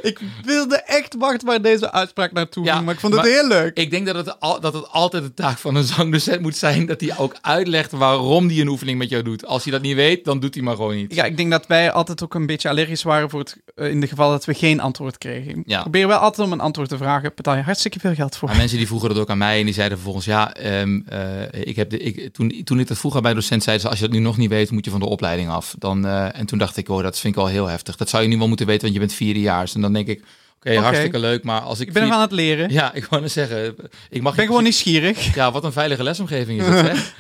ik 0.02 0.20
wilde 0.44 0.76
echt 0.86 1.16
wachten 1.18 1.48
waar 1.48 1.62
deze 1.62 1.92
uitspraak 1.92 2.32
naartoe 2.32 2.66
Ja, 2.66 2.82
maar 2.82 2.94
ik 2.94 3.00
vond 3.00 3.16
het 3.16 3.26
heel 3.26 3.48
leuk. 3.48 3.78
Ik 3.78 3.92
denk 3.92 4.06
dat 4.06 4.16
het, 4.16 4.40
al, 4.40 4.60
dat 4.60 4.74
het 4.74 4.90
altijd 4.92 5.24
de 5.24 5.34
taak 5.34 5.58
van 5.58 5.76
een 5.76 5.84
zangdocent 5.84 6.42
moet 6.42 6.56
zijn 6.56 6.86
dat 6.86 7.02
hij 7.02 7.18
ook 7.18 7.36
uitlegt 7.42 7.92
waarom 7.92 8.48
hij 8.48 8.60
een 8.60 8.68
oefening 8.68 8.98
met 8.98 9.10
jou 9.10 9.24
doet. 9.24 9.46
Als 9.46 9.64
hij 9.64 9.72
dat 9.74 9.82
niet 9.82 9.96
weet, 9.96 10.26
dan 10.26 10.40
doet 10.40 10.54
hij 10.54 10.64
maar 10.64 10.76
gewoon 10.76 10.96
niet. 10.96 11.16
Ja, 11.16 11.24
ik 11.24 11.38
denk 11.38 11.52
dat 11.52 11.68
wij 11.68 11.92
altijd 11.92 12.24
ook 12.24 12.34
een 12.34 12.46
beetje 12.46 12.70
allergisch 12.70 13.04
waren 13.04 13.30
voor 13.30 13.40
het, 13.40 13.58
eh, 13.76 13.90
in 13.90 14.02
de 14.02 14.08
geval 14.08 14.30
dat 14.30 14.46
we 14.46 14.54
geen 14.54 14.80
antwoord 14.80 15.18
kregen. 15.18 15.64
Ja. 15.66 15.82
Probeer 15.82 16.08
wel 16.08 16.18
altijd 16.18 16.48
om 16.48 16.54
een 16.54 16.60
antwoord 16.60 16.90
te 16.90 16.98
vragen. 16.98 17.32
Betaal 17.36 17.56
je 17.56 17.62
hartstikke 17.62 18.00
veel 18.00 18.14
geld 18.14 18.38
voor. 18.38 18.48
Maar 18.48 18.58
mensen 18.58 18.78
die 18.78 18.88
vroegen 18.88 19.10
dat 19.10 19.18
ook 19.18 19.30
aan 19.30 19.38
mij 19.38 19.60
en 19.60 19.66
die 19.66 19.74
zeiden 19.74 19.98
vervolgens, 19.98 20.26
ja, 20.26 20.54
ehm, 20.54 21.00
eh, 21.06 21.22
ik 21.68 21.76
heb 21.76 21.90
de, 21.90 21.98
ik, 22.00 22.34
toen, 22.34 22.62
toen 22.64 22.80
ik 22.80 22.88
dat 22.88 22.98
vroeg 22.98 23.16
aan 23.16 23.22
mijn 23.22 23.36
docent, 23.42 23.64
zeiden 23.64 23.86
ze, 23.86 23.92
als 23.92 24.00
je 24.00 24.06
dat 24.06 24.14
nu 24.14 24.22
nog 24.22 24.38
niet 24.38 24.50
weet, 24.50 24.72
moet 24.72 24.86
je 24.86 24.92
van 24.92 25.00
de 25.00 25.06
opleiding 25.06 25.50
af. 25.50 25.76
Dan, 25.78 26.06
eh, 26.06 26.38
en 26.38 26.46
toen 26.46 26.58
dacht 26.58 26.78
ik, 26.78 26.90
oh, 26.90 27.04
dat 27.04 27.20
vind 27.20 27.36
ik 27.36 27.40
wel 27.40 27.50
heel 27.50 27.68
heftig. 27.68 27.96
Dat 27.96 28.10
zou 28.10 28.24
je 28.24 28.30
nu 28.30 28.38
wel 28.38 28.48
moeten 28.48 28.66
weten, 28.66 28.82
want 28.82 28.94
je 28.94 29.00
bent 29.00 29.14
vierdejaars. 29.14 29.76
En 29.76 29.82
dan 29.82 29.94
denk 29.94 30.08
ik, 30.08 30.24
oké, 30.56 30.76
hartstikke 30.76 31.20
leuk, 31.20 31.44
maar 31.44 31.62
als 31.62 31.80
ik... 31.80 31.88
Ik 31.88 31.94
ben 31.94 32.04
vier- 32.04 32.12
aan 32.14 32.22
het 32.22 32.32
leren. 32.32 32.70
Ja, 32.70 32.94
ik 32.94 33.06
wou 33.06 33.22
net 33.22 33.32
zeggen, 33.32 33.76
ik 34.10 34.22
mag 34.22 34.36
ben 34.36 34.46
gewoon 34.46 34.64
nieuwsgierig. 34.64 35.34
Ja, 35.36 35.52
wat 35.52 35.64
een 35.64 35.72
veilige 35.72 36.04
lesomgeving 36.04 36.60
is 36.62 36.66
dat, 36.68 36.86
zeg. 36.86 37.16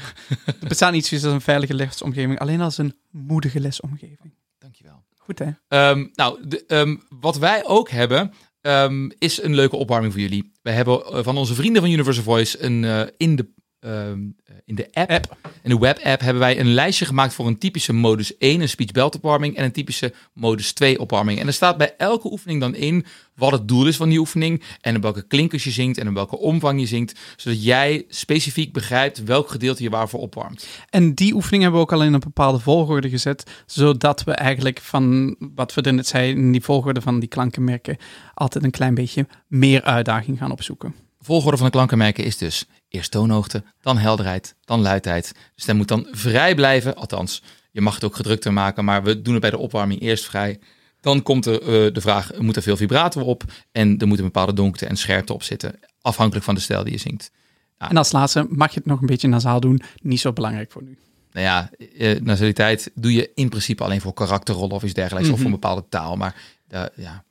Er 0.45 0.67
bestaat 0.67 0.91
niet 0.91 1.05
zoiets 1.05 1.25
als 1.25 1.35
een 1.35 1.41
veilige 1.41 1.73
lesomgeving, 1.73 2.39
alleen 2.39 2.61
als 2.61 2.77
een 2.77 2.95
moedige 3.11 3.59
lesomgeving. 3.59 4.33
Dankjewel. 4.59 5.03
Goed 5.17 5.39
hè? 5.39 5.49
Ehm, 5.67 6.07
nou, 6.13 6.39
de, 6.47 6.63
ehm, 6.67 6.95
wat 7.09 7.37
wij 7.37 7.65
ook 7.65 7.89
hebben, 7.89 8.33
ehm, 8.61 9.09
is 9.17 9.41
een 9.43 9.55
leuke 9.55 9.75
opwarming 9.75 10.13
voor 10.13 10.21
jullie. 10.21 10.51
Wij 10.61 10.73
hebben 10.73 11.05
eh, 11.05 11.23
van 11.23 11.37
onze 11.37 11.53
vrienden 11.53 11.81
van 11.81 11.91
Universal 11.91 12.23
Voice 12.23 12.63
een, 12.63 12.83
eh, 12.83 13.01
in, 13.17 13.35
de, 13.35 13.49
ehm, 13.81 14.19
eh, 14.45 14.55
in 14.65 14.75
de 14.75 14.87
app, 14.93 15.09
App. 15.09 15.37
in 15.63 15.69
de 15.69 15.77
web-app, 15.77 16.21
hebben 16.21 16.39
wij 16.39 16.59
een 16.59 16.73
lijstje 16.73 17.05
gemaakt 17.05 17.33
voor 17.33 17.47
een 17.47 17.57
typische 17.57 17.93
modus 17.93 18.37
1, 18.37 18.61
een 18.61 18.69
speech 18.69 18.91
belt 18.91 19.15
opwarming, 19.15 19.55
en 19.55 19.63
een 19.63 19.71
typische 19.71 20.13
modus 20.33 20.73
2 20.73 20.99
opwarming. 20.99 21.39
En 21.39 21.47
er 21.47 21.53
staat 21.53 21.77
bij 21.77 21.93
elke 21.97 22.31
oefening 22.31 22.61
dan 22.61 22.75
in 22.75 23.05
wat 23.35 23.51
het 23.51 23.67
doel 23.67 23.87
is 23.87 23.95
van 23.95 24.09
die 24.09 24.19
oefening 24.19 24.63
en 24.81 24.95
op 24.95 25.01
welke 25.01 25.27
klinkers 25.27 25.63
je 25.63 25.71
zingt 25.71 25.97
en 25.97 26.07
op 26.07 26.13
welke 26.13 26.37
omvang 26.37 26.79
je 26.79 26.85
zingt, 26.85 27.19
zodat 27.35 27.63
jij 27.63 28.05
specifiek 28.07 28.73
begrijpt 28.73 29.23
welk 29.23 29.49
gedeelte 29.49 29.83
je 29.83 29.89
waarvoor 29.89 30.19
opwarmt. 30.19 30.67
En 30.89 31.13
die 31.13 31.33
oefening 31.33 31.61
hebben 31.61 31.81
we 31.81 31.85
ook 31.87 31.93
al 31.93 32.03
in 32.03 32.13
een 32.13 32.19
bepaalde 32.19 32.59
volgorde 32.59 33.09
gezet, 33.09 33.63
zodat 33.65 34.23
we 34.23 34.31
eigenlijk 34.31 34.79
van 34.79 35.35
wat 35.55 35.73
we 35.73 35.81
er 35.81 35.93
net 35.93 36.07
zeiden, 36.07 36.43
in 36.43 36.51
die 36.51 36.63
volgorde 36.63 37.01
van 37.01 37.19
die 37.19 37.29
klankenmerken, 37.29 37.97
altijd 38.33 38.63
een 38.63 38.71
klein 38.71 38.93
beetje 38.93 39.27
meer 39.47 39.83
uitdaging 39.83 40.37
gaan 40.37 40.51
opzoeken. 40.51 40.95
Volgorde 41.23 41.57
van 41.57 41.65
de 41.65 41.71
klankenmerken 41.71 42.23
is 42.23 42.37
dus 42.37 42.65
eerst 42.89 43.11
toonhoogte, 43.11 43.63
dan 43.81 43.97
helderheid, 43.97 44.55
dan 44.65 44.81
luidheid. 44.81 45.27
De 45.55 45.61
stem 45.61 45.77
moet 45.77 45.87
dan 45.87 46.07
vrij 46.11 46.55
blijven, 46.55 46.95
althans, 46.95 47.43
je 47.71 47.81
mag 47.81 47.93
het 47.95 48.03
ook 48.03 48.15
gedrukter 48.15 48.53
maken, 48.53 48.85
maar 48.85 49.03
we 49.03 49.21
doen 49.21 49.33
het 49.33 49.41
bij 49.41 49.51
de 49.51 49.57
opwarming 49.57 50.01
eerst 50.01 50.25
vrij. 50.25 50.59
Dan 51.01 51.21
komt 51.23 51.45
er, 51.45 51.61
eh, 51.61 51.93
de 51.93 52.01
vraag, 52.01 52.31
moet 52.37 52.55
er 52.55 52.61
veel 52.61 52.77
vibrato 52.77 53.21
op? 53.21 53.43
En 53.71 53.97
er 53.97 54.07
moet 54.07 54.17
een 54.17 54.23
bepaalde 54.23 54.53
donkte 54.53 54.85
en 54.85 54.95
scherpte 54.95 55.33
op 55.33 55.43
zitten, 55.43 55.79
afhankelijk 56.01 56.45
van 56.45 56.55
de 56.55 56.61
stijl 56.61 56.83
die 56.83 56.93
je 56.93 56.99
zingt. 56.99 57.31
En 57.77 57.97
als 57.97 58.11
laatste 58.11 58.45
mag 58.49 58.69
je 58.73 58.77
het 58.77 58.85
nog 58.85 58.99
een 59.01 59.05
beetje 59.07 59.27
nasaal 59.27 59.59
doen, 59.59 59.81
niet 60.01 60.19
zo 60.19 60.33
belangrijk 60.33 60.71
voor 60.71 60.83
nu. 60.83 60.97
Nou 61.31 61.45
ja, 61.45 61.69
eh, 61.97 62.19
nasaliteit 62.19 62.91
doe 62.95 63.13
je 63.13 63.31
in 63.35 63.49
principe 63.49 63.83
alleen 63.83 64.01
voor 64.01 64.13
karakterrollen 64.13 64.75
of 64.75 64.83
iets 64.83 64.93
dergelijks, 64.93 65.29
of 65.29 65.35
voor 65.35 65.45
Mhm. 65.45 65.53
een 65.53 65.59
bepaalde 65.61 65.85
taal. 65.89 66.15
Maar 66.15 66.35
eh, 66.67 66.83
ja, 66.95 67.23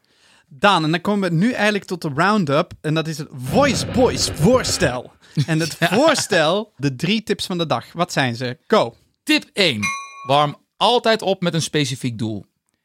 Daan, 0.53 0.85
en 0.85 0.91
dan 0.91 1.01
komen 1.01 1.31
we 1.31 1.37
nu 1.37 1.53
eigenlijk 1.53 1.85
tot 1.85 2.03
de 2.03 2.11
roundup. 2.15 2.73
En 2.81 2.95
dat 2.95 3.09
is 3.09 3.19
het 3.19 3.29
Voice 3.33 3.87
Boys 3.87 4.31
voorstel. 4.35 5.13
En 5.47 5.61
het 5.61 5.77
voorstel, 5.95 6.73
de 6.77 6.97
drie 6.97 7.23
tips 7.23 7.47
van 7.47 7.59
de 7.59 7.67
dag. 7.67 7.93
Wat 7.93 8.13
zijn 8.13 8.37
ze? 8.37 8.59
Go. 8.67 8.95
Tip 9.23 9.51
1. 9.53 9.81
Warm 10.27 10.57
altijd 10.77 11.23
op 11.23 11.43
met 11.43 11.55
een 11.55 11.63
specifiek 11.63 12.19
doel. 12.19 12.45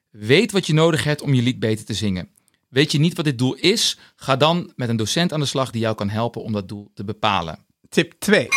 Weet 0.10 0.52
wat 0.52 0.68
je 0.68 0.74
nodig 0.74 1.04
hebt 1.04 1.22
om 1.22 1.34
je 1.34 1.42
lied 1.42 1.60
beter 1.60 1.86
te 1.86 1.94
zingen. 1.94 2.30
Weet 2.70 2.92
je 2.92 3.00
niet 3.00 3.16
wat 3.16 3.26
dit 3.26 3.38
doel 3.38 3.54
is? 3.54 4.00
Ga 4.16 4.36
dan 4.36 4.72
met 4.76 4.90
een 4.90 4.98
docent 4.98 5.34
aan 5.34 5.40
de 5.40 5.46
slag 5.46 5.72
die 5.72 5.82
jou 5.82 5.96
kan 5.96 6.10
helpen 6.10 6.44
om 6.44 6.52
dat 6.52 6.68
doel 6.68 6.92
te 6.94 7.04
bepalen. 7.04 7.66
Tip 7.90 8.14
2. 8.20 8.48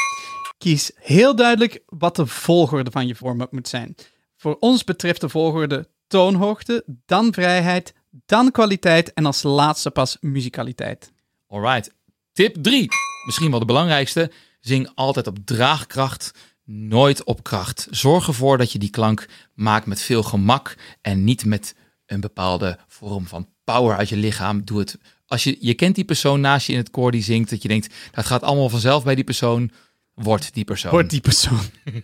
Kies 0.59 0.91
heel 0.95 1.37
duidelijk 1.37 1.83
wat 1.87 2.17
de 2.17 2.27
volgorde 2.27 2.91
van 2.91 3.07
je 3.07 3.15
warm-up 3.21 3.53
moet 3.53 3.69
zijn. 3.69 3.95
Voor 4.37 4.57
ons 4.59 4.85
betreft 4.85 5.21
de 5.21 5.29
volgorde 5.29 5.89
toonhoogte, 6.07 6.85
dan 7.07 7.33
vrijheid, 7.33 7.95
dan 8.27 8.51
kwaliteit 8.51 9.13
en 9.13 9.27
als 9.27 9.43
laatste 9.43 9.91
pas 9.91 10.17
muzikaliteit. 10.21 11.13
Alright. 11.47 11.91
Tip 12.33 12.57
3. 12.63 12.89
Misschien 13.27 13.51
wel 13.51 13.59
de 13.59 13.65
belangrijkste. 13.65 14.31
Zing 14.61 14.91
altijd 14.95 15.27
op 15.27 15.39
draagkracht, 15.45 16.31
nooit 16.65 17.25
op 17.25 17.43
kracht. 17.43 17.87
Zorg 17.91 18.27
ervoor 18.27 18.59
dat 18.59 18.73
je 18.73 18.79
die 18.79 18.91
klank 18.91 19.29
maakt 19.55 19.87
met 19.87 20.03
veel 20.03 20.23
gemak 20.23 20.77
en 21.01 21.25
niet 21.25 21.45
met 21.45 21.75
een 22.07 22.21
bepaalde 22.21 22.79
vorm 22.89 23.27
van 23.27 23.49
power 23.65 23.97
uit 23.97 24.09
je 24.09 24.17
lichaam. 24.17 24.65
Doe 24.65 24.79
het. 24.79 24.99
Als 25.27 25.45
je, 25.45 25.57
je 25.61 25.75
kent 25.75 25.95
die 25.95 26.05
persoon 26.05 26.41
naast 26.41 26.67
je 26.67 26.73
in 26.73 26.79
het 26.79 26.91
koor 26.91 27.11
die 27.11 27.23
zingt, 27.23 27.51
dat 27.51 27.63
je 27.63 27.69
denkt, 27.69 27.95
dat 28.11 28.27
gaat 28.27 28.43
allemaal 28.43 28.69
vanzelf 28.69 29.05
bij 29.05 29.15
die 29.15 29.25
persoon. 29.25 29.71
Word 30.15 30.55
die 30.55 30.65
persoon. 30.65 30.91
Wordt 30.91 31.11
die 31.11 31.21
persoon. 31.21 31.61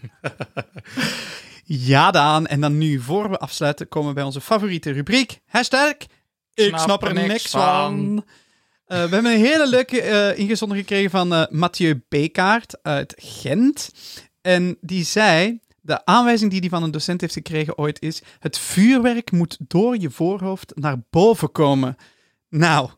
ja, 1.64 2.10
Daan. 2.10 2.46
En 2.46 2.60
dan 2.60 2.78
nu, 2.78 3.00
voor 3.00 3.30
we 3.30 3.38
afsluiten, 3.38 3.88
komen 3.88 4.08
we 4.08 4.14
bij 4.14 4.24
onze 4.24 4.40
favoriete 4.40 4.90
rubriek. 4.90 5.40
Hashtag, 5.46 5.94
ik 6.54 6.78
snap, 6.78 7.02
er 7.04 7.14
niks 7.14 7.50
van. 7.50 8.24
Eh, 8.86 9.04
we 9.04 9.14
hebben 9.14 9.32
een 9.32 9.40
hele 9.44 9.68
leuke 9.68 10.00
eh 10.02 10.38
ingezonden 10.38 10.78
gekregen 10.78 11.10
van 11.10 11.34
eh 11.34 11.42
Mathieu 11.50 12.02
Bekaert 12.08 12.82
uit 12.82 13.14
Gent. 13.16 13.90
En 14.40 14.76
die 14.80 15.04
zei, 15.04 15.58
de 15.80 16.04
aanwijzing 16.04 16.50
die 16.50 16.60
hij 16.60 16.68
van 16.68 16.82
een 16.82 16.90
docent 16.90 17.20
heeft 17.20 17.32
gekregen 17.32 17.78
ooit 17.78 18.00
is, 18.02 18.22
het 18.38 18.58
vuurwerk 18.58 19.32
moet 19.32 19.56
door 19.60 19.96
je 20.00 20.10
voorhoofd 20.10 20.72
naar 20.74 20.96
boven 21.10 21.52
komen. 21.52 21.96
Nou, 22.48 22.90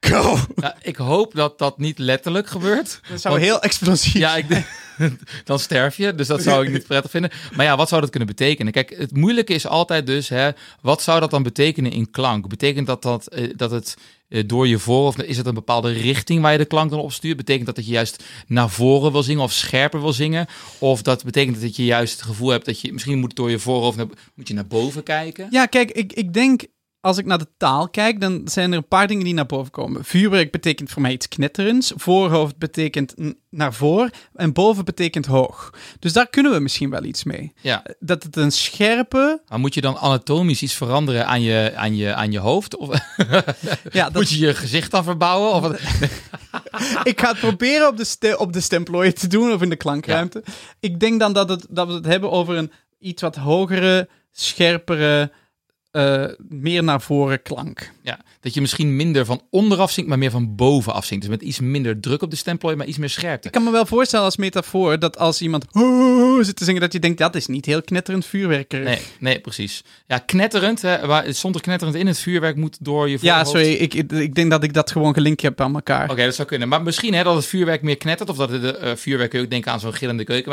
go! 0.00 0.38
Nou, 0.54 0.74
ik 0.82 0.96
hoop 0.96 1.34
dat 1.34 1.58
dat 1.58 1.78
niet 1.78 1.98
letterlijk 1.98 2.46
gebeurt. 2.46 3.00
Dat 3.08 3.20
zou 3.20 3.34
Want- 3.34 3.46
heel 3.46 3.62
explosief 3.62 4.12
Ja, 4.12 4.36
ik 4.36 4.48
denk, 4.48 4.66
dan 5.44 5.58
sterf 5.58 5.96
je. 5.96 6.14
Dus 6.14 6.26
dat 6.26 6.42
zou 6.42 6.66
ik 6.66 6.72
niet 6.72 6.86
prettig 6.86 7.10
vinden. 7.10 7.30
Maar 7.56 7.66
ja, 7.66 7.76
wat 7.76 7.88
zou 7.88 8.00
dat 8.00 8.10
kunnen 8.10 8.28
betekenen? 8.28 8.72
Kijk, 8.72 8.94
het 8.98 9.16
moeilijke 9.16 9.54
is 9.54 9.66
altijd 9.66 10.06
dus, 10.06 10.28
hè, 10.28 10.50
wat 10.80 11.02
zou 11.02 11.20
dat 11.20 11.30
dan 11.30 11.42
betekenen 11.42 11.92
in 11.92 12.10
klank? 12.10 12.48
Betekent 12.48 12.86
dat 12.86 13.02
dat, 13.02 13.26
eh, 13.26 13.50
dat 13.56 13.70
het 13.70 13.96
eh, 14.28 14.42
door 14.46 14.68
je 14.68 14.78
voorhoofd, 14.78 15.24
is 15.24 15.36
het 15.36 15.46
een 15.46 15.54
bepaalde 15.54 15.92
richting 15.92 16.42
waar 16.42 16.52
je 16.52 16.58
de 16.58 16.64
klank 16.64 16.90
dan 16.90 17.00
op 17.00 17.12
stuurt? 17.12 17.36
Betekent 17.36 17.66
dat 17.66 17.76
dat 17.76 17.86
je 17.86 17.92
juist 17.92 18.24
naar 18.46 18.70
voren 18.70 19.12
wil 19.12 19.22
zingen 19.22 19.42
of 19.42 19.52
scherper 19.52 20.00
wil 20.00 20.12
zingen? 20.12 20.46
Of 20.78 21.02
dat 21.02 21.24
betekent 21.24 21.60
dat 21.60 21.76
je 21.76 21.84
juist 21.84 22.12
het 22.12 22.22
gevoel 22.22 22.48
hebt 22.48 22.64
dat 22.64 22.80
je 22.80 22.92
misschien 22.92 23.18
moet 23.18 23.36
door 23.36 23.50
je 23.50 23.58
voorhoofd 23.58 23.96
naar, 23.96 24.06
moet 24.34 24.48
je 24.48 24.54
naar 24.54 24.66
boven 24.66 25.02
kijken? 25.02 25.48
Ja, 25.50 25.66
kijk, 25.66 25.90
ik, 25.90 26.12
ik 26.12 26.32
denk 26.32 26.62
als 27.00 27.18
ik 27.18 27.26
naar 27.26 27.38
de 27.38 27.48
taal 27.56 27.88
kijk, 27.88 28.20
dan 28.20 28.42
zijn 28.44 28.70
er 28.70 28.76
een 28.76 28.88
paar 28.88 29.06
dingen 29.06 29.24
die 29.24 29.34
naar 29.34 29.46
boven 29.46 29.70
komen. 29.70 30.04
Vuurwerk 30.04 30.50
betekent 30.50 30.90
voor 30.90 31.02
mij 31.02 31.12
iets 31.12 31.28
knetterends. 31.28 31.92
Voorhoofd 31.96 32.56
betekent 32.58 33.14
naar 33.50 33.74
voor. 33.74 34.10
En 34.34 34.52
boven 34.52 34.84
betekent 34.84 35.26
hoog. 35.26 35.74
Dus 35.98 36.12
daar 36.12 36.28
kunnen 36.28 36.52
we 36.52 36.58
misschien 36.58 36.90
wel 36.90 37.04
iets 37.04 37.24
mee. 37.24 37.52
Ja. 37.60 37.84
Dat 37.98 38.22
het 38.22 38.36
een 38.36 38.52
scherpe. 38.52 39.42
Maar 39.48 39.60
moet 39.60 39.74
je 39.74 39.80
dan 39.80 39.98
anatomisch 39.98 40.62
iets 40.62 40.74
veranderen 40.74 41.26
aan 41.26 41.42
je, 41.42 41.72
aan 41.76 41.96
je, 41.96 42.14
aan 42.14 42.32
je 42.32 42.38
hoofd? 42.38 42.76
Of 42.76 42.88
ja, 43.90 44.04
dat... 44.04 44.12
moet 44.12 44.30
je 44.30 44.38
je 44.38 44.54
gezicht 44.54 44.90
dan 44.90 45.04
verbouwen? 45.04 45.52
Of 45.52 45.72
ik 47.02 47.20
ga 47.20 47.28
het 47.28 47.40
proberen 47.40 47.88
op 47.88 47.96
de, 47.96 48.04
ste 48.04 48.38
op 48.38 48.52
de 48.52 48.60
stemplooien 48.60 49.14
te 49.14 49.26
doen 49.26 49.52
of 49.52 49.62
in 49.62 49.70
de 49.70 49.76
klankruimte. 49.76 50.44
Ik 50.80 51.00
denk 51.00 51.20
dan 51.20 51.32
dat, 51.32 51.48
het, 51.48 51.66
dat 51.68 51.86
we 51.86 51.92
het 51.92 52.06
hebben 52.06 52.30
over 52.30 52.56
een 52.56 52.72
iets 52.98 53.22
wat 53.22 53.36
hogere, 53.36 54.08
scherpere 54.32 55.32
uh, 55.92 56.24
meer 56.48 56.84
naar 56.84 57.00
voren 57.00 57.42
klank. 57.42 57.92
Ja, 58.02 58.18
dat 58.40 58.54
je 58.54 58.60
misschien 58.60 58.96
minder 58.96 59.24
van 59.24 59.42
onderaf 59.50 59.90
zingt, 59.90 60.08
maar 60.08 60.18
meer 60.18 60.30
van 60.30 60.54
bovenaf 60.54 61.04
zingt. 61.04 61.22
Dus 61.22 61.30
met 61.30 61.42
iets 61.42 61.60
minder 61.60 62.00
druk 62.00 62.22
op 62.22 62.30
de 62.30 62.36
stemplooi, 62.36 62.76
maar 62.76 62.86
iets 62.86 62.98
meer 62.98 63.08
scherpte. 63.08 63.46
Ik 63.46 63.52
kan 63.54 63.64
me 63.64 63.70
wel 63.70 63.86
voorstellen 63.86 64.24
als 64.24 64.36
metafoor 64.36 64.98
dat 64.98 65.18
als 65.18 65.40
iemand 65.42 65.64
zit 66.40 66.56
te 66.56 66.64
zingen, 66.64 66.80
dat 66.80 66.92
je 66.92 66.98
denkt, 66.98 67.18
dat 67.18 67.34
is 67.34 67.46
niet 67.46 67.66
heel 67.66 67.82
knetterend 67.82 68.26
vuurwerk. 68.26 68.72
Nee, 68.72 68.98
nee, 69.18 69.40
precies. 69.40 69.84
Ja, 70.06 70.18
knetterend, 70.18 70.82
hè, 70.82 71.06
waar, 71.06 71.32
zonder 71.32 71.60
knetterend 71.60 71.98
in 71.98 72.06
het 72.06 72.18
vuurwerk 72.18 72.56
moet 72.56 72.76
door 72.80 73.08
je 73.08 73.18
voorhoofd. 73.18 73.46
Ja, 73.46 73.52
sorry, 73.52 73.72
ik, 73.72 73.94
ik 73.94 74.34
denk 74.34 74.50
dat 74.50 74.64
ik 74.64 74.74
dat 74.74 74.90
gewoon 74.90 75.14
gelinkt 75.14 75.42
heb 75.42 75.60
aan 75.60 75.74
elkaar. 75.74 76.10
Oké, 76.10 76.24
dat 76.24 76.34
zou 76.34 76.48
kunnen. 76.48 76.68
Maar 76.68 76.82
misschien 76.82 77.14
hè, 77.14 77.22
dat 77.22 77.34
het 77.34 77.46
vuurwerk 77.46 77.82
meer 77.82 77.96
knettert, 77.96 78.30
of 78.30 78.36
dat 78.36 78.50
het 78.50 78.62
uh, 78.62 78.92
vuurwerk, 78.94 79.34
ook 79.34 79.50
denken 79.50 79.72
aan 79.72 79.80
zo'n 79.80 79.94
gillende 79.94 80.24
keuken 80.24 80.50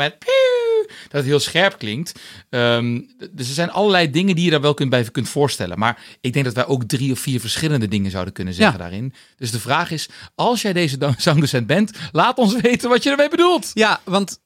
dat 0.88 1.12
het 1.12 1.24
heel 1.24 1.40
scherp 1.40 1.78
klinkt. 1.78 2.20
Ehm, 2.50 3.00
dus 3.30 3.48
er 3.48 3.54
zijn 3.54 3.70
allerlei 3.70 4.10
dingen 4.10 4.34
die 4.34 4.44
je 4.44 4.50
daar 4.50 4.60
wel 4.60 4.74
kunt, 4.74 4.90
bij 4.90 5.04
kunt 5.04 5.28
voorstellen. 5.28 5.78
Maar 5.78 6.02
ik 6.20 6.32
denk 6.32 6.44
dat 6.44 6.54
wij 6.54 6.66
ook 6.66 6.84
drie 6.84 7.12
of 7.12 7.18
vier 7.18 7.40
verschillende 7.40 7.88
dingen 7.88 8.10
zouden 8.10 8.32
kunnen 8.32 8.54
zeggen 8.54 8.78
daarin. 8.78 9.14
Dus 9.36 9.50
de 9.50 9.60
vraag 9.60 9.90
is, 9.90 10.08
als 10.34 10.62
jij 10.62 10.72
deze 10.72 10.98
zangdocent 11.16 11.66
bent, 11.76 11.90
laat 12.12 12.38
ons 12.38 12.60
weten 12.60 12.88
wat 12.88 13.02
je 13.02 13.10
ermee 13.10 13.28
bedoelt. 13.28 13.70
Ja, 13.74 14.00
want 14.04 14.40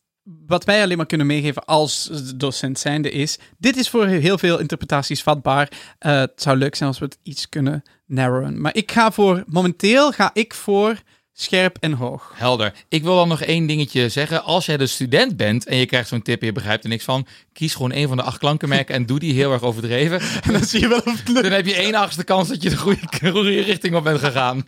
wat 0.46 0.64
wij 0.64 0.82
alleen 0.82 0.96
maar 0.96 1.06
kunnen 1.06 1.26
meegeven 1.26 1.64
als 1.64 2.10
docent 2.36 2.78
zijnde 2.78 3.10
is... 3.10 3.38
dit 3.58 3.76
is 3.76 3.88
voor 3.88 4.06
heel 4.06 4.38
veel 4.38 4.58
interpretaties 4.58 5.22
vatbaar. 5.22 5.68
Uh, 5.70 6.18
het 6.18 6.42
zou 6.42 6.56
leuk 6.56 6.74
zijn 6.74 6.88
als 6.88 6.98
we 6.98 7.04
het 7.04 7.18
iets 7.22 7.48
kunnen 7.48 7.82
narrowen. 8.06 8.60
Maar 8.60 8.74
ik 8.76 8.92
ga 8.92 9.12
voor... 9.12 9.44
Momenteel 9.46 10.12
ga 10.12 10.30
ik 10.32 10.54
voor 10.54 11.02
scherp 11.32 11.76
en 11.80 11.92
hoog. 11.92 12.32
Helder. 12.34 12.72
Ik 12.88 13.02
wil 13.02 13.16
dan 13.16 13.28
nog 13.28 13.42
één 13.42 13.66
dingetje 13.66 14.08
zeggen. 14.08 14.44
Als 14.44 14.66
jij 14.66 14.76
de 14.76 14.86
student 14.86 15.36
bent 15.36 15.66
en 15.66 15.76
je 15.76 15.86
krijgt 15.86 16.08
zo'n 16.08 16.22
tip 16.22 16.40
en 16.40 16.46
je 16.46 16.52
begrijpt 16.52 16.84
er 16.84 16.90
niks 16.90 17.04
van, 17.04 17.26
kies 17.52 17.74
gewoon 17.74 17.92
een 17.92 18.08
van 18.08 18.16
de 18.16 18.22
acht 18.22 18.38
klankenmerken 18.38 18.94
en 18.94 19.06
doe 19.06 19.18
die 19.18 19.32
heel 19.32 19.52
erg 19.52 19.62
overdreven. 19.62 20.20
En 20.20 20.52
dan 20.58 20.64
zie 20.64 20.80
je 20.80 20.88
wel 20.88 20.98
of 20.98 21.18
het 21.18 21.28
lukt. 21.28 21.42
Dan 21.42 21.52
heb 21.52 21.66
je 21.66 21.74
één 21.74 21.94
achtste 21.94 22.24
kans 22.24 22.48
dat 22.48 22.62
je 22.62 22.70
de 22.70 22.76
goede, 22.76 23.30
goede 23.30 23.60
richting 23.60 23.94
op 23.94 24.04
bent 24.04 24.18
gegaan. 24.18 24.62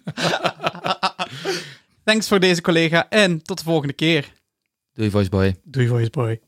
Thanks 2.04 2.28
voor 2.28 2.40
deze 2.40 2.60
collega 2.60 3.08
en 3.08 3.42
tot 3.42 3.58
de 3.58 3.64
volgende 3.64 3.92
keer. 3.92 4.32
Doei 4.92 5.10
voiceboy. 5.10 5.56
Doei 5.64 5.88
voiceboy. 5.88 6.40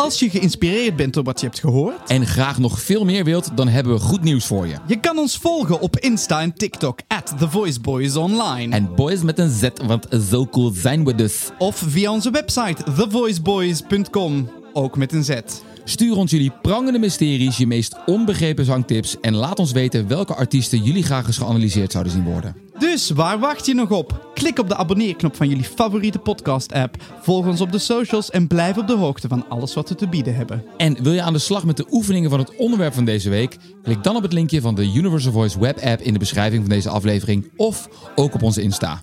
Als 0.00 0.18
je 0.18 0.30
geïnspireerd 0.30 0.96
bent 0.96 1.14
door 1.14 1.24
wat 1.24 1.40
je 1.40 1.46
hebt 1.46 1.60
gehoord 1.60 2.08
en 2.10 2.26
graag 2.26 2.58
nog 2.58 2.80
veel 2.80 3.04
meer 3.04 3.24
wilt, 3.24 3.50
dan 3.54 3.68
hebben 3.68 3.92
we 3.92 4.00
goed 4.00 4.22
nieuws 4.22 4.46
voor 4.46 4.66
je. 4.66 4.74
Je 4.86 5.00
kan 5.00 5.18
ons 5.18 5.36
volgen 5.36 5.80
op 5.80 5.98
Insta 5.98 6.40
en 6.40 6.54
TikTok 6.54 6.98
at 7.08 7.34
The 7.38 7.50
Voice 7.50 7.80
Boys 7.80 8.16
Online. 8.16 8.74
En 8.74 8.94
boys 8.94 9.22
met 9.22 9.38
een 9.38 9.50
Z, 9.50 9.68
want 9.86 10.06
zo 10.30 10.46
cool 10.46 10.70
zijn 10.74 11.04
we 11.04 11.14
dus. 11.14 11.50
Of 11.58 11.82
via 11.86 12.12
onze 12.12 12.30
website 12.30 12.82
thevoiceboys.com, 12.82 14.50
ook 14.72 14.96
met 14.96 15.12
een 15.12 15.24
Z. 15.24 15.40
Stuur 15.84 16.16
ons 16.16 16.30
jullie 16.30 16.52
prangende 16.62 16.98
mysteries, 16.98 17.56
je 17.56 17.66
meest 17.66 17.96
onbegrepen 18.06 18.64
zangtips 18.64 19.20
en 19.20 19.34
laat 19.34 19.58
ons 19.58 19.72
weten 19.72 20.08
welke 20.08 20.34
artiesten 20.34 20.82
jullie 20.82 21.02
graag 21.02 21.26
eens 21.26 21.38
geanalyseerd 21.38 21.92
zouden 21.92 22.12
zien 22.12 22.24
worden. 22.24 22.56
Dus 22.78 23.10
waar 23.10 23.38
wacht 23.38 23.66
je 23.66 23.74
nog 23.74 23.90
op? 23.90 24.30
Klik 24.34 24.58
op 24.58 24.68
de 24.68 24.76
abonneerknop 24.76 25.36
van 25.36 25.48
jullie 25.48 25.64
favoriete 25.64 26.18
podcast-app, 26.18 27.02
volg 27.22 27.46
ons 27.46 27.60
op 27.60 27.72
de 27.72 27.78
socials 27.78 28.30
en 28.30 28.46
blijf 28.46 28.76
op 28.76 28.86
de 28.86 28.96
hoogte 28.96 29.28
van 29.28 29.48
alles 29.48 29.74
wat 29.74 29.88
we 29.88 29.94
te 29.94 30.08
bieden 30.08 30.34
hebben. 30.34 30.64
En 30.76 31.02
wil 31.02 31.12
je 31.12 31.22
aan 31.22 31.32
de 31.32 31.38
slag 31.38 31.64
met 31.64 31.76
de 31.76 31.86
oefeningen 31.90 32.30
van 32.30 32.38
het 32.38 32.56
onderwerp 32.56 32.94
van 32.94 33.04
deze 33.04 33.30
week? 33.30 33.56
Klik 33.82 34.02
dan 34.02 34.16
op 34.16 34.22
het 34.22 34.32
linkje 34.32 34.60
van 34.60 34.74
de 34.74 34.92
Universal 34.94 35.32
Voice 35.32 35.60
web-app 35.60 36.00
in 36.00 36.12
de 36.12 36.18
beschrijving 36.18 36.60
van 36.60 36.70
deze 36.70 36.88
aflevering 36.88 37.50
of 37.56 37.88
ook 38.14 38.34
op 38.34 38.42
onze 38.42 38.62
Insta. 38.62 39.02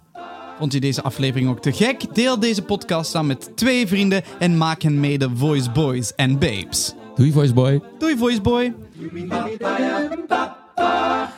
Vond 0.58 0.74
je 0.74 0.80
deze 0.80 1.02
aflevering 1.02 1.50
ook 1.50 1.62
te 1.62 1.72
gek? 1.72 2.16
Deel 2.16 2.40
deze 2.40 2.62
podcast 2.62 3.12
dan 3.14 3.28
met 3.28 3.52
twee 3.56 3.88
vrienden 3.88 4.24
en 4.40 4.58
maak 4.58 4.82
hen 4.82 5.00
mee 5.00 5.18
de 5.18 5.30
Voice 5.36 5.72
Boys 5.72 6.16
en 6.16 6.40
Babes. 6.40 6.94
Doei 7.16 7.32
Voice 7.32 7.54
Boy. 7.54 7.82
Doei 8.00 8.18
Voice 8.18 8.42
Boy. 8.42 8.74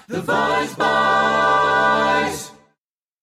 The 0.08 0.24
Voice 0.26 0.76
Boys. 0.78 2.52